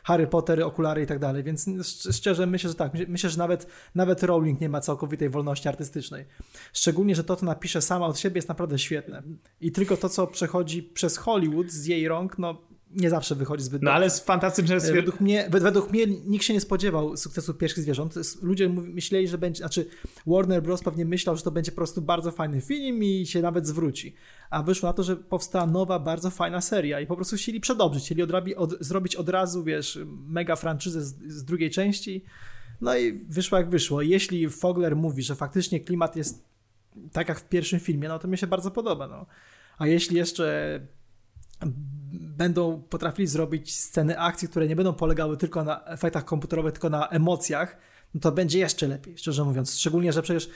Harry 0.08 0.26
Potter, 0.26 0.62
okulary 0.62 1.02
i 1.02 1.06
tak 1.06 1.18
dalej, 1.18 1.42
więc 1.42 1.66
szcz- 1.68 2.12
szczerze 2.12 2.46
myślę, 2.46 2.68
że 2.68 2.74
tak. 2.74 2.92
Myślę, 3.08 3.30
że 3.30 3.38
nawet, 3.38 3.66
nawet 3.94 4.22
Rowling 4.22 4.60
nie 4.60 4.68
ma 4.68 4.80
całkowitej 4.80 5.28
wolności 5.28 5.68
artystycznej. 5.68 6.24
Szczególnie, 6.72 7.14
że 7.14 7.24
to, 7.24 7.36
co 7.36 7.46
napisze 7.46 7.82
sama 7.82 8.06
od 8.06 8.18
siebie 8.18 8.38
jest 8.38 8.48
naprawdę 8.48 8.78
świetne. 8.78 9.22
I 9.60 9.72
tylko 9.72 9.96
to, 9.96 10.08
co 10.08 10.26
przechodzi 10.26 10.82
przez 10.82 11.16
Hollywood 11.16 11.70
z 11.70 11.86
jej 11.86 12.08
rąk, 12.08 12.38
no 12.38 12.60
nie 12.90 13.10
zawsze 13.10 13.34
wychodzi 13.34 13.64
zbyt 13.64 13.82
No 13.82 13.90
ale 13.90 14.10
z 14.10 14.20
fantastyczne 14.20 14.80
Według 14.80 15.20
mnie, 15.20 15.48
wed- 15.50 15.62
według 15.62 15.90
mnie 15.90 16.06
nikt 16.06 16.44
się 16.44 16.54
nie 16.54 16.60
spodziewał 16.60 17.16
sukcesu 17.16 17.54
pierwszych 17.54 17.82
zwierząt. 17.82 18.14
Ludzie 18.42 18.68
myśleli, 18.68 19.28
że 19.28 19.38
będzie, 19.38 19.58
znaczy 19.58 19.86
Warner 20.26 20.62
Bros. 20.62 20.82
pewnie 20.82 21.04
myślał, 21.04 21.36
że 21.36 21.42
to 21.42 21.50
będzie 21.50 21.72
po 21.72 21.76
prostu 21.76 22.02
bardzo 22.02 22.32
fajny 22.32 22.60
film 22.60 23.02
i 23.02 23.26
się 23.26 23.42
nawet 23.42 23.66
zwróci. 23.66 24.14
A 24.50 24.62
wyszło 24.62 24.88
na 24.88 24.92
to, 24.92 25.02
że 25.02 25.16
powstała 25.16 25.66
nowa, 25.66 25.98
bardzo 25.98 26.30
fajna 26.30 26.60
seria 26.60 27.00
i 27.00 27.06
po 27.06 27.16
prostu 27.16 27.36
chcieli 27.36 27.60
przedobrzyć, 27.60 28.04
chcieli 28.04 28.22
odrabi, 28.22 28.56
od, 28.56 28.80
zrobić 28.80 29.16
od 29.16 29.28
razu, 29.28 29.64
wiesz, 29.64 29.98
mega 30.26 30.56
franczyzę 30.56 31.02
z, 31.02 31.14
z 31.26 31.44
drugiej 31.44 31.70
części. 31.70 32.24
No 32.80 32.96
i 32.96 33.12
wyszło 33.12 33.58
jak 33.58 33.70
wyszło. 33.70 34.02
Jeśli 34.02 34.48
Fogler 34.48 34.96
mówi, 34.96 35.22
że 35.22 35.34
faktycznie 35.34 35.80
klimat 35.80 36.16
jest 36.16 36.44
tak 37.12 37.28
jak 37.28 37.40
w 37.40 37.48
pierwszym 37.48 37.80
filmie, 37.80 38.08
no 38.08 38.18
to 38.18 38.28
mi 38.28 38.38
się 38.38 38.46
bardzo 38.46 38.70
podoba. 38.70 39.08
No. 39.08 39.26
A 39.78 39.86
jeśli 39.86 40.16
jeszcze 40.16 40.80
będą 42.38 42.82
potrafili 42.82 43.26
zrobić 43.28 43.74
sceny 43.74 44.18
akcji, 44.18 44.48
które 44.48 44.68
nie 44.68 44.76
będą 44.76 44.92
polegały 44.92 45.36
tylko 45.36 45.64
na 45.64 45.84
efektach 45.84 46.24
komputerowych, 46.24 46.72
tylko 46.72 46.90
na 46.90 47.08
emocjach, 47.08 47.76
no 48.14 48.20
to 48.20 48.32
będzie 48.32 48.58
jeszcze 48.58 48.86
lepiej, 48.86 49.18
szczerze 49.18 49.44
mówiąc. 49.44 49.74
Szczególnie, 49.74 50.12
że 50.12 50.22
przecież 50.22 50.50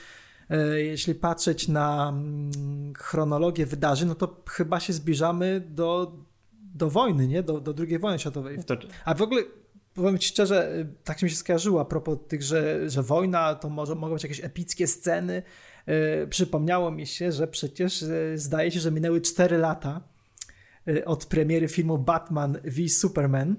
e, 0.49 0.81
jeśli 0.81 1.15
patrzeć 1.15 1.67
na 1.67 2.09
mm, 2.09 2.93
chronologię 2.97 3.65
wydarzeń, 3.65 4.07
no 4.07 4.15
to 4.15 4.43
chyba 4.49 4.79
się 4.79 4.93
zbliżamy 4.93 5.67
do, 5.69 6.15
do 6.53 6.89
wojny, 6.89 7.27
nie? 7.27 7.43
Do, 7.43 7.59
do 7.59 7.73
II 7.79 7.99
wojny 7.99 8.19
światowej. 8.19 8.63
To, 8.63 8.75
A 9.05 9.13
w 9.13 9.21
ogóle 9.21 9.43
powiem 9.93 10.17
ci 10.17 10.27
szczerze, 10.27 10.75
y, 10.75 10.87
tak 11.03 11.21
mi 11.21 11.29
się 11.29 11.35
skojarzyło 11.35 11.81
a 11.81 11.85
propos 11.85 12.17
tych, 12.27 12.43
że, 12.43 12.89
że 12.89 13.03
wojna 13.03 13.55
to 13.55 13.69
może, 13.69 13.95
mogą 13.95 14.13
być 14.13 14.23
jakieś 14.23 14.43
epickie 14.43 14.87
sceny. 14.87 15.43
Y, 16.23 16.27
Przypomniało 16.27 16.91
mi 16.91 17.07
się, 17.07 17.31
że 17.31 17.47
przecież 17.47 18.05
zdaje 18.35 18.71
się, 18.71 18.79
że 18.79 18.91
minęły 18.91 19.21
4 19.21 19.57
lata 19.57 20.12
od 21.05 21.25
premiery 21.25 21.67
filmu 21.67 21.97
Batman 21.97 22.57
v 22.63 22.89
Superman. 22.89 23.55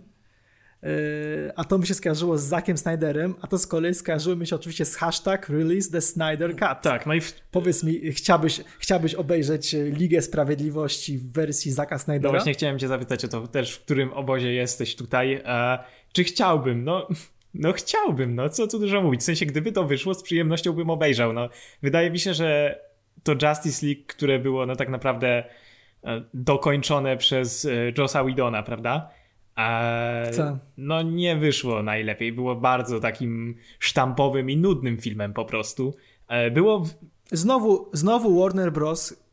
Y, 0.84 1.52
A 1.56 1.64
to 1.64 1.78
mi 1.78 1.86
się 1.86 1.94
skojarzyło 1.94 2.38
z 2.38 2.42
Zackiem 2.42 2.78
Snyderem, 2.78 3.34
a 3.40 3.46
to 3.46 3.58
z 3.58 3.66
kolei 3.66 3.94
skojarzyło 3.94 4.36
mi 4.36 4.46
się 4.46 4.56
oczywiście 4.56 4.84
z 4.84 4.96
hashtag 4.96 5.48
Release 5.48 5.90
the 5.90 6.00
Snyder 6.00 6.50
Cut. 6.50 6.82
tak, 6.82 7.06
no 7.06 7.14
i 7.14 7.20
w, 7.20 7.40
Powiedz 7.50 7.84
mi, 7.84 8.12
chciałbyś, 8.12 8.60
chciałbyś 8.78 9.14
obejrzeć 9.14 9.74
y, 9.74 9.90
Ligę 9.90 10.22
Sprawiedliwości 10.22 11.18
w 11.18 11.32
wersji 11.32 11.72
Zacka 11.72 11.94
no 11.94 11.98
Snydera? 11.98 12.30
właśnie 12.30 12.52
chciałem 12.52 12.78
cię 12.78 12.88
zapytać 12.88 13.24
o 13.24 13.28
to 13.28 13.46
też, 13.46 13.74
w 13.74 13.80
którym 13.80 14.12
obozie 14.12 14.52
jesteś 14.52 14.96
tutaj. 14.96 15.42
E, 15.44 15.78
czy 16.12 16.24
chciałbym? 16.24 16.84
No, 16.84 17.08
no 17.54 17.72
chciałbym, 17.72 18.34
no 18.34 18.48
co 18.48 18.66
tu 18.66 18.78
dużo 18.78 19.02
mówić. 19.02 19.20
W 19.20 19.24
sensie, 19.24 19.46
gdyby 19.46 19.72
to 19.72 19.84
wyszło, 19.84 20.14
z 20.14 20.22
przyjemnością 20.22 20.72
bym 20.72 20.90
obejrzał. 20.90 21.32
No, 21.32 21.48
wydaje 21.82 22.10
mi 22.10 22.18
się, 22.18 22.34
że 22.34 22.78
to 23.22 23.32
Justice 23.32 23.86
League, 23.86 24.02
które 24.06 24.38
było 24.38 24.66
no 24.66 24.76
tak 24.76 24.88
naprawdę 24.88 25.44
dokończone 26.34 27.16
przez 27.16 27.64
e, 27.64 27.70
Jossa 27.98 28.24
Whedona, 28.24 28.62
prawda? 28.62 29.08
E, 29.58 30.30
Tak. 30.36 30.54
no 30.76 31.02
nie 31.02 31.36
wyszło 31.36 31.82
najlepiej. 31.82 32.32
Było 32.32 32.56
bardzo 32.56 33.00
takim 33.00 33.54
sztampowym 33.78 34.50
i 34.50 34.56
nudnym 34.56 34.98
filmem 34.98 35.32
po 35.32 35.44
prostu. 35.44 35.94
E, 36.28 36.50
było 36.50 36.80
w- 36.80 36.94
Znowu, 37.32 37.88
znowu 37.92 38.40
Warner 38.42 38.72
Bros. 38.72 39.24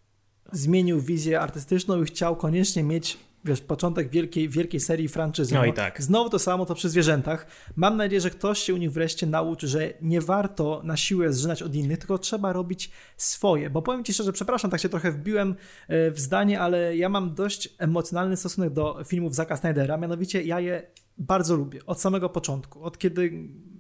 zmienił 0.52 1.00
wizję 1.02 1.40
artystyczną 1.42 2.02
i 2.02 2.06
chciał 2.06 2.36
koniecznie 2.36 2.84
mieć, 2.84 3.18
wiesz, 3.46 3.62
początek 3.62 4.10
wielkiej, 4.10 4.50
wielkiej 4.50 4.80
serii 4.80 5.08
franczyzy. 5.08 5.56
No 5.56 5.66
i 5.66 5.74
tak. 5.74 6.02
Znowu 6.02 6.30
to 6.30 6.40
samo, 6.40 6.66
to 6.66 6.76
przy 6.76 6.90
zwierzętach. 6.90 7.48
Mam 7.76 7.98
nadzieję, 7.98 8.22
że 8.22 8.30
ktoś 8.30 8.60
się 8.60 8.74
u 8.74 8.78
nich 8.78 8.92
wreszcie 8.92 9.28
nauczy, 9.28 9.68
że 9.68 9.94
nie 10.02 10.22
warto 10.22 10.82
na 10.84 10.98
siłę 10.98 11.34
zżynać 11.34 11.64
od 11.64 11.76
innych, 11.76 11.98
tylko 11.98 12.18
trzeba 12.18 12.54
robić 12.54 12.92
swoje. 13.18 13.70
Bo 13.70 13.82
powiem 13.82 14.04
ci 14.04 14.14
szczerze, 14.14 14.34
przepraszam, 14.34 14.72
tak 14.72 14.82
się 14.82 14.90
trochę 14.90 15.12
wbiłem 15.12 15.56
e, 15.88 16.12
w 16.12 16.20
zdanie, 16.20 16.60
ale 16.60 16.98
ja 16.98 17.10
mam 17.10 17.36
dość 17.36 17.70
emocjonalny 17.78 18.38
stosunek 18.38 18.74
do 18.74 19.04
filmów 19.06 19.36
Zacka 19.36 19.58
Snydera, 19.58 19.98
mianowicie 19.98 20.44
ja 20.44 20.60
je 20.60 20.92
bardzo 21.18 21.56
lubię, 21.56 21.86
od 21.86 22.02
samego 22.02 22.30
początku. 22.30 22.84
Od 22.84 22.98
kiedy 22.98 23.32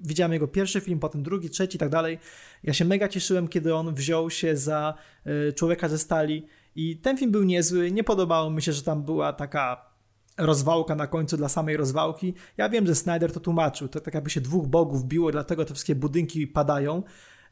widziałem 0.01 0.33
jego 0.33 0.47
pierwszy 0.47 0.81
film, 0.81 0.99
potem 0.99 1.23
drugi, 1.23 1.49
trzeci 1.49 1.75
i 1.75 1.79
tak 1.79 1.89
dalej. 1.89 2.19
Ja 2.63 2.73
się 2.73 2.85
mega 2.85 3.07
cieszyłem, 3.07 3.47
kiedy 3.47 3.75
on 3.75 3.95
wziął 3.95 4.29
się 4.29 4.57
za 4.57 4.93
e, 5.25 5.53
Człowieka 5.53 5.89
ze 5.89 5.97
Stali 5.97 6.47
i 6.75 6.97
ten 6.97 7.17
film 7.17 7.31
był 7.31 7.43
niezły, 7.43 7.91
nie 7.91 8.03
podobało 8.03 8.49
mi 8.49 8.61
się, 8.61 8.73
że 8.73 8.83
tam 8.83 9.03
była 9.03 9.33
taka 9.33 9.91
rozwałka 10.37 10.95
na 10.95 11.07
końcu 11.07 11.37
dla 11.37 11.49
samej 11.49 11.77
rozwałki. 11.77 12.33
Ja 12.57 12.69
wiem, 12.69 12.87
że 12.87 12.95
Snyder 12.95 13.33
to 13.33 13.39
tłumaczył, 13.39 13.87
to 13.87 13.99
tak 13.99 14.13
jakby 14.13 14.29
się 14.29 14.41
dwóch 14.41 14.67
bogów 14.67 15.05
biło, 15.05 15.31
dlatego 15.31 15.65
te 15.65 15.73
wszystkie 15.73 15.95
budynki 15.95 16.47
padają, 16.47 17.03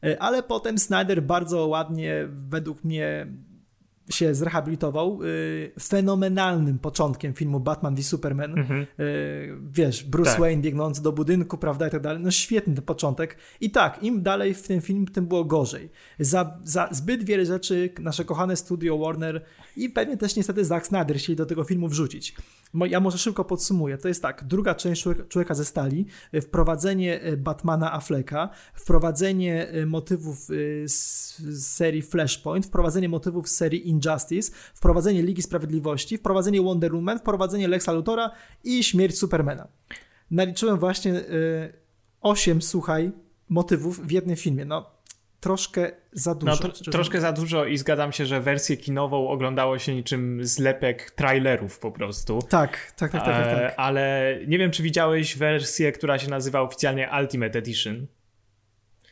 e, 0.04 0.22
ale 0.22 0.42
potem 0.42 0.78
Snyder 0.78 1.22
bardzo 1.22 1.66
ładnie, 1.66 2.28
według 2.30 2.84
mnie, 2.84 3.26
się 4.10 4.34
zrehabilitował 4.34 5.22
y, 5.22 5.72
fenomenalnym 5.80 6.78
początkiem 6.78 7.34
filmu 7.34 7.60
Batman 7.60 7.94
v 7.94 8.02
Superman. 8.02 8.58
Mhm. 8.58 8.86
Y, 9.00 9.56
wiesz, 9.72 10.04
Bruce 10.04 10.30
tak. 10.30 10.40
Wayne 10.40 10.62
biegnący 10.62 11.02
do 11.02 11.12
budynku, 11.12 11.58
prawda, 11.58 11.88
i 11.88 11.90
tak 11.90 12.00
dalej. 12.00 12.22
No 12.22 12.30
świetny 12.30 12.74
ten 12.74 12.84
początek. 12.84 13.36
I 13.60 13.70
tak, 13.70 14.02
im 14.02 14.22
dalej 14.22 14.54
w 14.54 14.62
tym 14.62 14.80
film, 14.80 15.06
tym 15.06 15.26
było 15.26 15.44
gorzej. 15.44 15.90
Za, 16.18 16.58
za 16.64 16.88
zbyt 16.90 17.24
wiele 17.24 17.46
rzeczy 17.46 17.90
nasze 18.00 18.24
kochane 18.24 18.56
studio 18.56 18.98
Warner 18.98 19.44
i 19.76 19.90
pewnie 19.90 20.16
też 20.16 20.36
niestety 20.36 20.64
Zack 20.64 20.86
Snyder 20.86 21.16
chcieli 21.18 21.36
do 21.36 21.46
tego 21.46 21.64
filmu 21.64 21.88
wrzucić. 21.88 22.34
Ja 22.74 23.00
może 23.00 23.18
szybko 23.18 23.44
podsumuję. 23.44 23.98
To 23.98 24.08
jest 24.08 24.22
tak, 24.22 24.44
druga 24.44 24.74
część 24.74 25.04
Człowieka 25.28 25.54
ze 25.54 25.64
Stali, 25.64 26.06
y, 26.34 26.40
wprowadzenie 26.40 27.20
Batmana 27.36 27.92
Afflecka, 27.92 28.50
wprowadzenie 28.74 29.68
motywów 29.86 30.48
z, 30.84 31.66
serii 31.66 32.02
Flashpoint, 32.02 32.66
wprowadzenie 32.66 33.08
motywów 33.08 33.48
z 33.48 33.56
serii 33.56 33.88
Injustice, 33.88 34.52
wprowadzenie 34.74 35.22
Ligi 35.22 35.42
Sprawiedliwości, 35.42 36.18
wprowadzenie 36.18 36.62
Wonder 36.62 36.94
Woman, 36.94 37.18
wprowadzenie 37.18 37.68
Lexa 37.68 37.92
Luthora 37.92 38.30
i 38.64 38.84
śmierć 38.84 39.18
Supermana. 39.18 39.68
Naliczyłem 40.30 40.78
właśnie 40.78 41.24
8, 42.20 42.62
słuchaj, 42.62 43.12
motywów 43.48 44.06
w 44.06 44.10
jednym 44.10 44.36
filmie. 44.36 44.64
No, 44.64 44.90
troszkę 45.40 45.90
za 46.12 46.34
dużo. 46.34 46.52
No, 46.52 46.58
tro, 46.58 46.92
troszkę 46.92 47.20
za 47.20 47.32
dużo 47.32 47.64
i 47.64 47.78
zgadzam 47.78 48.12
się, 48.12 48.26
że 48.26 48.40
wersję 48.40 48.76
kinową 48.76 49.28
oglądało 49.28 49.78
się 49.78 49.94
niczym 49.94 50.44
zlepek 50.44 51.10
trailerów 51.10 51.78
po 51.78 51.92
prostu. 51.92 52.38
Tak, 52.48 52.92
tak, 52.96 53.12
tak, 53.12 53.24
tak. 53.24 53.24
tak, 53.24 53.44
tak. 53.44 53.72
E, 53.72 53.80
ale 53.80 54.36
nie 54.46 54.58
wiem, 54.58 54.70
czy 54.70 54.82
widziałeś 54.82 55.36
wersję, 55.36 55.92
która 55.92 56.18
się 56.18 56.30
nazywa 56.30 56.60
oficjalnie 56.60 57.10
Ultimate 57.20 57.58
Edition. 57.58 58.06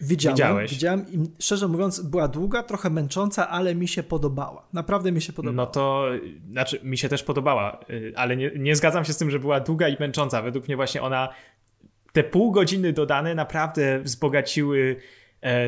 Widziałem, 0.00 0.36
Widziałeś. 0.36 0.70
widziałem 0.70 1.06
i 1.12 1.42
szczerze 1.42 1.68
mówiąc 1.68 2.00
była 2.00 2.28
długa, 2.28 2.62
trochę 2.62 2.90
męcząca, 2.90 3.48
ale 3.48 3.74
mi 3.74 3.88
się 3.88 4.02
podobała. 4.02 4.68
Naprawdę 4.72 5.12
mi 5.12 5.20
się 5.22 5.32
podobała. 5.32 5.66
No 5.66 5.72
to, 5.72 6.06
znaczy 6.50 6.80
mi 6.82 6.98
się 6.98 7.08
też 7.08 7.22
podobała, 7.22 7.80
y, 7.90 8.12
ale 8.16 8.36
nie, 8.36 8.50
nie 8.56 8.76
zgadzam 8.76 9.04
się 9.04 9.12
z 9.12 9.18
tym, 9.18 9.30
że 9.30 9.38
była 9.38 9.60
długa 9.60 9.88
i 9.88 9.96
męcząca. 10.00 10.42
Według 10.42 10.68
mnie 10.68 10.76
właśnie 10.76 11.02
ona, 11.02 11.28
te 12.12 12.24
pół 12.24 12.52
godziny 12.52 12.92
dodane 12.92 13.34
naprawdę 13.34 14.00
wzbogaciły 14.00 14.96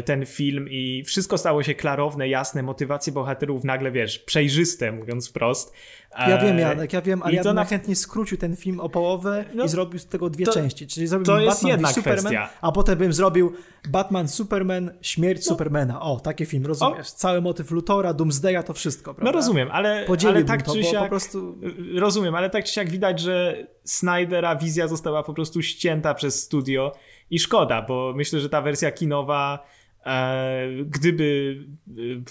ten 0.04 0.26
film 0.26 0.66
i 0.70 1.04
wszystko 1.06 1.38
stało 1.38 1.62
się 1.62 1.74
klarowne, 1.74 2.28
jasne, 2.28 2.62
motywacje 2.62 3.12
bohaterów 3.12 3.64
nagle, 3.64 3.90
wiesz, 3.90 4.18
przejrzyste, 4.18 4.92
mówiąc 4.92 5.28
wprost. 5.28 5.72
Ja 6.18 6.38
wiem, 6.38 6.56
e, 6.56 6.60
Janek, 6.60 6.92
ja 6.92 7.02
wiem, 7.02 7.22
ale 7.22 7.32
I 7.32 7.36
ja 7.36 7.42
bym 7.42 7.54
na... 7.54 7.64
chętnie 7.64 7.96
skrócił 7.96 8.38
ten 8.38 8.56
film 8.56 8.80
o 8.80 8.88
połowę 8.88 9.44
no, 9.54 9.64
i 9.64 9.68
zrobił 9.68 9.98
z 9.98 10.06
tego 10.06 10.30
dwie 10.30 10.46
to, 10.46 10.52
części. 10.52 10.86
Czyli 10.86 11.06
zrobił 11.06 11.26
to 11.26 11.40
jest 11.40 11.56
Batman 11.56 11.70
jedna 11.70 11.88
Superman, 11.88 12.18
kwestia. 12.18 12.48
a 12.60 12.72
potem 12.72 12.98
bym 12.98 13.12
zrobił 13.12 13.52
Batman, 13.88 14.28
Superman, 14.28 14.90
śmierć 15.00 15.46
no. 15.46 15.48
Supermana. 15.48 16.00
O, 16.00 16.20
taki 16.20 16.46
film, 16.46 16.66
rozumiesz? 16.66 17.08
O. 17.08 17.16
Cały 17.16 17.40
motyw 17.40 17.70
Lutora, 17.70 18.14
Doomsdaya, 18.14 18.62
to 18.66 18.74
wszystko, 18.74 19.14
prawda? 19.14 19.32
No 19.32 19.38
rozumiem, 19.38 19.68
ale, 19.72 20.06
ale 20.28 20.44
tak 20.44 20.62
to, 20.62 20.72
czy 20.74 20.84
siak, 20.84 21.02
po 21.02 21.08
prostu... 21.08 21.58
Rozumiem, 21.98 22.34
ale 22.34 22.50
tak 22.50 22.64
czy 22.64 22.72
siak 22.72 22.90
widać, 22.90 23.20
że 23.20 23.66
Snydera 23.84 24.56
wizja 24.56 24.88
została 24.88 25.22
po 25.22 25.34
prostu 25.34 25.62
ścięta 25.62 26.14
przez 26.14 26.42
studio 26.42 26.92
i 27.30 27.38
szkoda, 27.38 27.82
bo 27.82 28.12
myślę, 28.16 28.40
że 28.40 28.48
ta 28.48 28.62
wersja 28.62 28.92
kinowa 28.92 29.66
e, 30.06 30.68
gdyby, 30.84 31.58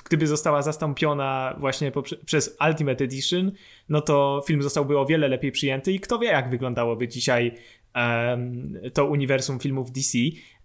gdyby 0.06 0.28
została 0.28 0.62
zastąpiona 0.62 1.56
właśnie 1.60 1.92
przez 2.26 2.58
Ultimate 2.68 3.04
Edition, 3.04 3.52
no 3.90 4.02
to 4.02 4.44
film 4.48 4.62
zostałby 4.62 5.00
o 5.00 5.06
wiele 5.06 5.28
lepiej 5.28 5.52
przyjęty 5.52 5.92
i 5.92 6.00
kto 6.00 6.20
wie, 6.20 6.28
jak 6.28 6.50
wyglądałoby 6.50 7.08
dzisiaj 7.08 7.56
to 8.94 9.06
uniwersum 9.06 9.60
filmów 9.60 9.92
DC. 9.92 10.18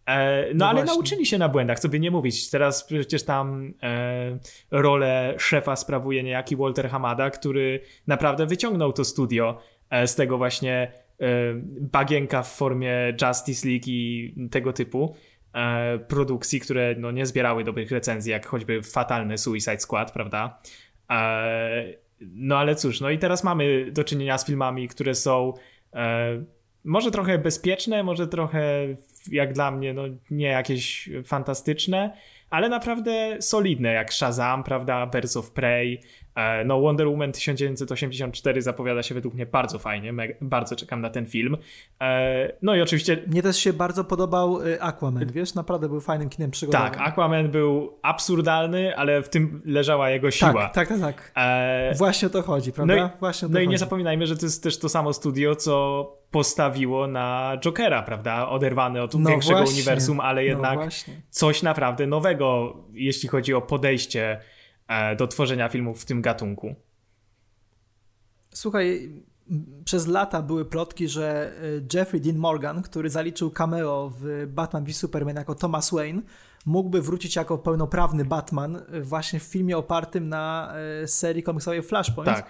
E, 0.07 0.45
no, 0.47 0.55
no 0.55 0.67
ale 0.67 0.75
właśnie. 0.75 0.95
nauczyli 0.95 1.27
się 1.27 1.39
na 1.39 1.49
błędach, 1.49 1.81
co 1.81 1.89
by 1.89 2.01
nie 2.01 2.11
mówić. 2.11 2.51
Teraz 2.51 2.85
przecież 2.85 3.23
tam 3.23 3.75
e, 3.83 4.39
rolę 4.71 5.35
szefa 5.39 5.77
sprawuje 5.77 6.23
niejaki 6.23 6.57
Walter 6.57 6.89
Hamada, 6.89 7.31
który 7.31 7.81
naprawdę 8.07 8.47
wyciągnął 8.47 8.93
to 8.93 9.05
studio 9.05 9.59
e, 9.91 10.07
z 10.07 10.15
tego 10.15 10.39
właśnie 10.39 10.93
E, 10.93 11.04
bagienka 11.81 12.43
w 12.43 12.53
formie 12.53 13.17
Justice 13.23 13.69
League 13.69 13.85
i 13.87 14.35
tego 14.51 14.73
typu 14.73 15.17
e, 15.55 15.99
produkcji, 15.99 16.61
które 16.61 16.95
no, 16.99 17.11
nie 17.11 17.27
zbierały 17.27 17.65
dobrych 17.65 17.91
recenzji, 17.91 18.33
jak 18.33 18.47
choćby 18.47 18.83
fatalny 18.83 19.39
Suicide 19.39 19.81
Squad, 19.81 20.13
prawda? 20.13 20.59
E, 21.11 21.95
no 22.21 22.59
ale 22.59 22.75
cóż, 22.75 23.01
no 23.01 23.11
i 23.11 23.19
teraz 23.19 23.45
mamy 23.45 23.93
do 23.93 24.05
czynienia 24.05 24.39
z 24.39 24.47
filmami, 24.47 24.89
które 24.89 25.15
są 25.15 25.53
może 26.85 27.11
trochę 27.11 27.39
bezpieczne, 27.39 28.03
może 28.03 28.29
trochę 28.29 28.87
jak 29.33 29.53
dla 29.53 29.71
mnie, 29.71 29.95
no 29.95 30.03
nie 30.31 30.47
jakieś 30.47 31.11
fantastyczne, 31.25 32.17
ale 32.55 32.69
naprawdę 32.69 33.37
solidne, 33.41 33.93
jak 33.93 34.13
Shazam, 34.13 34.65
prawda, 34.65 35.07
Birds 35.07 35.37
of 35.37 35.51
Prey, 35.51 36.01
e, 36.35 36.65
no 36.65 36.81
Wonder 36.81 37.09
Woman 37.09 37.33
1984 37.33 38.63
zapowiada 38.63 39.03
się 39.03 39.15
według 39.15 39.35
mnie 39.35 39.47
bardzo 39.47 39.79
fajnie, 39.79 40.13
bardzo 40.41 40.77
czekam 40.77 41.01
na 41.01 41.11
ten 41.11 41.27
film. 41.27 41.57
E, 42.01 42.53
no 42.63 42.75
i 42.75 42.81
oczywiście... 42.81 43.23
Mnie 43.27 43.43
też 43.43 43.57
się 43.57 43.73
bardzo 43.73 44.05
podobał 44.05 44.61
y, 44.67 44.83
Aquaman, 44.83 45.33
wiesz, 45.33 45.55
naprawdę 45.55 45.89
był 45.89 46.01
fajnym 46.01 46.29
kinem 46.29 46.51
przygodowym. 46.51 46.91
Tak, 46.91 47.01
Aquaman 47.01 47.51
był 47.51 47.99
absurdalny, 48.03 48.97
ale 48.97 49.23
w 49.23 49.29
tym 49.29 49.63
leżała 49.65 50.11
jego 50.11 50.31
siła. 50.31 50.53
Tak, 50.53 50.75
tak, 50.75 50.89
tak. 50.89 51.01
tak. 51.01 51.33
E... 51.37 51.95
Właśnie 51.95 52.29
o 52.29 52.31
to 52.31 52.43
chodzi, 52.43 52.73
prawda? 52.73 52.97
No 52.97 53.07
i, 53.07 53.19
Właśnie 53.21 53.49
no 53.49 53.61
i 53.61 53.69
nie 53.69 53.79
zapominajmy, 53.79 54.27
że 54.27 54.37
to 54.37 54.47
jest 54.47 54.63
też 54.63 54.79
to 54.79 54.89
samo 54.89 55.13
studio, 55.13 55.57
co 55.57 56.24
postawiło 56.35 57.07
na 57.07 57.59
Jokera, 57.65 58.03
prawda? 58.03 58.49
Oderwany 58.49 59.03
od 59.03 59.15
no 59.15 59.31
większego 59.31 59.59
właśnie, 59.59 59.75
uniwersum, 59.75 60.21
ale 60.21 60.43
no 60.43 60.49
jednak 60.49 60.79
no 60.79 61.15
coś 61.31 61.63
naprawdę 61.63 62.07
nowego, 62.07 62.77
jeśli 62.93 63.29
chodzi 63.29 63.55
o 63.55 63.63
podejście 63.63 64.41
e, 64.89 65.17
do 65.17 65.27
tworzenia 65.27 65.69
filmów 65.69 66.03
w 66.03 66.05
tym 66.05 66.23
gatunku. 66.23 66.75
Słuchaj, 68.55 69.11
przez 69.85 70.07
lata 70.07 70.43
były 70.43 70.65
plotki, 70.65 71.09
że 71.09 71.53
e, 71.93 71.97
Jeffrey 71.99 72.21
Dean 72.21 72.37
Morgan, 72.37 72.83
który 72.83 73.11
zaliczył 73.11 73.51
cameo 73.51 74.13
w 74.21 74.47
Batman 74.47 74.85
v 74.85 74.93
Superman 74.93 75.37
jako 75.37 75.55
Thomas 75.55 75.91
Wayne, 75.91 76.23
mógłby 76.67 77.03
wrócić 77.03 77.37
jako 77.37 77.59
pełnoprawny 77.59 78.25
Batman 78.25 78.83
właśnie 79.03 79.41
w 79.41 79.43
filmie 79.43 79.79
opartym 79.79 80.29
na 80.29 80.75
e, 81.03 81.09
serii 81.09 81.43
komiksowej 81.43 81.83
Flashpoint. 81.83 82.37
Tak. 82.37 82.47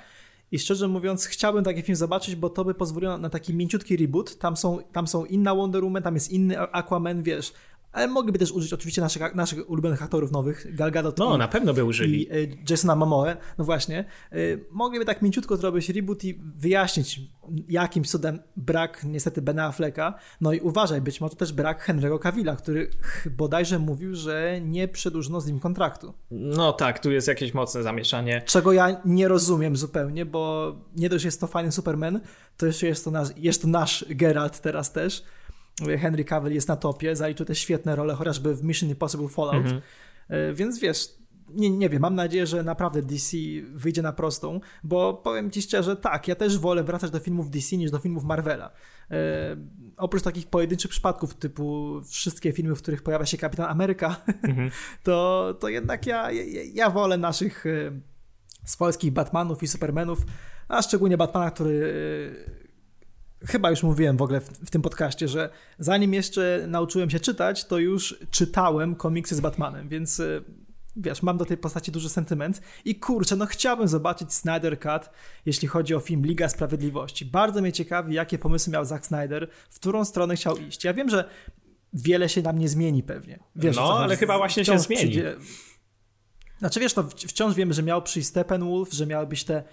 I 0.55 0.59
szczerze 0.59 0.89
mówiąc, 0.89 1.27
chciałbym 1.27 1.65
taki 1.65 1.83
film 1.83 1.97
zobaczyć, 1.97 2.37
bo 2.37 2.51
to 2.51 2.65
by 2.65 2.75
pozwoliło 2.75 3.19
na 3.19 3.31
taki 3.31 3.55
mięciutki 3.55 3.97
reboot. 3.97 4.39
Tam 4.39 4.57
są, 4.57 4.79
tam 4.93 5.07
są 5.07 5.25
inna 5.25 5.55
Wonder 5.55 5.85
Woman, 5.85 6.03
tam 6.03 6.15
jest 6.15 6.31
inny 6.33 6.61
Aquaman, 6.61 7.23
wiesz. 7.23 7.53
Ale 7.95 8.09
mogliby 8.09 8.39
też 8.39 8.53
użyć 8.53 8.73
oczywiście 8.73 9.03
naszych, 9.03 9.35
naszych 9.35 9.71
ulubionych 9.71 10.03
aktorów 10.03 10.33
nowych, 10.33 10.75
Gal 10.75 10.91
Gadot 10.91 11.19
No, 11.19 11.35
i, 11.35 11.39
na 11.39 11.49
pewno 11.49 11.75
by 11.75 11.85
użyli. 11.85 12.23
I 12.23 12.33
y, 12.33 12.59
Jasona 12.71 12.97
Momoe, 12.97 13.37
no 13.59 13.65
właśnie. 13.65 14.05
Y, 14.33 14.65
mogliby 14.71 15.05
tak 15.05 15.23
mięciutko 15.23 15.57
zrobić 15.57 15.89
reboot 15.89 16.25
i 16.25 16.39
wyjaśnić 16.57 17.21
jakimś 17.69 18.11
cudem 18.11 18.39
brak 18.57 19.05
niestety 19.05 19.43
Bena 19.43 19.65
Afflecka. 19.65 20.15
No 20.41 20.53
i 20.53 20.61
uważaj, 20.61 21.01
być 21.01 21.21
może 21.21 21.37
też 21.37 21.53
brak 21.53 21.89
Henry'ego 21.89 22.19
Cavilla, 22.19 22.57
który 22.57 22.91
bodajże 23.31 23.79
mówił, 23.79 24.15
że 24.15 24.61
nie 24.61 24.89
przedłużono 24.89 25.41
z 25.41 25.47
nim 25.47 25.61
kontraktu. 25.61 26.15
No 26.31 26.73
tak, 26.73 26.99
tu 26.99 27.11
jest 27.11 27.29
jakieś 27.29 27.55
mocne 27.55 27.83
zamieszanie. 27.83 28.43
Czego 28.47 28.73
ja 28.73 29.01
nie 29.05 29.29
rozumiem 29.29 29.77
zupełnie, 29.77 30.27
bo 30.27 30.75
nie 30.97 31.09
dość 31.09 31.25
jest 31.25 31.41
to 31.41 31.47
fajny 31.47 31.73
Superman, 31.73 32.21
to 32.57 32.67
jeszcze 32.67 32.87
jest 32.87 33.05
to 33.05 33.11
nasz, 33.11 33.29
jest 33.37 33.63
to 33.63 33.69
nasz 33.69 34.05
Geralt 34.09 34.61
teraz 34.61 34.93
też 34.93 35.25
Henry 35.99 36.25
Cavill 36.25 36.55
jest 36.55 36.69
na 36.69 36.77
topie, 36.77 37.17
zaliczył 37.17 37.47
te 37.47 37.55
świetne 37.55 37.97
role, 37.97 38.15
chociażby 38.15 38.55
w 38.55 38.65
Mission 38.65 38.89
Impossible 38.89 39.29
Fallout. 39.29 39.65
Mhm. 39.65 39.83
E, 40.29 40.55
więc 40.55 40.79
wiesz, 40.79 41.09
nie, 41.49 41.71
nie 41.71 41.89
wiem, 41.89 42.03
mam 42.03 42.15
nadzieję, 42.15 42.47
że 42.47 42.63
naprawdę 42.63 43.03
DC 43.03 43.37
wyjdzie 43.75 44.03
na 44.03 44.13
prostą, 44.13 44.61
bo 44.85 45.15
powiem 45.15 45.51
ci 45.51 45.63
szczerze, 45.63 45.97
tak, 45.97 46.29
ja 46.29 46.35
też 46.35 46.59
wolę 46.59 46.85
wracać 46.85 47.11
do 47.11 47.19
filmów 47.19 47.51
DC 47.51 47.77
niż 47.77 47.91
do 47.91 47.99
filmów 47.99 48.25
Marvela. 48.25 48.71
E, 49.11 49.17
oprócz 49.97 50.23
takich 50.23 50.47
pojedynczych 50.47 50.91
przypadków, 50.91 51.35
typu 51.35 52.01
wszystkie 52.09 52.53
filmy, 52.53 52.75
w 52.75 52.83
których 52.83 53.03
pojawia 53.03 53.27
się 53.27 53.39
Kapitan 53.39 53.71
Ameryka, 53.71 54.17
mhm. 54.43 54.71
to, 55.05 55.55
to 55.61 55.69
jednak 55.69 56.07
ja, 56.07 56.31
ja, 56.31 56.63
ja 56.75 56.91
wolę 56.91 57.19
naszych 57.19 57.67
e, 57.67 57.71
swojskich 58.65 59.13
Batmanów 59.13 59.63
i 59.63 59.69
Supermanów, 59.69 60.19
a 60.69 60.83
szczególnie 60.83 61.17
Batmana, 61.17 61.51
który 61.51 61.95
chyba 63.47 63.71
już 63.71 63.83
mówiłem 63.83 64.17
w 64.17 64.23
ogóle 64.23 64.41
w, 64.41 64.49
w, 64.49 64.71
tym 64.71 64.83
podcaście, 64.83 65.29
że 65.29 65.51
zanim 65.79 66.15
jeszcze 66.15 66.65
nauczyłem 66.69 67.11
się 67.11 67.21
czytać, 67.21 67.65
to 67.65 67.79
już 67.79 68.19
czytałem 68.31 68.95
komiksy 68.95 69.35
z 69.35 69.41
Batmanem, 69.41 69.89
więc 69.89 70.21
e, 70.21 70.41
wiesz, 70.97 71.23
mam 71.23 71.39
do 71.39 71.45
tej 71.45 71.57
postaci 71.57 71.93
duży 71.93 72.09
sentyment 72.09 72.61
i 72.85 72.99
kurczę, 72.99 73.37
no 73.37 73.47
chciałbym 73.47 73.89
zobaczyć 73.89 74.33
Snyder 74.33 74.81
Cut, 74.81 75.11
jeśli 75.47 75.69
chodzi 75.69 75.95
o 75.95 76.01
film 76.01 76.27
Liga 76.27 76.49
Sprawiedliwości. 76.49 77.25
Bardzo 77.25 77.61
mnie 77.61 77.73
ciekawi, 77.73 78.15
jakie 78.15 78.39
pomysły 78.39 78.73
miał 78.73 78.85
Zack 78.85 79.07
Snyder, 79.07 79.49
w 79.71 79.75
którą 79.75 80.05
stronę 80.05 80.37
chciał 80.37 80.57
iść. 80.57 80.85
Ja 80.85 80.95
wiem, 80.95 81.09
że 81.09 81.29
wiele 81.93 82.29
się 82.29 82.43
nam 82.43 82.59
nie 82.59 82.69
zmieni 82.69 83.03
pewnie. 83.03 83.39
Wiesz, 83.57 83.77
no, 83.77 83.99
ale 83.99 84.17
chyba 84.17 84.39
właśnie 84.39 84.65
się 84.65 84.79
zmieni. 84.79 85.03
Przyjdzie... 85.03 85.37
Znaczy 86.59 86.81
wiesz, 86.81 86.97
no, 86.97 87.03
wciąż 87.03 87.55
wiemy, 87.55 87.75
że 87.75 87.83
miał 87.83 88.03
przyjść 88.03 88.29
Steppenwolf, 88.29 88.93
że 88.93 89.07
miały 89.07 89.27
być 89.27 89.45
te 89.45 89.65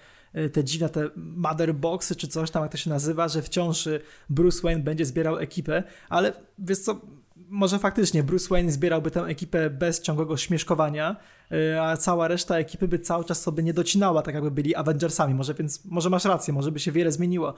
te 0.52 0.64
dziwne 0.64 0.88
te 0.88 1.10
mother 1.16 1.74
boxy 1.74 2.16
czy 2.16 2.28
coś 2.28 2.50
tam, 2.50 2.62
jak 2.62 2.72
to 2.72 2.78
się 2.78 2.90
nazywa, 2.90 3.28
że 3.28 3.42
wciąż 3.42 3.88
Bruce 4.30 4.62
Wayne 4.62 4.82
będzie 4.82 5.04
zbierał 5.04 5.38
ekipę, 5.38 5.82
ale 6.08 6.32
wiesz 6.58 6.78
co, 6.78 7.00
może 7.52 7.78
faktycznie 7.78 8.22
Bruce 8.22 8.48
Wayne 8.48 8.72
zbierałby 8.72 9.10
tę 9.10 9.20
ekipę 9.20 9.70
bez 9.70 10.00
ciągłego 10.00 10.36
śmieszkowania, 10.36 11.16
e, 11.50 11.82
a 11.82 11.96
cała 11.96 12.28
reszta 12.28 12.58
ekipy 12.58 12.88
by 12.88 12.98
cały 12.98 13.24
czas 13.24 13.42
sobie 13.42 13.62
nie 13.62 13.74
docinała, 13.74 14.22
tak 14.22 14.34
jakby 14.34 14.50
byli 14.50 14.74
Avengersami. 14.74 15.34
Może 15.34 15.54
więc, 15.54 15.84
może 15.84 16.10
masz 16.10 16.24
rację, 16.24 16.54
może 16.54 16.72
by 16.72 16.78
się 16.78 16.92
wiele 16.92 17.12
zmieniło. 17.12 17.54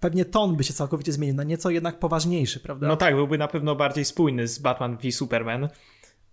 Pewnie 0.00 0.24
ton 0.24 0.56
by 0.56 0.64
się 0.64 0.74
całkowicie 0.74 1.12
zmienił, 1.12 1.34
na 1.36 1.44
nieco 1.44 1.70
jednak 1.70 1.98
poważniejszy, 1.98 2.60
prawda? 2.60 2.88
No 2.88 2.96
tak, 2.96 3.14
byłby 3.14 3.38
na 3.38 3.48
pewno 3.48 3.76
bardziej 3.76 4.04
spójny 4.04 4.48
z 4.48 4.58
Batman 4.58 4.96
v 4.96 5.12
Superman. 5.12 5.68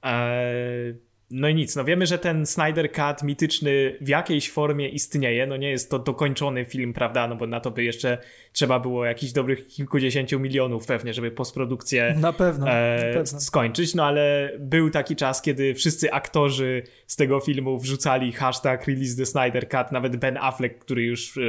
Eee 0.03 1.10
no 1.31 1.47
i 1.47 1.55
nic, 1.55 1.75
no 1.75 1.83
wiemy, 1.83 2.05
że 2.05 2.17
ten 2.17 2.45
Snyder 2.45 2.91
Cut 2.91 3.23
mityczny 3.23 3.97
w 4.01 4.07
jakiejś 4.07 4.51
formie 4.51 4.89
istnieje, 4.89 5.47
no 5.47 5.57
nie 5.57 5.69
jest 5.69 5.89
to 5.89 5.99
dokończony 5.99 6.65
film, 6.65 6.93
prawda, 6.93 7.27
no 7.27 7.35
bo 7.35 7.47
na 7.47 7.59
to 7.59 7.71
by 7.71 7.83
jeszcze 7.83 8.17
trzeba 8.51 8.79
było 8.79 9.05
jakichś 9.05 9.31
dobrych 9.31 9.67
kilkudziesięciu 9.67 10.39
milionów 10.39 10.85
pewnie, 10.85 11.13
żeby 11.13 11.31
postprodukcję 11.31 12.15
na 12.19 12.33
pewno, 12.33 12.69
e, 12.69 12.97
na 12.97 13.13
pewno. 13.13 13.39
skończyć, 13.39 13.95
no 13.95 14.05
ale 14.05 14.51
był 14.59 14.89
taki 14.89 15.15
czas, 15.15 15.41
kiedy 15.41 15.73
wszyscy 15.73 16.13
aktorzy 16.13 16.83
z 17.07 17.15
tego 17.15 17.39
filmu 17.39 17.79
wrzucali 17.79 18.31
hashtag 18.31 18.87
release 18.87 19.15
the 19.15 19.25
Snyder 19.25 19.69
Cut, 19.69 19.91
nawet 19.91 20.15
Ben 20.15 20.37
Affleck, 20.37 20.79
który 20.79 21.03
już 21.03 21.37
e, 21.37 21.41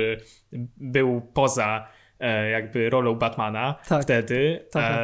był 0.77 1.23
poza 1.35 1.89
jakby 2.27 2.91
rolą 2.91 3.15
Batmana 3.15 3.75
tak. 3.89 4.03
wtedy. 4.03 4.65
Tak, 4.71 4.83
tak, 4.83 4.99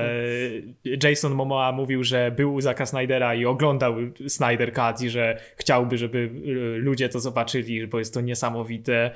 tak, 0.85 1.05
Jason 1.05 1.35
Momoa 1.35 1.73
mówił, 1.73 2.05
że 2.05 2.31
był 2.31 2.55
u 2.55 2.61
Zaka 2.61 2.87
Snydera 2.87 3.35
i 3.35 3.45
oglądał 3.45 3.95
Snyder 4.29 4.73
Cut 4.73 5.03
i 5.03 5.11
że 5.11 5.41
chciałby, 5.57 5.99
żeby 5.99 6.31
e, 6.47 6.79
ludzie 6.79 7.09
to 7.09 7.21
zobaczyli, 7.21 7.87
bo 7.87 7.99
jest 7.99 8.14
to 8.14 8.21
niesamowite. 8.21 9.11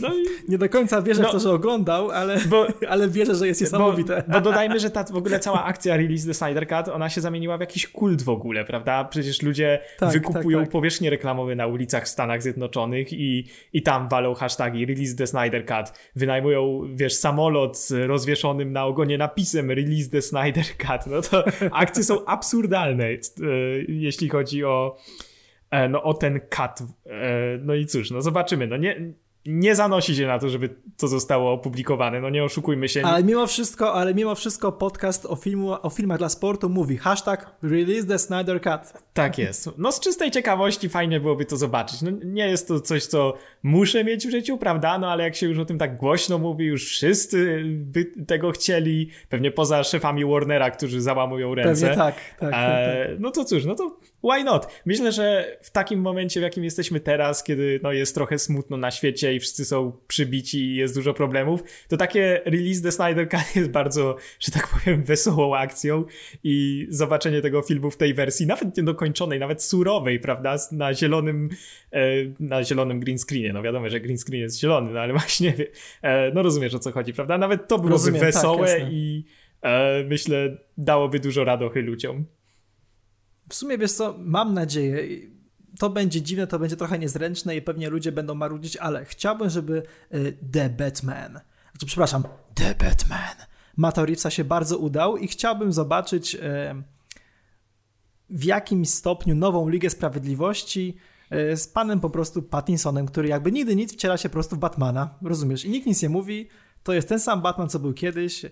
No 0.00 0.14
i... 0.14 0.22
Nie 0.48 0.58
do 0.58 0.68
końca 0.68 1.02
wierzę 1.02 1.22
no, 1.22 1.28
w 1.28 1.32
to, 1.32 1.38
że 1.38 1.50
oglądał, 1.50 2.10
ale, 2.10 2.38
bo, 2.48 2.66
ale 2.92 3.08
wierzę, 3.08 3.34
że 3.34 3.46
jest 3.46 3.60
niesamowite. 3.60 4.22
Bo, 4.26 4.32
bo 4.32 4.40
dodajmy, 4.40 4.80
że 4.80 4.90
ta 4.90 5.04
w 5.04 5.16
ogóle 5.16 5.40
cała 5.40 5.64
akcja 5.64 5.96
Release 5.96 6.26
the 6.26 6.34
Snyder 6.34 6.68
Cut, 6.68 6.88
ona 6.88 7.08
się 7.08 7.20
zamieniła 7.20 7.56
w 7.56 7.60
jakiś 7.60 7.86
kult 7.86 8.22
w 8.22 8.28
ogóle, 8.28 8.64
prawda? 8.64 9.04
Przecież 9.04 9.42
ludzie 9.42 9.80
tak, 9.98 10.12
wykupują 10.12 10.60
tak, 10.60 10.70
powierzchnie 10.70 11.10
reklamowe 11.10 11.54
na 11.54 11.66
ulicach 11.66 12.04
w 12.04 12.08
Stanach 12.08 12.42
Zjednoczonych 12.42 13.12
i, 13.12 13.48
i 13.72 13.82
tam 13.82 14.08
walą 14.08 14.34
hashtagi 14.34 14.86
Release 14.86 15.16
the 15.16 15.26
Snyder 15.26 15.66
Cut, 15.66 15.98
wynajmują, 16.16 16.82
wiesz, 16.94 17.07
wiesz, 17.08 17.14
samolot 17.14 17.78
z 17.78 17.92
rozwieszonym 18.08 18.72
na 18.72 18.84
ogonie 18.84 19.18
napisem 19.18 19.70
Release 19.70 20.10
the 20.10 20.22
Snyder 20.22 20.64
Cut, 20.64 21.06
no 21.06 21.22
to 21.22 21.44
akcje 21.72 22.04
są 22.04 22.24
absurdalne, 22.26 23.04
e, 23.04 23.16
jeśli 23.88 24.28
chodzi 24.28 24.64
o, 24.64 24.96
e, 25.70 25.88
no, 25.88 26.02
o 26.02 26.14
ten 26.14 26.40
cut. 26.40 26.88
E, 27.06 27.58
no 27.62 27.74
i 27.74 27.86
cóż, 27.86 28.10
no 28.10 28.22
zobaczymy. 28.22 28.66
No 28.66 28.76
nie, 28.76 29.12
nie 29.48 29.74
zanosi 29.74 30.16
się 30.16 30.26
na 30.26 30.38
to, 30.38 30.48
żeby 30.48 30.68
to 30.96 31.08
zostało 31.08 31.52
opublikowane, 31.52 32.20
no 32.20 32.30
nie 32.30 32.44
oszukujmy 32.44 32.88
się. 32.88 33.02
Ale 33.02 33.24
mimo 33.24 33.46
wszystko, 33.46 33.94
ale 33.94 34.14
mimo 34.14 34.34
wszystko 34.34 34.72
podcast 34.72 35.26
o, 35.26 35.36
filmu, 35.36 35.72
o 35.82 35.90
filmach 35.90 36.18
dla 36.18 36.28
sportu 36.28 36.68
mówi 36.68 36.96
hashtag 36.96 37.56
release 37.62 38.06
the 38.06 38.18
Snyder 38.18 38.60
Cut. 38.62 39.02
Tak 39.12 39.38
jest. 39.38 39.70
No 39.78 39.92
z 39.92 40.00
czystej 40.00 40.30
ciekawości 40.30 40.88
fajnie 40.88 41.20
byłoby 41.20 41.44
to 41.44 41.56
zobaczyć. 41.56 42.02
No, 42.02 42.10
nie 42.24 42.48
jest 42.48 42.68
to 42.68 42.80
coś, 42.80 43.06
co 43.06 43.34
muszę 43.62 44.04
mieć 44.04 44.26
w 44.26 44.30
życiu, 44.30 44.58
prawda? 44.58 44.98
No 44.98 45.10
ale 45.10 45.24
jak 45.24 45.34
się 45.34 45.46
już 45.46 45.58
o 45.58 45.64
tym 45.64 45.78
tak 45.78 45.96
głośno 45.96 46.38
mówi, 46.38 46.64
już 46.64 46.88
wszyscy 46.88 47.62
by 47.66 48.04
tego 48.26 48.50
chcieli, 48.50 49.10
pewnie 49.28 49.50
poza 49.50 49.84
szefami 49.84 50.24
Warnera, 50.24 50.70
którzy 50.70 51.00
załamują 51.00 51.54
ręce. 51.54 51.80
Pewnie 51.80 51.96
tak, 51.96 52.14
tak, 52.38 52.50
tak, 52.50 52.54
e, 52.54 53.06
tak. 53.08 53.20
No 53.20 53.30
to 53.30 53.44
cóż, 53.44 53.64
no 53.64 53.74
to 53.74 53.96
why 54.22 54.44
not? 54.44 54.82
Myślę, 54.86 55.12
że 55.12 55.56
w 55.62 55.70
takim 55.70 56.00
momencie, 56.00 56.40
w 56.40 56.42
jakim 56.42 56.64
jesteśmy 56.64 57.00
teraz, 57.00 57.44
kiedy 57.44 57.80
no, 57.82 57.92
jest 57.92 58.14
trochę 58.14 58.38
smutno 58.38 58.76
na 58.76 58.90
świecie 58.90 59.34
i 59.34 59.40
wszyscy 59.40 59.64
są 59.64 59.92
przybici 60.08 60.58
i 60.58 60.76
jest 60.76 60.94
dużo 60.94 61.14
problemów, 61.14 61.62
to 61.88 61.96
takie 61.96 62.42
release 62.44 62.82
The 62.82 62.92
Snyder 62.92 63.28
Cut 63.28 63.56
jest 63.56 63.70
bardzo, 63.70 64.16
że 64.40 64.52
tak 64.52 64.68
powiem, 64.68 65.02
wesołą 65.02 65.56
akcją 65.56 66.04
i 66.44 66.86
zobaczenie 66.90 67.40
tego 67.40 67.62
filmu 67.62 67.90
w 67.90 67.96
tej 67.96 68.14
wersji, 68.14 68.46
nawet 68.46 68.76
niedokończonej, 68.76 69.38
nawet 69.38 69.62
surowej, 69.62 70.20
prawda, 70.20 70.56
na 70.72 70.94
zielonym, 70.94 71.48
e, 71.92 72.00
na 72.40 72.64
zielonym 72.64 73.00
green 73.00 73.18
screenie. 73.18 73.52
No 73.52 73.62
wiadomo, 73.62 73.88
że 73.88 74.00
green 74.00 74.18
screen 74.18 74.42
jest 74.42 74.60
zielony, 74.60 74.92
no 74.92 75.00
ale 75.00 75.12
właśnie, 75.18 75.54
e, 76.02 76.30
no 76.34 76.42
rozumiesz 76.42 76.74
o 76.74 76.78
co 76.78 76.92
chodzi, 76.92 77.12
prawda? 77.12 77.38
Nawet 77.38 77.68
to 77.68 77.76
byłoby 77.76 77.92
Rozumiem, 77.92 78.20
tak, 78.20 78.26
wesołe 78.28 78.76
tak, 78.76 78.92
i 78.92 79.24
e, 79.62 80.04
myślę 80.04 80.56
dałoby 80.78 81.20
dużo 81.20 81.44
radochy 81.44 81.82
ludziom. 81.82 82.24
W 83.48 83.54
sumie 83.54 83.78
wiesz 83.78 83.92
co, 83.92 84.14
mam 84.18 84.54
nadzieję, 84.54 85.20
to 85.78 85.90
będzie 85.90 86.22
dziwne, 86.22 86.46
to 86.46 86.58
będzie 86.58 86.76
trochę 86.76 86.98
niezręczne 86.98 87.56
i 87.56 87.62
pewnie 87.62 87.90
ludzie 87.90 88.12
będą 88.12 88.34
marudzić, 88.34 88.76
ale 88.76 89.04
chciałbym, 89.04 89.50
żeby 89.50 89.82
y, 90.14 90.38
The 90.52 90.70
Batman, 90.70 91.40
znaczy, 91.72 91.86
przepraszam, 91.86 92.24
The 92.54 92.74
Batman 92.74 93.48
Mata 93.78 94.30
się 94.30 94.44
bardzo 94.44 94.78
udał 94.78 95.16
i 95.16 95.28
chciałbym 95.28 95.72
zobaczyć 95.72 96.34
y, 96.34 96.38
w 98.30 98.44
jakim 98.44 98.86
stopniu 98.86 99.34
nową 99.34 99.68
Ligę 99.68 99.90
Sprawiedliwości 99.90 100.96
y, 101.52 101.56
z 101.56 101.68
panem 101.68 102.00
po 102.00 102.10
prostu 102.10 102.42
Pattinsonem, 102.42 103.06
który 103.06 103.28
jakby 103.28 103.52
nigdy 103.52 103.76
nic 103.76 103.92
wciela 103.92 104.16
się 104.16 104.28
po 104.28 104.32
prostu 104.32 104.56
w 104.56 104.58
Batmana, 104.58 105.14
rozumiesz? 105.22 105.64
I 105.64 105.70
nikt 105.70 105.86
nic 105.86 106.02
nie 106.02 106.08
mówi, 106.08 106.48
to 106.82 106.92
jest 106.92 107.08
ten 107.08 107.20
sam 107.20 107.42
Batman, 107.42 107.68
co 107.68 107.78
był 107.78 107.92
kiedyś, 107.92 108.46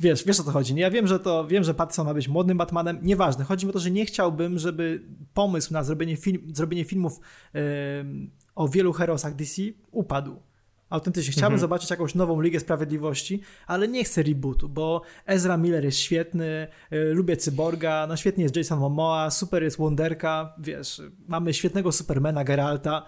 Wiesz, 0.00 0.24
wiesz 0.24 0.40
o 0.40 0.44
co 0.44 0.50
chodzi. 0.50 0.74
Nie? 0.74 0.82
Ja 0.82 0.90
wiem, 0.90 1.06
że 1.06 1.20
to 1.20 1.46
wiem, 1.46 1.64
że 1.64 1.74
Pattinson 1.74 2.06
ma 2.06 2.14
być 2.14 2.28
modnym 2.28 2.58
Batmanem. 2.58 2.98
Nieważne. 3.02 3.44
Chodzi 3.44 3.66
mi 3.66 3.70
o 3.70 3.72
to, 3.72 3.78
że 3.78 3.90
nie 3.90 4.06
chciałbym, 4.06 4.58
żeby 4.58 5.02
pomysł 5.34 5.72
na 5.72 5.84
zrobienie, 5.84 6.16
film, 6.16 6.52
zrobienie 6.54 6.84
filmów 6.84 7.20
yy, 7.54 7.60
o 8.54 8.68
wielu 8.68 8.92
herosach 8.92 9.34
DC 9.34 9.62
upadł. 9.90 10.36
Autentycznie. 10.90 11.32
Chciałbym 11.32 11.54
mhm. 11.54 11.60
zobaczyć 11.60 11.90
jakąś 11.90 12.14
nową 12.14 12.40
Ligę 12.40 12.60
Sprawiedliwości, 12.60 13.40
ale 13.66 13.88
nie 13.88 14.04
chcę 14.04 14.22
rebootu, 14.22 14.68
bo 14.68 15.02
Ezra 15.26 15.56
Miller 15.56 15.84
jest 15.84 15.98
świetny, 15.98 16.68
yy, 16.90 17.14
lubię 17.14 17.36
Cyborga, 17.36 18.06
no 18.08 18.16
świetnie 18.16 18.42
jest 18.42 18.56
Jason 18.56 18.78
Momoa, 18.78 19.30
super 19.30 19.62
jest 19.62 19.76
Wonderka, 19.76 20.54
wiesz, 20.58 21.02
mamy 21.28 21.54
świetnego 21.54 21.92
Supermana 21.92 22.44
Geralta. 22.44 23.06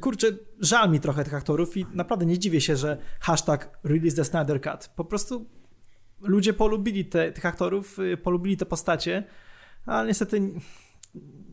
Kurczę, 0.00 0.26
żal 0.60 0.90
mi 0.90 1.00
trochę 1.00 1.24
tych 1.24 1.34
aktorów 1.34 1.76
i 1.76 1.86
naprawdę 1.94 2.26
nie 2.26 2.38
dziwię 2.38 2.60
się, 2.60 2.76
że 2.76 2.98
hashtag 3.20 3.78
release 3.84 4.14
the 4.14 4.24
Snyder 4.24 4.60
Cut. 4.60 4.88
Po 4.96 5.04
prostu 5.04 5.46
ludzie 6.22 6.52
polubili 6.52 7.04
te, 7.04 7.32
tych 7.32 7.46
aktorów, 7.46 7.98
y, 7.98 8.16
polubili 8.16 8.56
te 8.56 8.66
postacie, 8.66 9.24
ale 9.86 10.08
niestety 10.08 10.40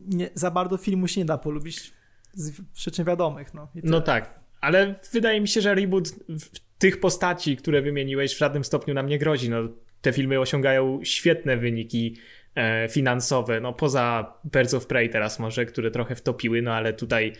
nie, 0.06 0.30
za 0.34 0.50
bardzo 0.50 0.76
filmu 0.76 1.08
się 1.08 1.20
nie 1.20 1.24
da 1.24 1.38
polubić 1.38 1.92
z 2.34 2.60
przyczyn 2.74 3.04
wiadomych. 3.04 3.54
No, 3.54 3.68
no 3.82 4.00
tak, 4.00 4.40
ale 4.60 4.94
wydaje 5.12 5.40
mi 5.40 5.48
się, 5.48 5.60
że 5.60 5.74
reboot 5.74 6.08
tych 6.78 7.00
postaci, 7.00 7.56
które 7.56 7.82
wymieniłeś 7.82 8.34
w 8.34 8.38
żadnym 8.38 8.64
stopniu 8.64 8.94
nam 8.94 9.06
nie 9.06 9.18
grozi. 9.18 9.50
No, 9.50 9.68
te 10.00 10.12
filmy 10.12 10.40
osiągają 10.40 11.00
świetne 11.04 11.56
wyniki 11.56 12.16
e, 12.54 12.88
finansowe, 12.88 13.60
no 13.60 13.72
poza 13.72 14.34
Birds 14.44 14.74
of 14.74 14.86
Prey 14.86 15.10
teraz 15.10 15.38
może, 15.38 15.66
które 15.66 15.90
trochę 15.90 16.14
wtopiły, 16.14 16.62
no 16.62 16.74
ale 16.74 16.92
tutaj 16.92 17.32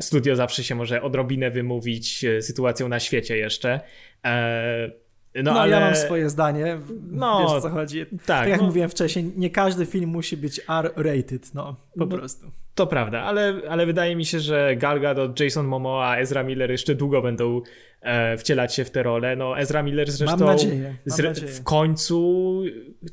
studio 0.00 0.36
zawsze 0.36 0.64
się 0.64 0.74
może 0.74 1.02
odrobinę 1.02 1.50
wymówić 1.50 2.24
e, 2.24 2.42
sytuacją 2.42 2.88
na 2.88 3.00
świecie 3.00 3.36
jeszcze. 3.36 3.80
E, 4.24 5.01
no, 5.34 5.52
no 5.52 5.60
ale... 5.60 5.70
ja 5.70 5.80
mam 5.80 5.96
swoje 5.96 6.30
zdanie, 6.30 6.78
no, 7.10 7.40
wiesz 7.40 7.50
o 7.50 7.60
co 7.60 7.70
chodzi. 7.70 8.06
Tak, 8.06 8.20
tak 8.26 8.48
jak 8.48 8.60
no... 8.60 8.66
mówiłem 8.66 8.90
wcześniej, 8.90 9.32
nie 9.36 9.50
każdy 9.50 9.86
film 9.86 10.10
musi 10.10 10.36
być 10.36 10.60
R-rated, 10.68 11.54
no 11.54 11.76
po 11.98 12.06
no, 12.06 12.16
prostu. 12.16 12.46
To 12.74 12.86
prawda, 12.86 13.22
ale, 13.22 13.54
ale 13.68 13.86
wydaje 13.86 14.16
mi 14.16 14.24
się, 14.24 14.40
że 14.40 14.76
Gal 14.76 15.00
Gadot, 15.00 15.40
Jason 15.40 15.66
Momoa, 15.66 16.16
Ezra 16.16 16.42
Miller 16.42 16.70
jeszcze 16.70 16.94
długo 16.94 17.22
będą 17.22 17.60
e, 18.00 18.36
wcielać 18.36 18.74
się 18.74 18.84
w 18.84 18.90
te 18.90 19.02
role. 19.02 19.36
No 19.36 19.58
Ezra 19.58 19.82
Miller 19.82 20.10
zresztą 20.10 20.36
mam 20.36 20.46
nadzieję, 20.46 20.94
mam 21.06 21.16
zre... 21.16 21.28
nadzieję. 21.28 21.52
w 21.52 21.62
końcu 21.62 22.62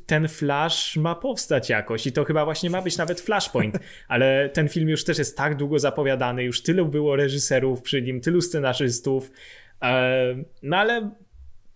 ten 0.06 0.28
Flash 0.28 0.96
ma 0.96 1.14
powstać 1.14 1.68
jakoś 1.68 2.06
i 2.06 2.12
to 2.12 2.24
chyba 2.24 2.44
właśnie 2.44 2.70
ma 2.70 2.82
być 2.82 2.98
nawet 2.98 3.20
Flashpoint, 3.20 3.78
ale 4.08 4.48
ten 4.48 4.68
film 4.68 4.88
już 4.88 5.04
też 5.04 5.18
jest 5.18 5.36
tak 5.36 5.56
długo 5.56 5.78
zapowiadany, 5.78 6.44
już 6.44 6.62
tylu 6.62 6.86
było 6.86 7.16
reżyserów 7.16 7.82
przy 7.82 8.02
nim, 8.02 8.20
tylu 8.20 8.40
scenarzystów, 8.40 9.30
e, 9.82 10.34
no 10.62 10.76
ale 10.76 11.10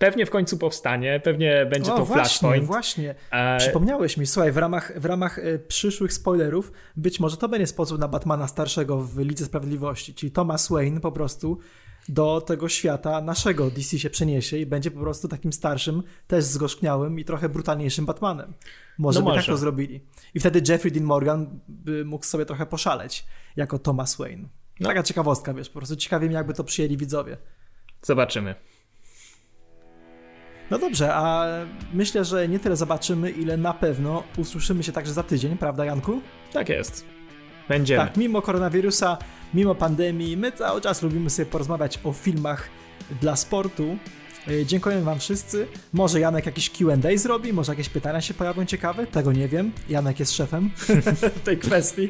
Pewnie 0.04 0.26
w 0.26 0.30
końcu 0.30 0.58
powstanie, 0.58 1.20
pewnie 1.24 1.66
będzie 1.66 1.92
o, 1.92 1.96
to 1.96 2.04
właśnie, 2.04 2.24
Flashpoint. 2.24 2.64
Właśnie, 2.64 3.14
e... 3.30 3.58
Przypomniałeś 3.58 4.16
mi, 4.16 4.26
słuchaj, 4.26 4.52
w 4.52 4.56
ramach, 4.56 5.00
w 5.00 5.04
ramach 5.04 5.38
e, 5.38 5.58
przyszłych 5.58 6.12
spoilerów, 6.12 6.72
być 6.96 7.20
może 7.20 7.36
to 7.36 7.48
będzie 7.48 7.66
sposób 7.66 7.98
na 7.98 8.08
Batmana 8.08 8.48
starszego 8.48 9.00
w 9.00 9.18
Lidze 9.18 9.44
Sprawiedliwości, 9.44 10.14
czyli 10.14 10.32
Thomas 10.32 10.68
Wayne 10.68 11.00
po 11.00 11.12
prostu 11.12 11.58
do 12.08 12.40
tego 12.40 12.68
świata 12.68 13.20
naszego 13.20 13.70
DC 13.70 13.98
się 13.98 14.10
przeniesie 14.10 14.58
i 14.58 14.66
będzie 14.66 14.90
po 14.90 15.00
prostu 15.00 15.28
takim 15.28 15.52
starszym, 15.52 16.02
też 16.26 16.44
zgorzkniałym 16.44 17.18
i 17.18 17.24
trochę 17.24 17.48
brutalniejszym 17.48 18.06
Batmanem. 18.06 18.52
Może 18.98 19.20
no 19.20 19.24
by 19.24 19.30
tak 19.30 19.36
może. 19.36 19.46
tak 19.46 19.54
to 19.54 19.58
zrobili. 19.58 20.00
I 20.34 20.40
wtedy 20.40 20.62
Jeffrey 20.68 20.92
Dean 20.92 21.06
Morgan 21.06 21.60
by 21.68 22.04
mógł 22.04 22.24
sobie 22.24 22.46
trochę 22.46 22.66
poszaleć 22.66 23.26
jako 23.56 23.78
Thomas 23.78 24.16
Wayne. 24.16 24.48
No. 24.80 24.88
Taka 24.88 25.02
ciekawostka, 25.02 25.54
wiesz, 25.54 25.68
po 25.68 25.78
prostu 25.78 25.96
ciekawie 25.96 26.28
mi, 26.28 26.34
jakby 26.34 26.54
to 26.54 26.64
przyjęli 26.64 26.96
widzowie. 26.96 27.36
Zobaczymy. 28.02 28.54
No 30.70 30.78
dobrze, 30.78 31.14
a 31.14 31.46
myślę, 31.94 32.24
że 32.24 32.48
nie 32.48 32.58
tyle 32.58 32.76
zobaczymy, 32.76 33.30
ile 33.30 33.56
na 33.56 33.74
pewno 33.74 34.22
usłyszymy 34.36 34.82
się 34.82 34.92
także 34.92 35.12
za 35.12 35.22
tydzień, 35.22 35.58
prawda 35.58 35.84
Janku? 35.84 36.20
Tak 36.52 36.68
jest. 36.68 37.04
Będziemy. 37.68 38.04
Tak, 38.04 38.16
mimo 38.16 38.42
koronawirusa, 38.42 39.18
mimo 39.54 39.74
pandemii, 39.74 40.36
my 40.36 40.52
cały 40.52 40.80
czas 40.80 41.02
lubimy 41.02 41.30
sobie 41.30 41.46
porozmawiać 41.46 42.00
o 42.04 42.12
filmach 42.12 42.68
dla 43.20 43.36
sportu. 43.36 43.98
E, 44.48 44.66
Dziękuję 44.66 45.00
Wam 45.00 45.18
wszyscy. 45.18 45.66
Może 45.92 46.20
Janek 46.20 46.46
jakiś 46.46 46.70
QA 46.70 47.16
zrobi, 47.16 47.52
może 47.52 47.72
jakieś 47.72 47.88
pytania 47.88 48.20
się 48.20 48.34
pojawią 48.34 48.64
ciekawe, 48.64 49.06
tego 49.06 49.32
nie 49.32 49.48
wiem. 49.48 49.72
Janek 49.88 50.20
jest 50.20 50.32
szefem 50.32 50.70
tej 51.44 51.58
kwestii. 51.58 52.08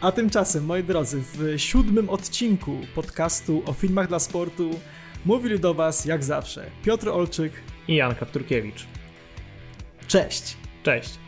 A 0.00 0.12
tymczasem, 0.12 0.64
moi 0.64 0.84
drodzy, 0.84 1.22
w 1.34 1.54
siódmym 1.56 2.10
odcinku 2.10 2.80
podcastu 2.94 3.62
o 3.66 3.72
filmach 3.72 4.08
dla 4.08 4.18
sportu 4.18 4.70
mówili 5.24 5.60
do 5.60 5.74
Was 5.74 6.04
jak 6.04 6.24
zawsze 6.24 6.70
Piotr 6.84 7.08
Olczyk. 7.08 7.52
I 7.88 7.94
Jan 7.94 8.14
Kapturkiewicz. 8.14 8.86
Cześć! 10.08 10.56
Cześć. 10.82 11.18